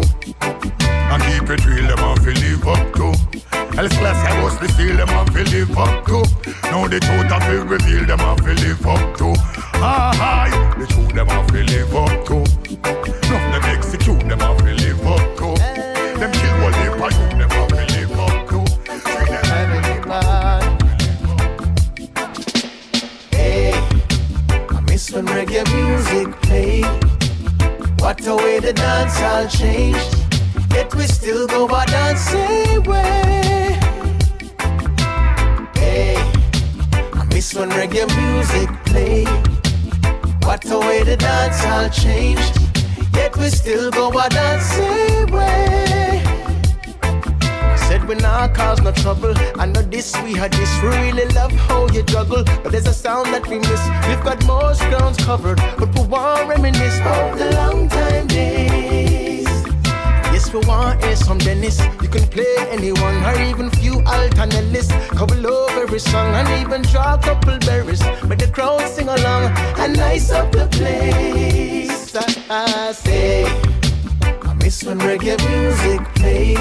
And 1.11 1.24
keep 1.24 1.49
it 1.49 1.65
real, 1.65 1.88
them 1.88 1.98
have 1.98 2.24
to 2.24 2.32
live 2.32 2.68
up. 2.68 2.86
Else 3.77 3.95
class 3.99 4.17
I 4.25 4.41
was 4.43 4.57
the 4.57 4.67
feel 4.69 4.97
them 4.97 5.07
have 5.09 5.31
to 5.33 5.43
live 5.51 5.77
up 5.77 6.03
to. 6.07 6.23
Now 6.63 6.87
the 6.87 6.99
truth 6.99 7.29
have 7.29 7.45
to 7.45 7.63
reveal 7.63 8.05
them 8.07 8.17
have 8.17 8.37
to 8.37 8.53
live 8.55 8.87
up 8.87 9.17
to. 9.19 9.35
Ah, 9.75 10.11
hi, 10.17 10.49
the 10.79 10.87
truth 10.87 11.13
them 11.13 11.27
have 11.27 11.45
to 11.45 11.63
live 11.63 11.95
up 11.95 12.25
to. 12.25 12.37
Enough 12.37 13.51
them 13.53 13.65
execute 13.65 14.27
them 14.27 14.39
have 14.39 14.57
to 14.57 14.73
live 14.73 15.05
up 15.05 15.37
to. 15.37 15.53
Them 16.17 16.31
kill 16.31 16.57
one 16.63 16.71
live 16.73 16.97
by 16.97 17.09
you, 17.09 17.29
them 17.37 17.49
have 17.51 17.67
to 17.69 17.75
live 17.93 18.19
up 18.19 18.47
to. 18.49 18.65
Hey, 23.29 23.73
I 24.69 24.81
miss 24.89 25.11
when 25.11 25.27
reggae 25.27 25.63
music 25.75 26.41
played. 26.41 26.87
What 28.01 28.25
a 28.25 28.35
way 28.35 28.59
the 28.59 28.73
dance 28.73 29.21
all 29.21 29.47
changed. 29.47 30.26
Yet 30.77 30.93
we 30.93 31.07
still 31.07 31.47
go 31.47 31.67
our 31.69 31.87
dancing 31.87 32.83
way. 32.83 33.79
Hey, 35.73 36.15
I 37.19 37.23
miss 37.33 37.55
when 37.55 37.71
reggae 37.71 38.05
music 38.21 38.69
played. 38.85 39.27
What 40.45 40.63
a 40.69 40.77
way 40.77 41.01
the 41.01 41.17
dance 41.17 41.65
all 41.65 41.89
changed. 41.89 42.59
Yet 43.15 43.35
we 43.37 43.49
still 43.49 43.89
go 43.89 44.11
our 44.19 44.29
dancing 44.29 45.25
way. 45.33 46.21
I 47.01 47.75
Said 47.87 48.07
we 48.07 48.13
not 48.13 48.53
cause 48.53 48.79
no 48.79 48.91
trouble. 48.91 49.33
I 49.59 49.65
know 49.65 49.81
this, 49.81 50.15
we 50.21 50.35
had 50.35 50.53
this. 50.53 50.71
We 50.83 50.89
really 50.89 51.25
love 51.33 51.53
how 51.53 51.87
you 51.87 52.03
juggle. 52.03 52.43
But 52.61 52.71
there's 52.71 52.85
a 52.85 52.93
sound 52.93 53.33
that 53.33 53.47
we 53.47 53.57
miss. 53.57 53.83
We've 54.07 54.23
got 54.23 54.45
most 54.45 54.81
grounds 54.91 55.17
covered. 55.17 55.57
But 55.79 55.89
we 55.95 56.05
want 56.05 56.47
reminisce 56.47 56.99
of 56.99 57.39
the 57.39 57.49
long 57.55 57.89
time 57.89 58.27
days. 58.27 59.06
Yes, 60.48 60.53
we 60.53 60.69
want 60.69 61.03
hear 61.03 61.15
some 61.18 61.40
Dennis. 61.40 61.78
You 62.02 62.07
can 62.07 62.26
play 62.28 62.56
anyone 62.69 63.15
or 63.26 63.38
even 63.41 63.69
few 63.69 63.95
alternatives. 64.06 64.88
Couple 65.10 65.45
over 65.45 65.82
every 65.82 65.99
song 65.99 66.34
and 66.36 66.48
even 66.61 66.84
draw 66.84 67.15
a 67.15 67.18
couple 67.18 67.57
berries. 67.60 68.02
But 68.24 68.40
the 68.40 68.48
crowd 68.48 68.80
sing 68.88 69.10
along 69.10 69.52
and 69.78 69.98
nice 69.98 70.32
up 70.32 70.53
the 70.53 70.68
place. 70.68 72.15
I, 72.15 72.88
I 72.88 72.91
say, 72.94 73.44
I 74.24 74.53
miss 74.53 74.86
when 74.86 74.99
reggae 74.99 75.38
music 75.49 76.02
played. 76.15 76.60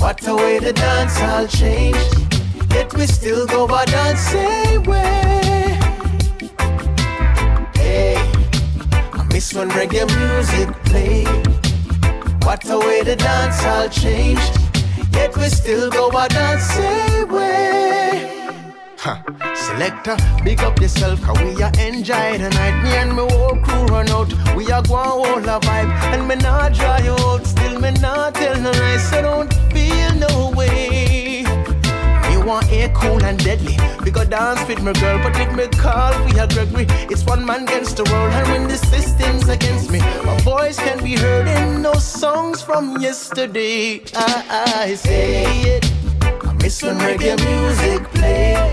What 0.00 0.26
a 0.26 0.34
way 0.34 0.58
the 0.58 0.72
dance 0.72 1.20
all 1.20 1.46
changed. 1.46 2.72
Yet 2.72 2.92
we 2.94 3.06
still 3.06 3.46
go 3.46 3.68
our 3.68 3.86
dancing 3.86 4.82
way. 4.82 5.78
Hey, 7.76 8.16
I 9.12 9.22
miss 9.32 9.54
when 9.54 9.70
reggae 9.70 10.06
music 10.18 10.74
played. 10.86 11.63
What 12.44 12.68
a 12.68 12.78
way 12.78 13.02
the 13.02 13.16
dance 13.16 13.64
all 13.64 13.88
changed. 13.88 14.58
Yet 15.12 15.34
we 15.36 15.48
still 15.48 15.90
go 15.90 16.10
our 16.10 16.28
dancing 16.28 17.28
way. 17.32 18.48
Huh. 18.98 19.18
Selector, 19.54 20.16
big 20.44 20.60
up 20.60 20.78
yourself, 20.78 21.22
cause 21.22 21.38
we 21.40 21.62
are 21.62 21.72
enjoy 21.78 22.38
the 22.38 22.50
night. 22.50 22.82
Me 22.82 22.90
and 22.96 23.12
my 23.14 23.22
whole 23.22 23.56
crew 23.64 23.86
run 23.86 24.08
out. 24.10 24.30
We 24.56 24.70
are 24.70 24.82
going 24.82 24.98
all 24.98 25.38
a 25.38 25.58
vibe. 25.60 25.90
And 26.12 26.28
me 26.28 26.36
not 26.36 26.74
dry 26.74 27.06
out. 27.08 27.46
Still 27.46 27.80
me 27.80 27.90
not 27.92 28.34
tell 28.34 28.60
no 28.60 28.70
lies. 28.70 29.08
So 29.10 29.22
don't 29.22 29.52
feel 29.72 30.14
no 30.14 30.52
way. 30.56 30.93
Want 32.44 32.70
air 32.70 32.90
cool 32.90 33.24
and 33.24 33.42
deadly. 33.42 33.78
We 34.04 34.10
go 34.10 34.22
dance 34.22 34.68
with 34.68 34.82
my 34.82 34.92
girl, 34.92 35.18
but 35.22 35.34
if 35.40 35.50
me 35.56 35.66
call, 35.68 36.12
we 36.26 36.38
are 36.38 36.46
Gregory. 36.46 36.84
It's 37.08 37.24
one 37.24 37.42
man 37.46 37.62
against 37.62 37.96
the 37.96 38.04
world, 38.04 38.34
and 38.34 38.46
when 38.48 38.68
the 38.68 38.76
system's 38.76 39.48
against 39.48 39.90
me, 39.90 40.00
my 40.00 40.38
voice 40.40 40.78
can 40.78 41.02
be 41.02 41.16
heard 41.16 41.48
in 41.48 41.80
no 41.80 41.94
songs 41.94 42.60
from 42.60 43.00
yesterday. 43.00 44.02
I, 44.14 44.84
I 44.86 44.94
say 44.94 45.44
it. 45.76 45.90
I 46.22 46.52
miss 46.60 46.82
when 46.82 46.98
reggae 46.98 47.36
music 47.48 48.10
play. 48.12 48.70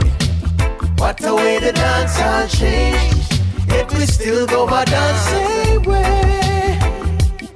What 0.97 1.23
a 1.23 1.33
way 1.33 1.59
the 1.59 1.71
dance 1.71 2.19
all 2.19 2.47
changed. 2.49 3.41
Yet 3.69 3.89
we 3.93 4.05
still 4.05 4.47
go 4.47 4.67
our 4.67 4.83
dancing 4.83 5.83
way. 5.83 6.77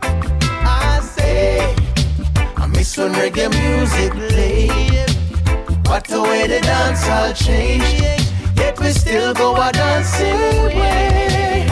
I 0.02 1.02
say, 1.04 1.76
I 2.56 2.68
miss 2.68 2.96
when 2.98 3.12
reggae 3.12 3.50
music 3.52 4.14
played. 4.14 5.15
What 5.88 6.12
a 6.12 6.22
way 6.22 6.48
the 6.48 6.60
dance 6.62 7.08
all 7.08 7.34
changed. 7.34 8.04
Yet 8.58 8.80
we 8.80 8.92
still 8.92 9.34
go 9.34 9.56
our 9.56 9.72
dancing 9.72 10.66
way. 10.66 11.66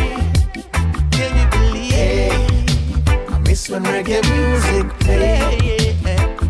Can 1.11 1.31
you 1.39 1.47
believe? 1.51 3.07
I 3.07 3.39
miss 3.39 3.69
when 3.69 3.83
reggae 3.83 4.21
music 4.33 4.87
played. 4.99 5.95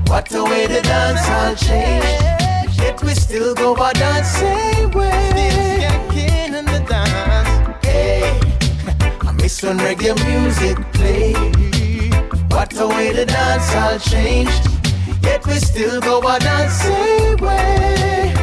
What 0.10 0.34
a 0.34 0.44
way 0.44 0.68
the 0.68 0.82
dance 0.82 1.28
all 1.30 1.56
changed. 1.56 2.78
Yet 2.80 3.02
we 3.02 3.14
still 3.16 3.56
go 3.56 3.76
our 3.76 3.94
dancing 3.94 4.92
way. 4.92 5.90
Still 6.12 6.56
in 6.56 6.66
the 6.66 6.84
dance. 6.88 7.86
Hey, 7.86 8.40
I 9.22 9.32
miss 9.32 9.64
when 9.64 9.78
reggae 9.80 10.16
music 10.28 10.78
played. 10.94 12.14
What 12.52 12.78
a 12.80 12.88
way 12.88 13.14
the 13.14 13.26
dance 13.26 13.74
all 13.76 13.98
changed. 13.98 14.73
Yet 15.24 15.46
we 15.48 15.54
still 15.54 16.02
go 16.02 16.22
our 16.28 16.40
dancing 16.40 17.38
way. 17.38 18.34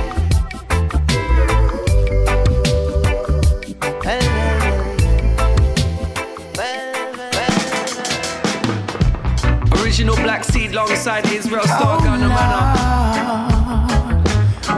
Original 9.82 10.16
black 10.16 10.44
seed 10.44 10.70
alongside 10.72 11.26
Israel 11.26 11.64
Star 11.64 11.98
Gunner 12.00 12.24
oh, 12.24 12.28
Manor. 12.28 12.90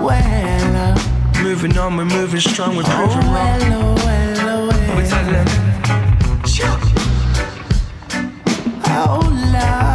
Well, 0.03 0.77
uh. 0.77 1.43
Moving 1.43 1.79
on, 1.79 1.97
we're 1.97 2.05
moving 2.05 2.41
strong, 2.41 2.77
we're 2.77 2.83
oh, 2.87 2.91
proving 2.97 3.31
wrong. 3.31 3.61
Oh, 3.75 4.97
we're 4.97 5.09
telling 5.09 5.33
them. 5.33 5.47
oh 8.85 9.21
Lord, 9.53 9.92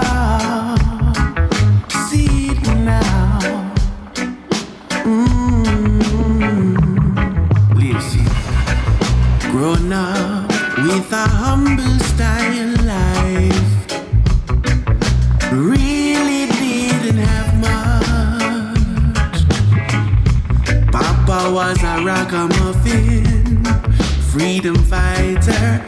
with 10.97 11.13
a 11.13 11.27
humble 11.27 11.99
style 11.99 12.73
life, 12.83 13.93
really 15.51 16.47
didn't 16.47 17.17
have 17.17 17.53
much. 17.67 19.37
Papa 20.91 21.51
was 21.53 21.77
a 21.83 22.03
ragamuffin, 22.03 23.63
freedom 24.31 24.75
fighter, 24.85 25.85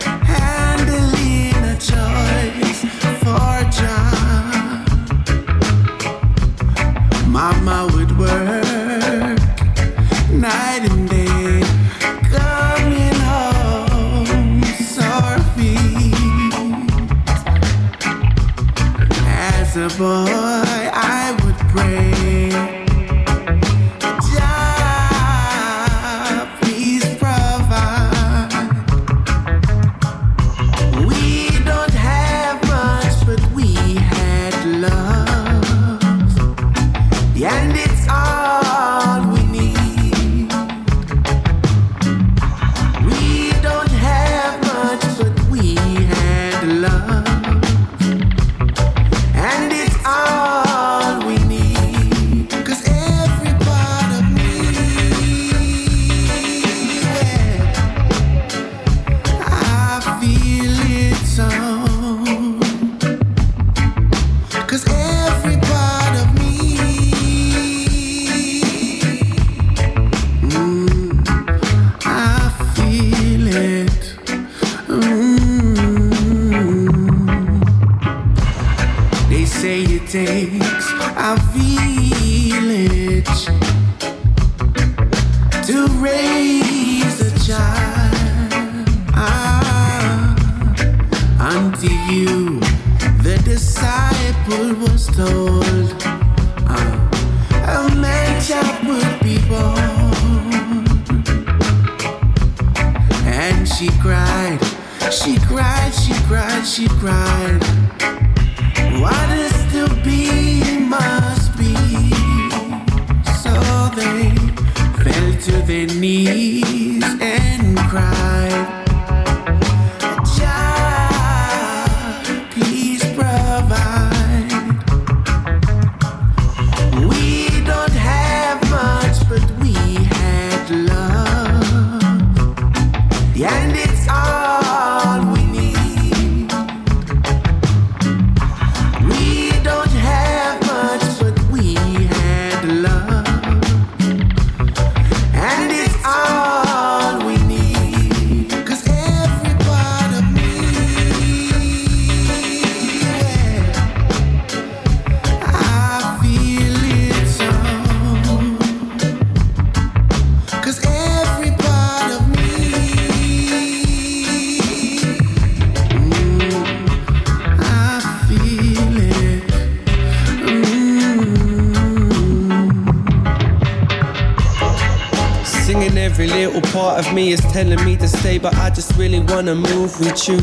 every 176.21 176.35
little 176.35 176.61
part 176.73 176.99
of 176.99 177.13
me 177.13 177.31
is 177.31 177.39
telling 177.53 177.81
me 177.85 177.95
to 177.95 178.05
stay, 178.05 178.37
but 178.37 178.53
I 178.55 178.69
just 178.69 178.93
really 178.97 179.21
wanna 179.21 179.55
move 179.55 179.97
with 180.01 180.27
you. 180.27 180.35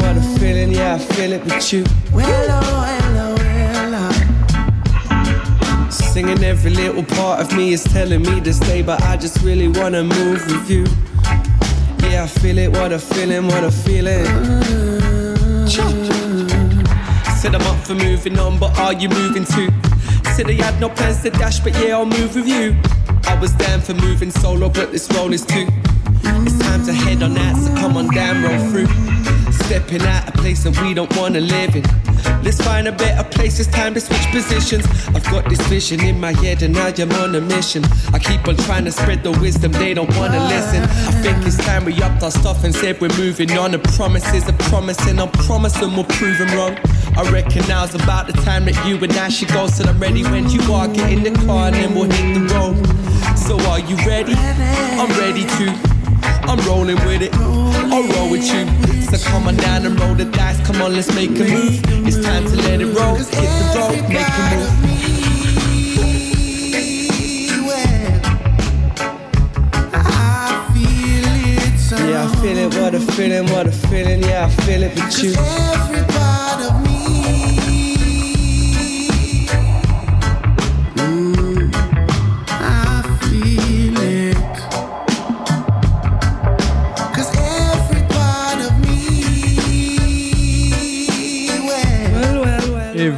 What 0.00 0.16
a 0.16 0.38
feeling, 0.40 0.72
yeah, 0.72 0.96
I 0.96 0.98
feel 0.98 1.32
it 1.32 1.44
with 1.44 1.72
you. 1.72 1.84
Hello. 2.10 2.60
Singing 5.88 6.42
every 6.42 6.72
little 6.72 7.04
part 7.04 7.40
of 7.40 7.56
me 7.56 7.74
is 7.74 7.84
telling 7.84 8.22
me 8.22 8.40
to 8.40 8.52
stay, 8.52 8.82
but 8.82 9.00
I 9.04 9.16
just 9.16 9.40
really 9.42 9.68
wanna 9.68 10.02
move 10.02 10.44
with 10.46 10.68
you. 10.68 10.84
Yeah, 12.02 12.24
I 12.24 12.26
feel 12.26 12.58
it, 12.58 12.72
what 12.72 12.90
a 12.90 12.98
feeling, 12.98 13.46
what 13.46 13.62
a 13.62 13.70
feeling. 13.70 14.26
Said 17.40 17.54
I'm 17.54 17.62
up 17.62 17.86
for 17.86 17.94
moving 17.94 18.36
on, 18.40 18.58
but 18.58 18.76
are 18.80 18.94
you 18.94 19.10
moving 19.10 19.44
too? 19.44 19.68
Said 20.34 20.50
I 20.50 20.54
had 20.54 20.80
no 20.80 20.88
plans 20.88 21.22
to 21.22 21.30
dash, 21.30 21.60
but 21.60 21.72
yeah, 21.78 21.98
I'll 21.98 22.04
move 22.04 22.34
with 22.34 22.48
you. 22.48 22.74
I 23.26 23.34
was 23.40 23.52
down 23.52 23.80
for 23.80 23.94
moving 23.94 24.30
solo, 24.30 24.68
but 24.68 24.92
this 24.92 25.10
role 25.14 25.32
is 25.32 25.44
too. 25.44 25.66
It's 26.46 26.58
time 26.58 26.84
to 26.86 26.92
head 26.92 27.22
on 27.22 27.36
out, 27.36 27.56
so 27.56 27.74
come 27.74 27.96
on 27.96 28.08
down, 28.14 28.42
roll 28.42 28.70
through. 28.70 28.86
Stepping 29.52 30.02
out 30.02 30.28
a 30.28 30.32
place 30.32 30.62
that 30.64 30.80
we 30.80 30.94
don't 30.94 31.14
wanna 31.16 31.40
live 31.40 31.74
in. 31.74 31.84
Let's 32.42 32.60
find 32.62 32.86
a 32.86 32.92
better 32.92 33.28
place, 33.28 33.58
it's 33.58 33.68
time 33.68 33.94
to 33.94 34.00
switch 34.00 34.26
positions. 34.30 34.86
I've 35.08 35.24
got 35.24 35.48
this 35.48 35.60
vision 35.66 36.00
in 36.00 36.20
my 36.20 36.32
head 36.32 36.62
and 36.62 36.74
now 36.74 36.86
I 36.86 36.94
am 37.00 37.10
on 37.12 37.34
a 37.34 37.40
mission. 37.40 37.84
I 38.12 38.18
keep 38.18 38.46
on 38.46 38.56
trying 38.56 38.84
to 38.84 38.92
spread 38.92 39.22
the 39.24 39.32
wisdom, 39.32 39.72
they 39.72 39.92
don't 39.94 40.14
wanna 40.16 40.42
listen. 40.46 40.82
I 40.82 41.12
think 41.22 41.44
it's 41.46 41.56
time 41.56 41.84
we 41.84 42.00
upped 42.02 42.22
our 42.22 42.30
stuff 42.30 42.62
and 42.64 42.74
said 42.74 43.00
we're 43.00 43.16
moving 43.16 43.50
on. 43.58 43.72
The 43.72 43.80
promises 43.96 44.48
are 44.48 44.58
promising, 44.70 45.18
I'm 45.18 45.30
promising 45.30 45.94
we'll 45.94 46.04
prove 46.04 46.38
them 46.38 46.56
wrong. 46.56 46.78
I 47.16 47.28
reckon 47.30 47.66
now's 47.66 47.94
about 47.94 48.26
the 48.26 48.34
time 48.34 48.66
that 48.66 48.76
you 48.86 48.96
and 48.98 49.12
I 49.14 49.30
should 49.30 49.48
go. 49.48 49.66
So 49.66 49.84
I'm 49.84 49.98
ready 49.98 50.22
when 50.22 50.50
you 50.50 50.60
are. 50.72 50.86
Get 50.86 51.12
in 51.12 51.22
the 51.22 51.46
car 51.46 51.68
and 51.68 51.74
then 51.74 51.94
we'll 51.94 52.10
hit 52.10 52.34
the 52.34 52.54
road. 52.54 52.95
So 53.46 53.58
are 53.70 53.78
you 53.78 53.96
ready? 54.06 54.34
I'm 54.34 55.08
ready 55.20 55.44
to. 55.44 55.70
I'm 56.48 56.58
rolling 56.66 56.96
with 57.06 57.22
it. 57.22 57.32
I'll 57.34 58.02
roll 58.14 58.30
with 58.30 58.44
you. 58.52 58.66
So 59.04 59.18
come 59.30 59.46
on 59.46 59.56
down 59.56 59.86
and 59.86 59.98
roll 60.00 60.14
the 60.14 60.24
dice. 60.24 60.60
Come 60.66 60.82
on, 60.82 60.94
let's 60.94 61.14
make 61.14 61.30
a 61.30 61.44
move. 61.44 61.80
It's 62.06 62.20
time 62.24 62.44
to 62.44 62.56
let 62.56 62.80
it 62.80 62.86
roll. 62.86 63.14
Hit 63.14 63.30
the 63.30 63.72
road, 63.76 64.08
make 64.08 64.26
a 64.26 64.56
move. 64.56 64.96
Yeah, 72.08 72.28
I 72.28 72.36
feel 72.40 72.58
it. 72.58 72.74
What 72.74 72.94
a 72.94 73.00
feeling, 73.00 73.46
what 73.52 73.66
a 73.66 73.72
feeling. 73.72 74.22
Yeah, 74.22 74.46
I 74.46 74.62
feel 74.62 74.82
it 74.82 74.94
with 74.94 75.22
you. 75.22 75.85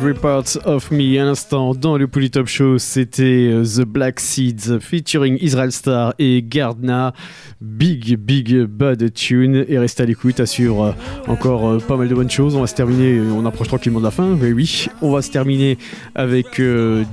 Every 0.09 0.20
Part 0.20 0.56
of 0.64 0.90
Me, 0.90 1.20
à 1.20 1.24
l'instant 1.24 1.74
dans 1.74 1.98
le 1.98 2.09
Polytop 2.09 2.47
Show, 2.47 2.78
c'était 2.78 3.51
euh, 3.52 3.62
The 3.62 3.82
Black 3.82 4.20
Seeds 4.20 4.80
featuring 4.80 5.36
Israel 5.43 5.70
Star 5.70 6.14
et 6.18 6.43
Gardna. 6.43 7.12
Big, 7.60 8.16
big 8.16 8.62
bad 8.64 9.12
tune. 9.12 9.66
Et 9.68 9.78
restez 9.78 10.05
à 10.05 10.06
l'écoute, 10.06 10.40
assure 10.40 10.82
euh, 10.82 10.93
encore 11.26 11.68
euh, 11.68 11.78
pas 11.78 11.97
mal 11.97 12.09
de 12.09 12.14
bonnes 12.14 12.30
choses. 12.30 12.56
On 12.56 12.62
va 12.62 12.66
se 12.66 12.74
terminer, 12.74 13.20
on 13.20 13.44
approche 13.44 13.68
tranquillement 13.68 13.98
de 13.98 14.05
la 14.05 14.10
fin, 14.10 14.35
mais 14.40 14.51
oui, 14.52 14.86
on 15.02 15.10
va 15.10 15.20
se 15.20 15.30
terminer 15.30 15.76
avec 16.14 16.59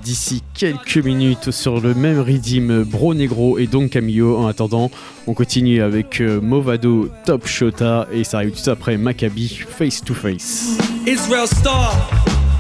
d'ici 0.02 0.42
quelques 0.54 0.98
minutes 0.98 1.52
sur 1.52 1.82
le 1.82 1.94
même 1.96 2.20
rythme 2.20 2.84
Bro 2.84 3.14
Negro 3.14 3.58
et 3.58 3.68
Don 3.68 3.90
Camillo. 3.90 4.38
En 4.38 4.48
attendant, 4.48 4.90
on 5.28 5.34
continue 5.34 5.82
avec 5.82 6.22
Movado 6.22 7.10
Top 7.26 7.46
Shota 7.46 8.08
et 8.14 8.24
ça 8.24 8.38
arrive 8.38 8.54
tout 8.54 8.70
après 8.70 8.98
Maccabi 8.98 9.50
Face 9.68 10.02
to 10.02 10.14
Face. 10.14 10.78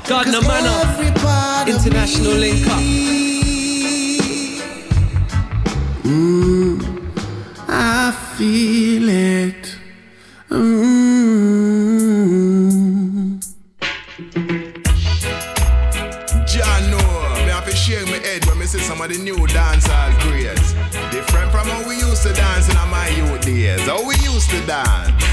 Gardna 0.07 0.39
Manor, 0.41 0.85
International 1.67 2.33
Link 2.33 2.67
Up. 2.67 2.79
Mm, 6.03 6.79
I 7.67 8.11
feel 8.37 9.09
it. 9.09 9.77
Mm. 10.49 11.01
John 16.45 16.91
know, 16.91 16.97
me 17.43 17.49
have 17.49 17.65
to 17.65 17.75
shake 17.75 18.05
my 18.05 18.19
head 18.19 18.45
when 18.45 18.59
me 18.59 18.67
see 18.67 18.77
some 18.77 19.01
of 19.01 19.09
the 19.09 19.17
new 19.17 19.47
dancehall 19.47 20.13
craze. 20.19 20.73
Different 21.11 21.51
from 21.51 21.67
how 21.67 21.81
we 21.87 21.95
used 21.95 22.21
to 22.21 22.33
dance 22.33 22.69
in 22.69 22.75
my 22.91 23.07
youth 23.09 23.41
days. 23.41 23.81
How 23.87 24.05
we 24.07 24.13
used 24.17 24.51
to 24.51 24.63
dance. 24.67 25.23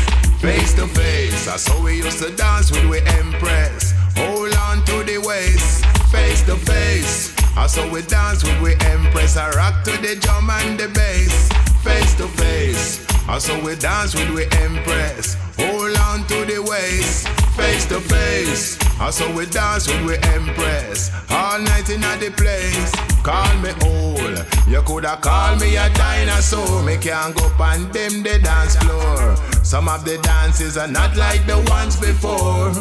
Face 0.40 0.72
to 0.74 0.86
face, 0.88 1.44
that's 1.44 1.68
how 1.68 1.80
we 1.84 1.98
used 1.98 2.22
to 2.22 2.34
dance 2.34 2.72
with 2.72 2.84
we 2.86 3.00
empress. 3.02 3.92
Hold 4.22 4.54
on 4.54 4.84
to 4.84 5.02
the 5.04 5.18
waist, 5.18 5.84
face 6.12 6.42
to 6.46 6.56
face. 6.56 7.34
How 7.54 7.66
we 7.92 8.02
dance 8.02 8.44
with 8.44 8.60
we 8.62 8.72
empress. 8.86 9.36
I 9.36 9.50
rock 9.50 9.82
to 9.84 9.90
the 9.90 10.16
drum 10.16 10.48
and 10.50 10.78
the 10.78 10.88
bass, 10.88 11.48
face 11.82 12.14
to 12.16 12.28
face. 12.28 13.04
How 13.26 13.38
we 13.64 13.74
dance 13.76 14.14
with 14.14 14.30
we 14.30 14.44
empress. 14.64 15.36
Hold 15.58 15.96
on 15.96 16.26
to 16.28 16.44
the 16.44 16.62
waist, 16.62 17.28
face 17.56 17.84
to 17.86 18.00
face. 18.00 18.78
How 18.96 19.10
we 19.36 19.46
dance 19.46 19.88
with 19.88 20.04
we 20.06 20.16
empress. 20.30 21.10
All 21.30 21.58
night 21.60 21.90
in 21.90 22.00
the 22.00 22.32
place. 22.36 22.92
Call 23.22 23.52
me 23.58 23.70
old. 23.84 24.44
You 24.68 24.82
coulda 24.82 25.18
called 25.20 25.60
me 25.60 25.76
a 25.76 25.88
dinosaur. 25.90 26.82
Me 26.82 26.96
can't 26.96 27.34
go 27.34 27.48
pan 27.56 27.90
them 27.92 28.22
the 28.22 28.38
dance 28.38 28.76
floor. 28.76 29.36
Some 29.64 29.88
of 29.88 30.04
the 30.04 30.18
dances 30.18 30.76
are 30.76 30.88
not 30.88 31.16
like 31.16 31.46
the 31.46 31.58
ones 31.70 31.96
before. 31.96 32.72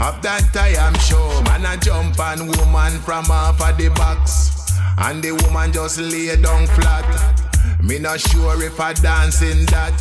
Of 0.00 0.22
that 0.22 0.56
I 0.56 0.68
am 0.80 0.94
sure. 0.98 1.42
Man 1.44 1.66
a 1.66 1.76
jump 1.76 2.18
on 2.18 2.46
woman 2.46 2.98
from 3.04 3.30
off 3.30 3.60
of 3.60 3.76
the 3.76 3.88
box. 3.90 4.72
And 4.96 5.22
the 5.22 5.32
woman 5.32 5.72
just 5.72 5.98
lay 5.98 6.34
down 6.40 6.66
flat. 6.68 7.04
Me 7.82 7.98
not 7.98 8.20
sure 8.20 8.62
if 8.62 8.80
I 8.80 8.94
dance 8.94 9.42
in 9.42 9.66
that. 9.66 9.92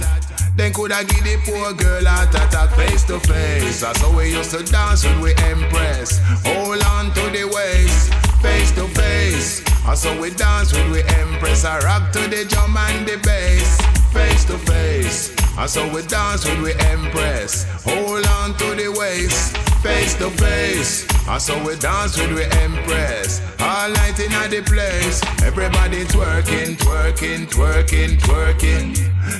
Then 0.55 0.73
coulda 0.73 1.03
give 1.03 1.23
the 1.23 1.37
poor 1.45 1.73
girl 1.73 2.03
heart 2.05 2.35
attack 2.35 2.75
face 2.75 3.03
to 3.05 3.19
face. 3.19 3.81
That's 3.81 4.01
how 4.01 4.15
we 4.15 4.31
used 4.31 4.51
to 4.51 4.63
dance 4.63 5.05
when 5.05 5.21
we 5.21 5.31
empress. 5.35 6.19
Hold 6.43 6.83
on 6.83 7.13
to 7.15 7.23
the 7.31 7.47
waist, 7.47 8.13
face 8.41 8.71
to 8.75 8.87
face. 8.95 9.63
That's 9.85 10.03
how 10.03 10.19
we 10.19 10.31
dance 10.31 10.73
when 10.73 10.91
we 10.91 11.01
empress. 11.03 11.63
I 11.63 11.79
rock 11.79 12.11
to 12.11 12.19
the 12.27 12.45
drum 12.45 12.75
and 12.75 13.07
the 13.07 13.17
bass, 13.23 13.79
face 14.11 14.43
to 14.45 14.57
face. 14.57 15.35
That's 15.55 15.75
how 15.75 15.93
we 15.93 16.03
dance 16.03 16.45
when 16.45 16.61
we 16.61 16.73
empress. 16.91 17.65
Hold 17.83 18.25
on 18.27 18.57
to 18.57 18.75
the 18.75 18.91
waist, 18.99 19.55
face 19.81 20.15
to 20.15 20.29
face. 20.31 21.05
That's 21.25 21.47
how 21.47 21.65
we 21.65 21.75
dance 21.75 22.17
when 22.17 22.35
we 22.35 22.43
empress. 22.43 23.41
All 23.59 23.89
night 23.89 24.19
in 24.19 24.31
the 24.49 24.61
place, 24.65 25.21
everybody 25.43 26.03
twerking, 26.05 26.75
twerking, 26.77 27.47
twerking, 27.47 28.17
twerking. 28.19 28.97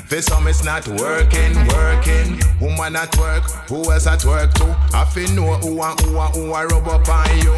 For 0.08 0.22
some 0.22 0.48
it's 0.48 0.64
not 0.64 0.88
working, 0.88 1.56
working. 1.68 2.40
Woman 2.62 2.96
at 2.96 3.16
work, 3.18 3.44
who 3.70 3.92
else 3.92 4.08
at 4.08 4.24
work 4.26 4.54
too? 4.54 4.74
I 4.94 5.06
feel 5.06 5.30
know 5.32 5.56
who 5.56 5.82
and 5.82 6.00
who 6.02 6.18
and 6.18 6.36
who 6.36 6.52
I 6.54 6.66
rub 6.66 6.88
up 6.88 7.08
on 7.10 7.38
you. 7.40 7.54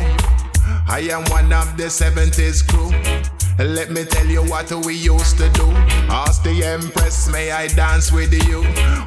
I 0.87 1.07
am 1.11 1.23
one 1.31 1.51
of 1.53 1.77
the 1.77 1.85
70s 1.85 2.67
crew. 2.67 2.91
Let 3.59 3.91
me 3.91 4.05
tell 4.05 4.25
you 4.25 4.41
what 4.43 4.71
we 4.85 4.95
used 4.95 5.37
to 5.37 5.49
do. 5.49 5.67
Ask 6.09 6.43
the 6.43 6.63
Empress, 6.63 7.29
may 7.29 7.51
I 7.51 7.67
dance 7.67 8.11
with 8.11 8.33
you? 8.33 8.63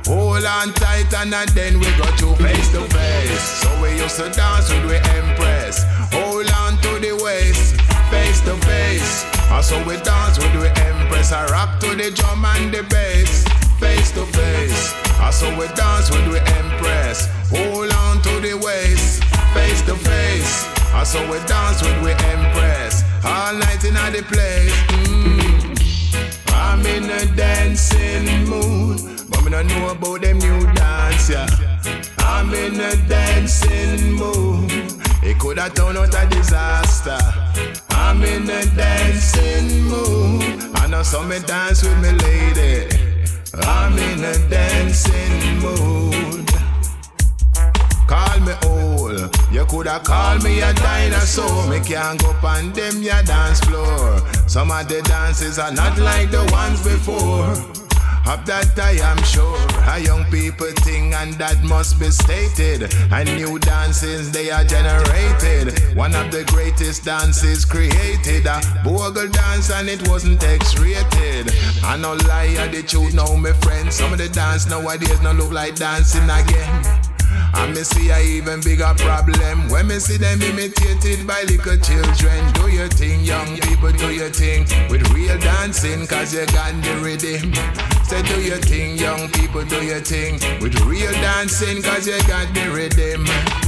Hold 0.06 0.44
on 0.44 0.72
tight 0.74 1.12
and 1.14 1.34
uh, 1.34 1.44
then 1.54 1.80
we 1.80 1.86
go 1.96 2.04
to 2.04 2.36
face 2.42 2.70
to 2.72 2.82
face. 2.94 3.40
So 3.62 3.82
we 3.82 3.96
used 3.96 4.16
to 4.16 4.30
dance 4.30 4.70
with 4.70 4.88
the 4.88 5.00
Empress. 5.16 5.84
Hold 6.12 6.50
on 6.62 6.78
to 6.82 7.00
the 7.00 7.20
waist, 7.24 7.80
face 8.10 8.40
to 8.42 8.54
face. 8.66 9.24
Uh, 9.50 9.60
so 9.60 9.76
we 9.88 9.96
dance 10.02 10.38
with 10.38 10.52
the 10.52 10.70
Empress. 10.86 11.32
I 11.32 11.46
rock 11.46 11.80
to 11.80 11.96
the 11.96 12.10
drum 12.10 12.44
and 12.44 12.72
the 12.72 12.82
bass, 12.84 13.44
face 13.80 14.12
to 14.12 14.24
face. 14.26 14.94
Uh, 15.18 15.30
so 15.30 15.48
we 15.58 15.66
dance 15.74 16.10
with 16.10 16.30
the 16.30 16.40
Empress. 16.62 17.28
Hold 17.50 17.92
on 17.92 18.22
to 18.22 18.40
the 18.40 18.54
waist, 18.54 19.24
face 19.54 19.82
to 19.82 19.96
face. 19.96 20.68
So 21.04 21.20
we 21.30 21.36
dance 21.46 21.82
with 21.82 22.02
the 22.02 22.16
Empress. 22.32 22.93
All 23.26 23.54
night 23.54 23.82
in 23.84 23.94
the 23.94 24.22
place. 24.28 24.72
Mm. 24.92 25.74
I'm 26.52 26.84
in 26.84 27.04
a 27.04 27.24
dancing 27.34 28.44
mood. 28.44 29.00
But 29.30 29.44
me 29.44 29.50
don't 29.50 29.66
know 29.66 29.90
about 29.90 30.20
them 30.20 30.38
new 30.38 30.72
dance, 30.74 31.30
yeah. 31.30 31.46
I'm 32.18 32.52
in 32.52 32.78
a 32.80 32.94
dancing 33.08 34.12
mood. 34.12 34.70
It 35.22 35.38
could 35.38 35.58
have 35.58 35.72
turned 35.74 35.96
out 35.96 36.14
a 36.14 36.28
disaster. 36.28 37.18
I'm 37.90 38.22
in 38.22 38.42
a 38.42 38.66
dancing 38.76 39.84
mood. 39.84 40.76
I 40.76 40.86
know 40.86 41.02
some 41.02 41.28
me 41.28 41.38
dance 41.40 41.82
with 41.82 41.98
me 42.02 42.10
lady. 42.10 42.88
I'm 43.54 43.96
in 43.96 44.22
a 44.22 44.36
dancing 44.50 45.58
mood. 45.60 46.53
Call 48.06 48.40
me 48.40 48.52
old, 48.66 49.36
you 49.50 49.64
coulda 49.64 49.98
call 50.04 50.38
me 50.38 50.60
a 50.60 50.72
dinosaur. 50.74 51.68
Me 51.68 51.80
can't 51.80 52.20
go 52.20 52.30
on 52.46 52.72
them 52.72 53.02
ya 53.02 53.22
dance 53.22 53.60
floor. 53.60 54.20
Some 54.46 54.70
of 54.70 54.88
the 54.88 55.02
dances 55.02 55.58
are 55.58 55.72
not 55.72 55.98
like 55.98 56.30
the 56.30 56.44
ones 56.52 56.82
before. 56.82 57.54
Of 58.26 58.46
that 58.46 58.78
I 58.78 58.92
am 59.04 59.22
sure. 59.22 59.58
A 59.86 59.98
young 60.00 60.24
people 60.30 60.70
think 60.80 61.14
and 61.14 61.34
that 61.34 61.62
must 61.62 62.00
be 62.00 62.10
stated. 62.10 62.94
And 63.12 63.28
new 63.36 63.58
dances 63.58 64.32
they 64.32 64.50
are 64.50 64.64
generated. 64.64 65.94
One 65.94 66.14
of 66.14 66.32
the 66.32 66.44
greatest 66.44 67.04
dances 67.04 67.66
created. 67.66 68.46
A 68.46 68.60
bogle 68.82 69.28
dance 69.28 69.70
and 69.70 69.88
it 69.90 70.08
wasn't 70.08 70.42
X-rated. 70.42 71.52
I 71.84 71.98
no 71.98 72.14
lie, 72.26 72.68
the 72.68 72.82
truth 72.82 73.12
now, 73.12 73.34
my 73.36 73.52
friends. 73.52 73.96
Some 73.96 74.12
of 74.12 74.18
the 74.18 74.28
dance 74.30 74.68
nowadays 74.70 75.20
no 75.20 75.32
look 75.32 75.52
like 75.52 75.76
dancing 75.76 76.24
again. 76.24 77.13
And 77.54 77.74
me 77.74 77.82
see 77.82 78.10
a 78.10 78.20
even 78.20 78.60
bigger 78.60 78.92
problem 78.98 79.68
when 79.68 79.86
me 79.88 79.98
see 79.98 80.16
them 80.16 80.40
imitated 80.42 81.26
by 81.26 81.42
little 81.42 81.78
children. 81.78 82.52
Do 82.54 82.68
your 82.68 82.88
thing, 82.88 83.24
young 83.24 83.56
people, 83.58 83.92
do 83.92 84.12
your 84.12 84.30
thing 84.30 84.66
with 84.90 85.08
real 85.12 85.38
dancing, 85.38 86.06
cause 86.06 86.34
you 86.34 86.46
got 86.46 86.72
the 86.82 86.96
rhythm. 87.02 87.54
Say, 88.04 88.22
do 88.22 88.40
your 88.40 88.58
thing, 88.58 88.96
young 88.98 89.30
people, 89.30 89.64
do 89.64 89.82
your 89.84 90.00
thing 90.00 90.34
with 90.60 90.78
real 90.82 91.12
dancing, 91.12 91.82
cause 91.82 92.06
you 92.06 92.18
got 92.28 92.52
the 92.54 92.70
rhythm. 92.70 93.63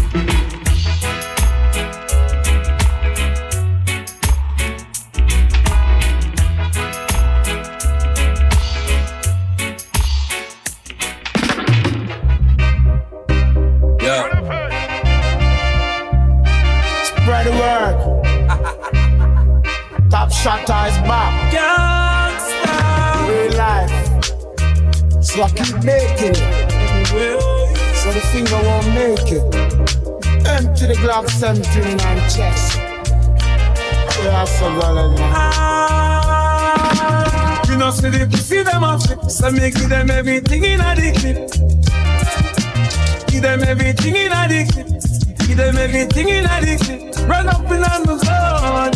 Top 20.17 20.33
shot 20.33 20.63
is 20.89 20.97
back. 21.05 21.53
Real 23.29 23.53
life. 23.59 23.93
So 25.23 25.43
I 25.43 25.45
keep 25.51 25.77
making 25.85 26.33
it. 26.33 26.39
So 28.01 28.09
the 28.17 28.21
finger 28.33 28.61
won't 28.65 28.89
make 28.95 29.31
it. 29.31 29.45
Empty 30.49 30.85
the 30.87 30.95
Glock 31.05 31.29
17 31.29 32.01
and 32.01 32.21
chest. 32.33 32.79
Yeah, 34.25 34.47
so 34.47 34.67
well 34.79 35.15
ah. 35.21 36.51
You 37.69 37.77
know, 37.77 37.91
see 37.91 38.09
the 38.09 38.27
pussy 38.27 38.63
them 38.63 38.85
a 38.85 38.99
flip, 38.99 39.31
so 39.31 39.51
me 39.51 39.71
give 39.71 39.91
them 39.91 40.11
everything 40.11 40.65
in 40.65 40.81
a 40.81 40.95
the 40.95 41.13
clip. 41.13 41.51
Give 43.29 43.43
them 43.43 43.63
everything 43.63 44.17
in 44.17 44.33
a 44.33 44.49
the 44.49 44.65
clip. 44.73 44.89
Give 45.47 45.59
them 45.59 45.77
everything 45.77 46.29
in 46.31 46.47
a 46.47 46.61
the 46.63 46.77
clip. 46.83 47.03
Run 47.29 47.49
up 47.49 47.71
in 47.71 47.85
on 47.85 48.03
the 48.05 48.17
zone, 48.25 48.93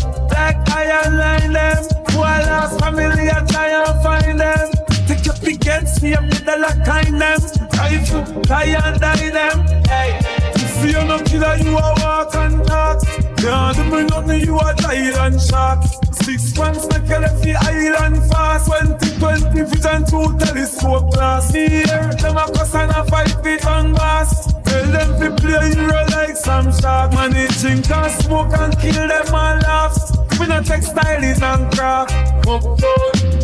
like 0.50 0.70
I 0.70 1.08
line 1.08 1.52
them. 1.52 1.84
Lost 2.16 2.80
family, 2.80 3.28
I 3.30 3.44
try 3.46 3.68
and 3.68 4.02
find 4.02 4.40
them. 4.40 4.70
Take 5.06 5.24
your 5.24 5.34
pickets, 5.34 6.02
me 6.02 6.14
up 6.14 6.24
with 6.24 6.44
the 6.44 6.56
lock 6.58 6.84
kind 6.84 7.20
them. 7.20 7.40
Rifle, 7.78 8.42
try 8.44 8.64
and 8.64 9.00
die 9.00 9.30
them. 9.30 9.66
Hey, 9.86 10.49
you 10.84 11.04
no 11.04 11.18
killer, 11.22 11.56
you 11.56 11.76
a 11.76 11.94
walk 12.00 12.34
and 12.36 12.66
talk. 12.66 13.02
Yeah, 13.42 13.72
do 13.74 13.84
me 13.84 14.04
nothing, 14.04 14.40
you 14.40 14.58
a 14.58 14.74
giant 14.74 15.40
shark. 15.40 15.82
Six 16.12 16.56
months, 16.56 16.86
make 16.88 17.08
you 17.08 17.18
left 17.18 17.42
the 17.42 17.54
island 17.56 18.30
fast. 18.30 18.66
2020 18.66 19.62
vision, 19.64 20.04
two 20.06 20.38
telescope 20.38 21.12
glass. 21.12 21.52
Here, 21.52 21.84
them 21.84 22.36
a 22.36 22.44
cuss 22.52 22.74
and 22.74 22.90
a 22.90 23.04
fight 23.06 23.34
feet 23.42 23.66
on 23.66 23.92
glass. 23.92 24.52
Tell 24.64 24.86
them 24.92 25.20
to 25.20 25.42
play 25.42 25.74
hero 25.74 26.04
like 26.12 26.36
some 26.36 26.72
shark. 26.72 27.12
Managing 27.12 27.82
can 27.82 28.10
smoke 28.20 28.52
and 28.52 28.78
kill 28.78 29.08
them 29.08 29.34
all 29.34 29.56
laughs. 29.58 30.12
We 30.38 30.46
no 30.46 30.62
textiles 30.62 31.42
and 31.42 31.72
craft. 31.72 32.12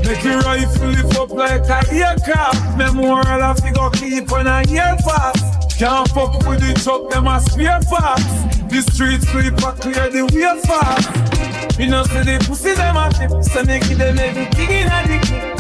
Make 0.07 0.23
your 0.25 0.41
rifle 0.41 0.89
lift 0.89 1.17
up 1.19 1.31
like 1.31 1.69
a 1.69 1.93
aircraft. 1.93 2.79
Memorial 2.79 3.43
of 3.43 3.59
figure 3.59 3.91
keep 3.91 4.31
on 4.33 4.47
a 4.47 4.63
year 4.69 4.97
pass. 5.01 5.56
Can't 5.79 6.09
fuck 6.09 6.33
with 6.49 6.61
the 6.61 6.73
truck, 6.83 7.11
them 7.11 7.27
a 7.27 7.39
spare 7.39 7.81
parts. 7.85 8.25
The 8.73 8.81
street 8.81 9.21
sweeper 9.29 9.73
clear 9.77 10.09
the 10.09 10.25
way 10.25 10.61
fast. 10.65 11.79
You 11.79 11.89
know, 11.89 12.03
see 12.05 12.23
the 12.25 12.43
pussy 12.49 12.73
them 12.73 12.97
a 12.97 13.11
flip, 13.13 13.45
so 13.45 13.63
me 13.63 13.81
give 13.81 13.99
them 13.99 14.19
everything 14.19 14.71
in 14.71 14.89
a 14.89 15.05
clip. 15.05 15.57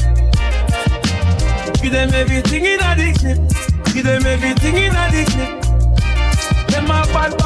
Give 1.82 1.92
them 1.92 2.14
everything 2.14 2.64
in 2.64 2.80
a 2.80 3.12
clip. 3.12 3.38
Give 3.92 4.04
them 4.04 4.24
everything 4.24 4.76
in 4.76 4.96
a 4.96 5.08
clip. 5.12 5.60
Them 6.68 6.86
a 6.86 7.04
bad 7.12 7.36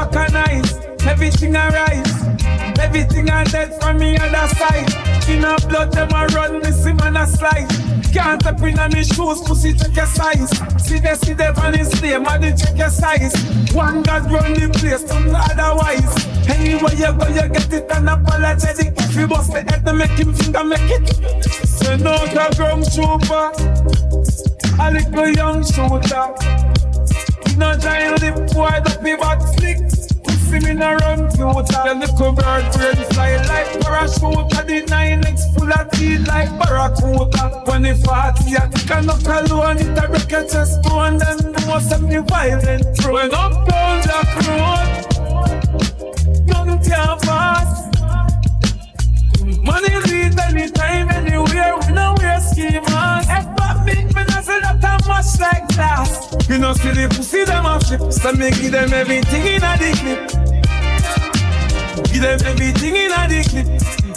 everything 1.07 1.57
I 1.57 1.69
rise. 1.71 2.79
Everything 2.79 3.31
I 3.31 3.45
dead 3.45 3.81
from 3.81 3.99
me 3.99 4.17
other 4.17 4.55
side. 4.55 5.29
In 5.29 5.45
a 5.45 5.57
blood, 5.69 5.93
them 5.93 6.11
a 6.13 6.27
run, 6.35 6.61
me 6.61 6.93
man 6.93 7.17
a 7.17 7.27
slide. 7.27 7.69
Can't 8.13 8.43
step 8.43 8.61
in 8.63 8.79
a 8.79 8.89
me 8.89 9.05
shoes, 9.05 9.41
pussy 9.43 9.73
check 9.73 9.95
your 9.95 10.07
size. 10.07 10.51
See 10.83 10.99
they 10.99 11.15
see 11.15 11.35
them 11.35 11.57
on 11.59 11.75
his 11.75 12.03
name, 12.03 12.27
and 12.27 12.43
they 12.43 12.53
check 12.53 12.77
your 12.77 12.91
size. 12.91 13.35
One 13.73 14.03
God 14.03 14.31
run 14.31 14.55
the 14.55 14.69
place, 14.69 15.07
some 15.07 15.35
otherwise. 15.35 16.11
Anywhere 16.49 16.95
you 16.95 17.13
go, 17.17 17.29
you 17.29 17.49
get 17.49 17.73
it 17.73 17.89
unapologetic. 17.89 18.99
If 18.99 19.17
you 19.17 19.27
bust 19.29 19.53
the 19.53 19.61
head, 19.63 19.85
to 19.87 19.93
make 19.93 20.11
him 20.11 20.35
finger 20.35 20.65
make 20.65 20.91
it. 20.91 21.09
Send 21.45 22.07
out 22.07 22.33
a 22.33 22.57
ground 22.57 22.85
trooper, 22.93 23.53
a 24.81 24.91
little 24.91 25.29
young 25.29 25.63
shooter. 25.65 26.35
No 27.57 27.77
giant 27.77 28.23
lip 28.23 28.53
boy 28.53 28.71
that 28.83 29.01
be 29.05 29.15
back 29.17 29.41
slick. 29.43 30.00
See 30.51 30.59
me 30.59 30.75
no 30.75 30.95
run 30.97 31.31
future. 31.31 31.83
The 31.87 31.95
little 31.95 32.33
bird 32.33 32.73
brain 32.75 32.97
fly 33.13 33.37
like 33.47 33.71
parachute. 33.83 34.51
The 34.51 34.85
nine 34.89 35.25
X 35.25 35.47
full 35.55 35.73
of 35.73 35.89
teeth 35.93 36.27
like 36.27 36.51
barracuda. 36.59 37.63
When 37.67 37.83
the 37.83 37.95
party 38.03 38.57
I 38.57 38.67
think 38.67 38.91
I 38.91 39.01
knock 39.01 39.23
alone, 39.23 39.79
it 39.79 39.97
a 39.97 40.09
break 40.09 40.29
your 40.29 40.43
chest 40.49 40.83
bone. 40.83 41.19
Then 41.19 41.37
the 41.53 41.65
most 41.69 41.93
of 41.93 42.03
me 42.03 42.17
violent. 42.17 42.83
Throwing 42.99 43.33
up 43.33 43.53
down 43.69 44.03
Jack 44.03 44.27
Road. 44.43 44.91
Nothing 46.47 46.81
can 46.83 47.19
pass. 47.21 47.71
Money 49.63 49.95
lead 50.11 50.37
anytime, 50.37 51.11
anywhere. 51.11 51.79
We 51.79 51.93
know 51.95 52.17
we're 52.19 52.41
schemers. 52.41 53.27
If 53.31 53.47
I 53.61 53.85
make 53.87 54.17
me, 54.17 54.30
I'm 54.85 55.01
wash 55.07 55.39
like 55.39 55.69
glass. 55.69 56.35
You 56.49 56.59
know, 56.59 56.73
see 56.75 56.91
the 56.91 57.09
pussy 57.09 57.45
them 57.45 57.67
off 57.67 57.87
ship. 57.87 58.01
So 58.13 58.33
me 58.33 58.51
give 58.51 58.73
them 58.73 58.93
everything 58.93 59.47
in 59.47 59.63
a 59.63 59.77
the 59.79 59.91
clip. 60.01 60.21
Give 62.13 62.23
them 62.23 62.41
everything 62.45 62.97
in 62.97 63.13
a 63.13 63.29
the 63.29 63.43
clip. 63.49 63.67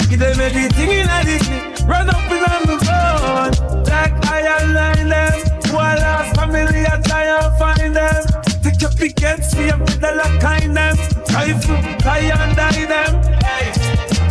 Give 0.10 0.20
them 0.20 0.40
everything 0.40 0.92
in 0.92 1.08
a 1.08 1.24
the 1.24 1.38
clip. 1.44 1.88
Run 1.88 2.10
up 2.10 2.32
in 2.32 2.44
on 2.44 2.64
the 2.70 2.78
phone. 2.86 3.84
Like 3.86 4.16
I 4.26 4.64
align 4.64 5.10
them. 5.10 5.34
While 5.74 5.98
last 5.98 6.36
family, 6.36 6.86
I 6.86 7.02
try 7.02 7.26
and 7.26 7.58
find 7.58 7.96
them. 7.96 8.24
Take 8.64 8.82
your 8.82 8.92
pickets, 8.92 9.56
up 9.56 9.80
with 9.80 10.00
the 10.00 10.14
lock 10.16 10.40
kind 10.40 10.76
them. 10.76 10.96
To 10.96 11.98
try 12.02 12.20
and 12.20 12.56
die 12.56 12.86
them. 12.86 13.24
Hey. 13.44 14.23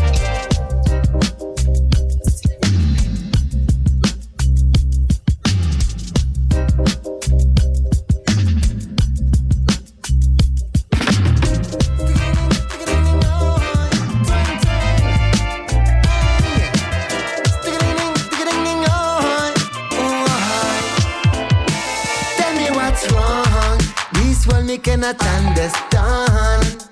Me 24.73 24.78
cannot 24.78 25.20
understand. 25.36 26.89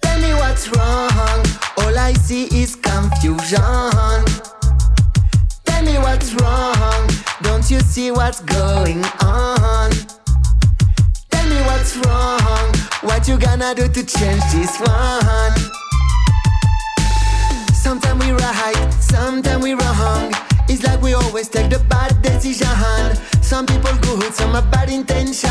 Tell 0.00 0.20
me 0.22 0.32
what's 0.32 0.74
wrong. 0.74 1.44
All 1.76 1.98
I 1.98 2.14
see 2.14 2.44
is 2.44 2.76
confusion. 2.76 3.60
Tell 5.66 5.84
me 5.84 5.98
what's 5.98 6.32
wrong. 6.40 7.10
Don't 7.42 7.70
you 7.70 7.78
see 7.80 8.10
what's 8.10 8.40
going 8.40 9.04
on? 9.20 9.90
Tell 11.28 11.46
me 11.50 11.60
what's 11.68 11.94
wrong. 12.06 12.74
What 13.02 13.28
you 13.28 13.36
gonna 13.36 13.74
do 13.74 13.86
to 13.88 14.02
change 14.06 14.42
this 14.54 14.80
one? 14.80 15.52
Sometimes 17.74 18.24
we're 18.24 18.36
right, 18.36 18.94
sometimes 18.98 19.62
we're 19.62 19.76
wrong. 19.76 20.32
It's 20.70 20.82
like 20.82 21.02
we 21.02 21.12
always 21.12 21.50
take 21.50 21.68
the 21.68 21.80
bad 21.80 22.22
decision. 22.22 22.66
Some 23.52 23.66
people 23.66 23.94
good, 24.00 24.32
some 24.32 24.56
are 24.56 24.62
bad 24.62 24.88
intention. 24.88 25.50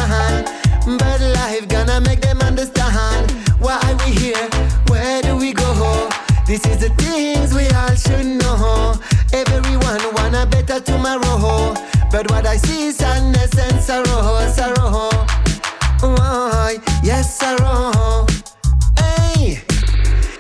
But 0.98 1.22
life 1.22 1.68
gonna 1.68 2.02
make 2.02 2.22
them 2.22 2.42
understand 2.42 3.30
why 3.60 3.80
we 4.04 4.12
here, 4.12 4.50
where 4.88 5.22
do 5.22 5.38
we 5.38 5.54
go? 5.54 6.10
This 6.48 6.66
is 6.66 6.80
the 6.80 6.90
things 6.98 7.54
we 7.54 7.68
all 7.70 7.94
should 7.94 8.26
know. 8.42 9.00
Everyone 9.32 10.02
want 10.16 10.34
a 10.34 10.48
better 10.50 10.80
tomorrow. 10.80 11.76
But 12.12 12.32
what 12.32 12.48
I 12.48 12.58
see 12.58 12.88
is 12.88 12.96
sadness 12.96 13.56
and 13.56 13.80
sorrow, 13.80 14.48
sorrow. 14.48 15.12
Why? 16.02 16.78
Yes, 17.04 17.38
sorrow. 17.38 18.26
Hey. 18.98 19.62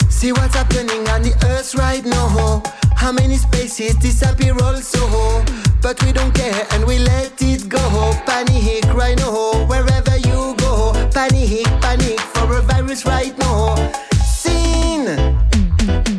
See 0.09 0.31
what's 0.31 0.55
happening 0.55 1.07
on 1.09 1.21
the 1.21 1.35
earth 1.45 1.75
right 1.75 2.03
now. 2.03 2.63
How 3.01 3.11
many 3.11 3.35
spaces 3.35 3.95
disappear 3.95 4.53
also? 4.61 5.43
But 5.81 5.99
we 6.05 6.11
don't 6.11 6.31
care 6.35 6.67
and 6.69 6.85
we 6.85 6.99
let 6.99 7.33
it 7.41 7.67
go. 7.67 7.79
Panic 8.27 8.85
right 8.93 9.17
now, 9.17 9.65
wherever 9.65 10.17
you 10.17 10.53
go. 10.57 10.93
Panic, 11.11 11.65
panic 11.81 12.19
for 12.19 12.57
a 12.57 12.61
virus 12.61 13.03
right 13.07 13.35
now. 13.39 13.75
Sin, 14.23 15.17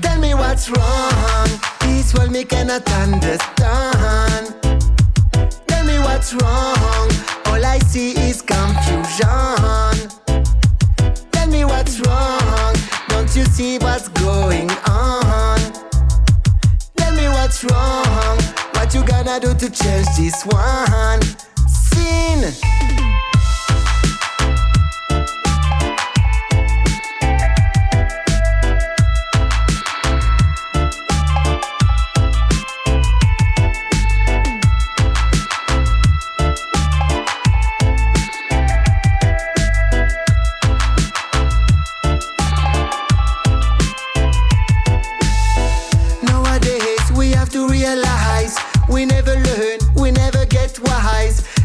tell 0.00 0.18
me 0.18 0.34
what's 0.34 0.68
wrong. 0.70 1.48
This 1.82 2.12
world 2.14 2.32
me 2.32 2.42
cannot 2.42 2.82
understand. 2.90 4.52
Tell 5.68 5.84
me 5.86 6.00
what's 6.00 6.34
wrong. 6.34 7.08
All 7.46 7.64
I 7.64 7.78
see 7.86 8.10
is 8.28 8.42
confusion. 8.42 9.30
Tell 11.30 11.46
me 11.46 11.64
what's 11.64 12.00
wrong. 12.00 12.74
Don't 13.06 13.36
you 13.36 13.44
see 13.44 13.78
what's 13.78 14.08
going 14.08 14.68
on? 14.88 15.51
What's 17.52 17.64
wrong. 17.64 18.38
What 18.72 18.94
you 18.94 19.04
gonna 19.04 19.38
do 19.38 19.52
to 19.52 19.68
change 19.68 20.06
this 20.16 20.42
one? 20.46 21.20
Sin. 21.68 22.50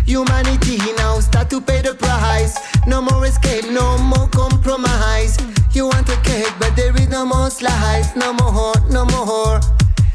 Humanity 0.07 0.77
now 0.95 1.19
start 1.19 1.49
to 1.49 1.59
pay 1.59 1.81
the 1.81 1.93
price. 1.93 2.55
No 2.87 3.01
more 3.01 3.25
escape, 3.25 3.69
no 3.69 3.97
more 3.97 4.27
compromise. 4.29 5.37
You 5.73 5.87
want 5.87 6.07
a 6.07 6.15
cake, 6.21 6.53
but 6.59 6.77
there 6.77 6.95
is 6.95 7.09
no 7.09 7.25
more 7.25 7.49
slice, 7.49 8.15
no 8.15 8.31
more, 8.31 8.73
no 8.89 9.03
more. 9.03 9.59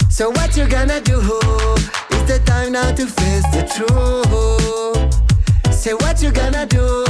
So 0.08 0.30
what 0.30 0.56
you 0.56 0.66
gonna 0.66 1.00
do? 1.02 1.20
It's 2.10 2.24
the 2.26 2.40
time 2.46 2.72
now 2.72 2.90
to 2.92 3.06
face 3.06 3.46
the 3.52 3.68
truth. 3.68 4.32
Say 5.74 5.92
what 5.92 6.22
you 6.22 6.32
gonna 6.32 6.64
do? 6.64 7.04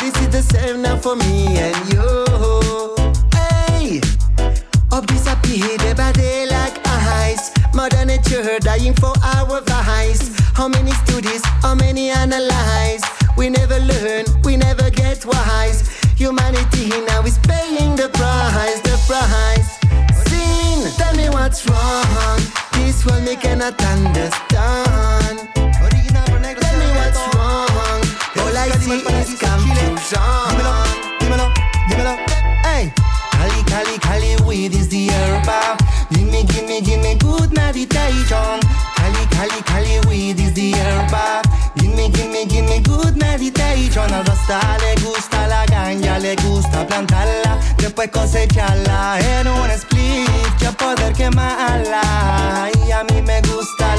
This 0.00 0.14
is 0.22 0.28
the 0.28 0.42
same 0.42 0.82
now 0.82 0.98
for 0.98 1.16
me 1.16 1.58
and 1.58 1.92
you. 1.92 2.94
Hey. 3.34 4.00
Up 4.92 5.04
disappear 5.06 5.76
day 5.78 5.94
by 5.94 6.12
day 6.12 6.46
like 6.46 6.78
ice. 6.86 7.50
Mother 7.74 8.04
nature 8.04 8.60
dying 8.60 8.94
for 8.94 9.12
our 9.22 9.60
vice. 9.62 10.39
How 10.60 10.68
many 10.68 10.90
studies, 10.90 11.40
how 11.62 11.74
many 11.74 12.10
analyze? 12.10 13.00
We 13.34 13.48
never 13.48 13.78
learn, 13.78 14.26
we 14.44 14.58
never 14.58 14.90
get 14.90 15.24
wise. 15.24 15.88
Humanity 16.18 16.90
now 17.08 17.22
is 17.22 17.38
paying 17.38 17.96
the 17.96 18.10
price, 18.12 18.78
the 18.82 19.00
price. 19.08 19.80
Sin, 20.28 20.92
tell 20.98 21.16
me 21.16 21.30
what's 21.30 21.66
wrong. 21.66 22.40
This 22.74 23.06
world 23.06 23.24
me 23.24 23.36
cannot 23.36 23.82
understand. 23.82 25.48
Tell 25.54 26.76
me 26.76 26.88
what's 26.92 27.22
wrong. 27.34 28.02
All 28.44 28.54
I 28.54 28.68
see 28.84 29.00
is 29.00 29.40
confusion. 29.40 30.20
dímelo, 31.20 31.48
dímelo. 31.88 32.16
Hey, 32.68 32.92
Cali, 33.32 33.62
Cali, 33.64 33.98
Cali, 33.98 34.36
weed 34.44 34.74
is 34.74 34.90
the 34.90 35.08
herb. 35.08 35.80
Give 36.10 36.30
me, 36.30 36.44
give 36.44 36.68
me, 36.68 36.82
give 36.82 37.00
me 37.00 37.14
good 37.14 37.50
meditation. 37.54 38.60
Cali, 39.40 39.62
Cali, 39.62 39.98
weed 40.06 40.38
is 40.38 40.52
the 40.52 40.72
herb. 40.72 41.16
Give 41.76 41.94
me, 41.96 42.10
give 42.10 42.30
me, 42.30 42.44
give 42.44 42.66
me 42.66 42.78
good 42.80 43.16
meditation. 43.16 44.12
A 44.12 44.22
Rasta 44.22 44.60
le 44.82 44.94
gusta 45.00 45.46
la 45.48 45.64
ganja, 45.64 46.18
le 46.18 46.36
gusta 46.44 46.86
plantarla, 46.86 47.58
después 47.78 48.10
cosecharla 48.10 49.18
en 49.18 49.48
un 49.48 49.70
split, 49.70 50.28
ya 50.58 50.72
poder 50.72 51.14
quemarla. 51.14 52.68
Y 52.86 52.90
a 52.90 53.02
mí 53.04 53.22
me 53.22 53.40
gusta 53.40 53.89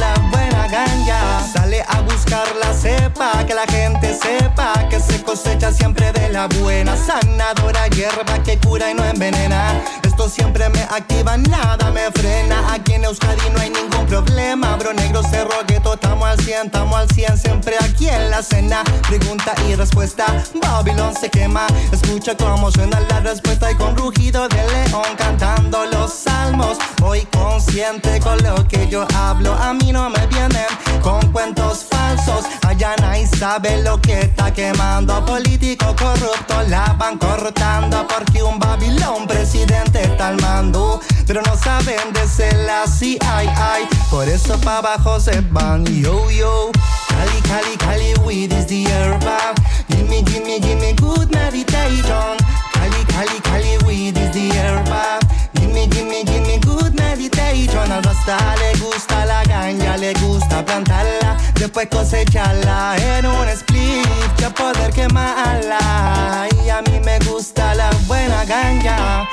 Sale 0.71 1.83
a 1.85 1.99
buscar 1.99 2.47
la 2.55 2.73
cepa, 2.73 3.45
que 3.45 3.53
la 3.53 3.65
gente 3.65 4.17
sepa 4.17 4.87
que 4.89 5.01
se 5.01 5.21
cosecha 5.21 5.69
siempre 5.73 6.13
de 6.13 6.29
la 6.29 6.47
buena, 6.47 6.95
sanadora 6.95 7.87
hierba 7.89 8.41
que 8.41 8.57
cura 8.57 8.89
y 8.89 8.93
no 8.93 9.03
envenena. 9.03 9.81
Esto 10.01 10.29
siempre 10.29 10.69
me 10.69 10.81
activa, 10.83 11.35
nada 11.35 11.91
me 11.91 12.09
frena. 12.11 12.73
Aquí 12.73 12.93
en 12.93 13.03
Euskadi 13.03 13.49
no 13.53 13.59
hay 13.59 13.69
ningún 13.69 14.05
problema. 14.05 14.77
Bro 14.77 14.93
negro 14.93 15.21
cerro 15.23 15.55
gueto, 15.67 15.95
estamos 15.95 16.29
al 16.29 16.39
100, 16.39 16.67
estamos 16.67 16.97
al 16.97 17.09
100, 17.09 17.37
siempre 17.37 17.75
aquí 17.81 18.07
en 18.07 18.31
la 18.31 18.41
cena. 18.41 18.81
Pregunta 19.09 19.53
y 19.67 19.75
respuesta, 19.75 20.25
Babylon 20.53 21.13
se 21.19 21.29
quema. 21.29 21.67
Escucha 21.91 22.37
cómo 22.37 22.71
suena 22.71 23.01
la 23.09 23.19
respuesta 23.19 23.69
y 23.69 23.75
con 23.75 23.97
rugido 23.97 24.47
de 24.47 24.63
león 24.71 25.17
cantando 25.17 25.85
los 25.87 26.13
salmos. 26.13 26.77
Voy 27.01 27.27
consciente 27.33 28.21
con 28.21 28.41
lo 28.41 28.65
que 28.69 28.87
yo 28.87 29.05
hablo, 29.15 29.53
a 29.53 29.73
mí 29.73 29.91
no 29.91 30.09
me 30.09 30.27
con 31.01 31.19
cuentos 31.31 31.85
falsos. 31.89 32.45
Allá 32.67 32.95
nadie 33.01 33.27
sabe 33.27 33.81
lo 33.83 33.99
que 34.01 34.19
está 34.19 34.53
quemando. 34.53 35.25
Político 35.25 35.95
corrupto 35.95 36.61
la 36.67 36.95
van 36.97 37.17
cortando 37.17 38.05
porque 38.07 38.43
un 38.43 38.59
Babilón 38.59 39.27
presidente 39.27 40.03
está 40.03 40.29
al 40.29 40.41
mando. 40.41 40.99
Pero 41.27 41.41
no 41.43 41.55
saben 41.57 42.13
de 42.13 42.27
ser 42.27 42.69
así, 42.69 43.17
ay, 43.25 43.47
ay. 43.55 43.87
Por 44.09 44.27
eso 44.27 44.57
pa' 44.59 44.77
abajo 44.77 45.19
se 45.19 45.41
van, 45.51 45.85
yo, 45.85 46.29
yo. 46.31 46.71
Cali, 47.07 47.41
Cali, 47.41 47.77
Cali, 47.77 48.13
weed 48.25 48.51
is 48.51 48.65
the 48.67 48.85
herb. 48.85 49.21
Give 49.87 50.07
me, 50.09 50.21
give 50.23 50.43
me, 50.43 50.59
give 50.59 50.79
me 50.79 50.93
good 50.93 51.31
meditation. 51.31 52.37
Cali, 52.73 53.05
Cali, 53.07 53.39
Cali, 53.41 53.77
weed 53.85 54.17
is 54.17 54.31
the 54.31 54.49
herb. 54.57 55.40
Give 55.71 55.79
me, 55.79 55.87
give 55.87 56.05
me, 56.05 56.23
give 56.25 56.45
me 56.47 56.59
good 56.59 56.93
meditation. 56.95 57.89
Al 57.91 58.03
rasta 58.03 58.37
le 58.59 58.77
gusta 58.79 59.25
la 59.25 59.41
ganja, 59.43 59.95
le 59.95 60.13
gusta 60.15 60.65
plantarla, 60.65 61.37
después 61.55 61.87
cosecharla 61.87 62.97
en 62.97 63.25
un 63.25 63.47
split, 63.47 64.05
ya 64.37 64.49
poder 64.49 64.91
quemarla. 64.91 66.49
Y 66.65 66.69
a 66.69 66.81
mí 66.81 66.99
me 66.99 67.19
gusta 67.19 67.73
la 67.75 67.89
buena 68.05 68.43
ganja. 68.43 69.25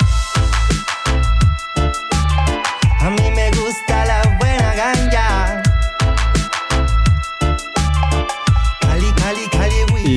A 3.01 3.11
mí 3.11 3.31
me 3.35 3.51
gusta 3.51 4.05
la 4.07 4.18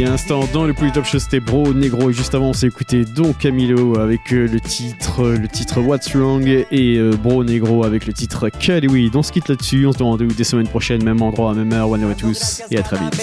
un 0.06 0.14
instant 0.14 0.48
dans 0.54 0.66
le 0.66 0.74
Polytop 0.74 1.06
Show, 1.06 1.20
c'était 1.20 1.40
Bro 1.40 1.74
Negro. 1.74 2.10
Et 2.10 2.14
juste 2.14 2.34
avant, 2.34 2.48
on 2.48 2.54
s'est 2.54 2.68
écouté 2.68 3.04
Don 3.06 3.34
Camilo 3.34 4.00
avec 4.00 4.32
euh, 4.32 4.48
le 4.48 4.60
titre, 4.60 5.24
le 5.24 5.48
titre 5.48 5.82
What's 5.82 6.16
Wrong 6.16 6.48
et 6.48 6.98
euh, 6.98 7.12
Bro 7.12 7.44
Negro 7.44 7.84
avec 7.84 8.06
le 8.06 8.14
titre 8.14 8.50
Cut. 8.50 8.88
Oui, 8.90 9.12
on 9.14 9.24
se 9.24 9.32
quitte 9.32 9.50
là-dessus. 9.50 9.86
On 9.86 9.92
se 9.92 9.98
donne 9.98 10.08
rendez-vous 10.08 10.34
des 10.34 10.44
semaines 10.44 10.68
prochaines, 10.68 11.04
même 11.04 11.22
endroit, 11.22 11.54
même 11.54 11.72
heure. 11.74 11.90
One 11.90 12.02
love 12.02 12.12
à 12.12 12.16
tous 12.16 12.62
et 12.72 12.78
à 12.78 12.84
très 12.84 12.98
vite. 12.98 13.16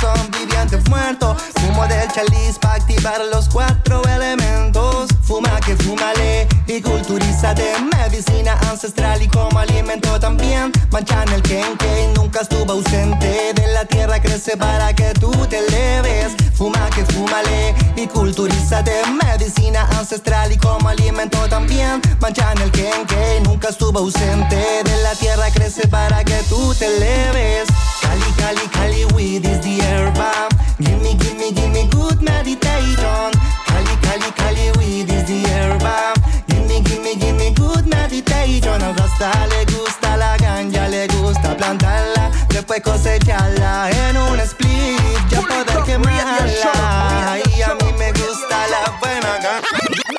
Son 0.00 0.30
vivientes 0.30 0.88
muertos. 0.88 1.36
Fumo 1.60 1.86
del 1.86 2.10
chaliz 2.10 2.58
para 2.58 2.74
activar 2.74 3.20
los 3.32 3.48
cuatro 3.48 4.02
elementos. 4.04 5.10
Fuma 5.22 5.60
que 5.60 5.76
fumale 5.76 6.48
y 6.66 6.80
culturízate 6.80 7.64
medicina 7.96 8.58
ancestral 8.70 9.22
y 9.22 9.28
como 9.28 9.58
alimento 9.58 10.18
también. 10.18 10.72
Manchan 10.90 11.28
el 11.32 11.42
kenke 11.42 12.12
nunca 12.16 12.40
estuvo 12.40 12.72
ausente. 12.72 13.52
De 13.54 13.66
la 13.68 13.84
tierra 13.84 14.20
crece 14.20 14.56
para 14.56 14.92
que 14.94 15.12
tú 15.20 15.30
te 15.46 15.58
eleves. 15.58 16.32
Fuma 16.54 16.88
que 16.90 17.04
fumale 17.04 17.74
y 17.96 18.06
culturízate 18.06 19.02
medicina 19.22 19.86
ancestral 19.98 20.50
y 20.52 20.56
como 20.56 20.88
alimento 20.88 21.38
también. 21.48 22.00
Manchan 22.20 22.58
el 22.58 22.70
kenke 22.70 23.40
nunca 23.44 23.68
estuvo 23.68 23.98
ausente. 23.98 24.56
De 24.84 25.02
la 25.02 25.14
tierra 25.14 25.50
crece 25.52 25.86
para 25.88 26.24
que 26.24 26.42
tú 26.48 26.74
te 26.74 26.86
eleves 26.86 27.68
Cali, 28.10 28.32
Cali, 28.42 28.66
Cali 28.74 29.04
weed 29.14 29.46
is 29.46 29.60
the 29.60 29.78
herb 29.86 30.14
bomb. 30.14 30.50
Give 30.80 31.00
me, 31.00 31.14
give 31.14 31.90
good 31.90 32.20
meditation. 32.20 33.30
Cali, 33.70 33.94
Cali, 34.02 34.30
Cali 34.34 34.66
weed 34.78 35.08
is 35.08 35.22
the 35.30 35.38
herb 35.46 35.78
bomb. 35.78 36.18
Give 36.48 36.66
me, 36.66 36.80
give 36.82 37.02
me, 37.04 37.14
give 37.14 37.36
me 37.36 37.54
good 37.54 37.86
meditation. 37.86 38.82
A 38.82 38.92
Rasta 38.98 39.30
le 39.46 39.64
gusta 39.66 40.16
la 40.16 40.36
ganja, 40.38 40.88
le 40.88 41.06
gusta 41.06 41.56
plantarla, 41.56 42.32
después 42.48 42.82
cosecharla 42.82 43.90
en 43.90 44.16
un 44.16 44.40
split, 44.40 45.30
ya 45.30 45.42
poder 45.42 45.84
quemarla. 45.84 47.38
Y 47.56 47.62
a 47.62 47.74
mí 47.76 47.92
me 47.96 48.10
gusta 48.10 48.66
la 48.74 48.98
buena 48.98 49.38
ganja. 49.38 50.09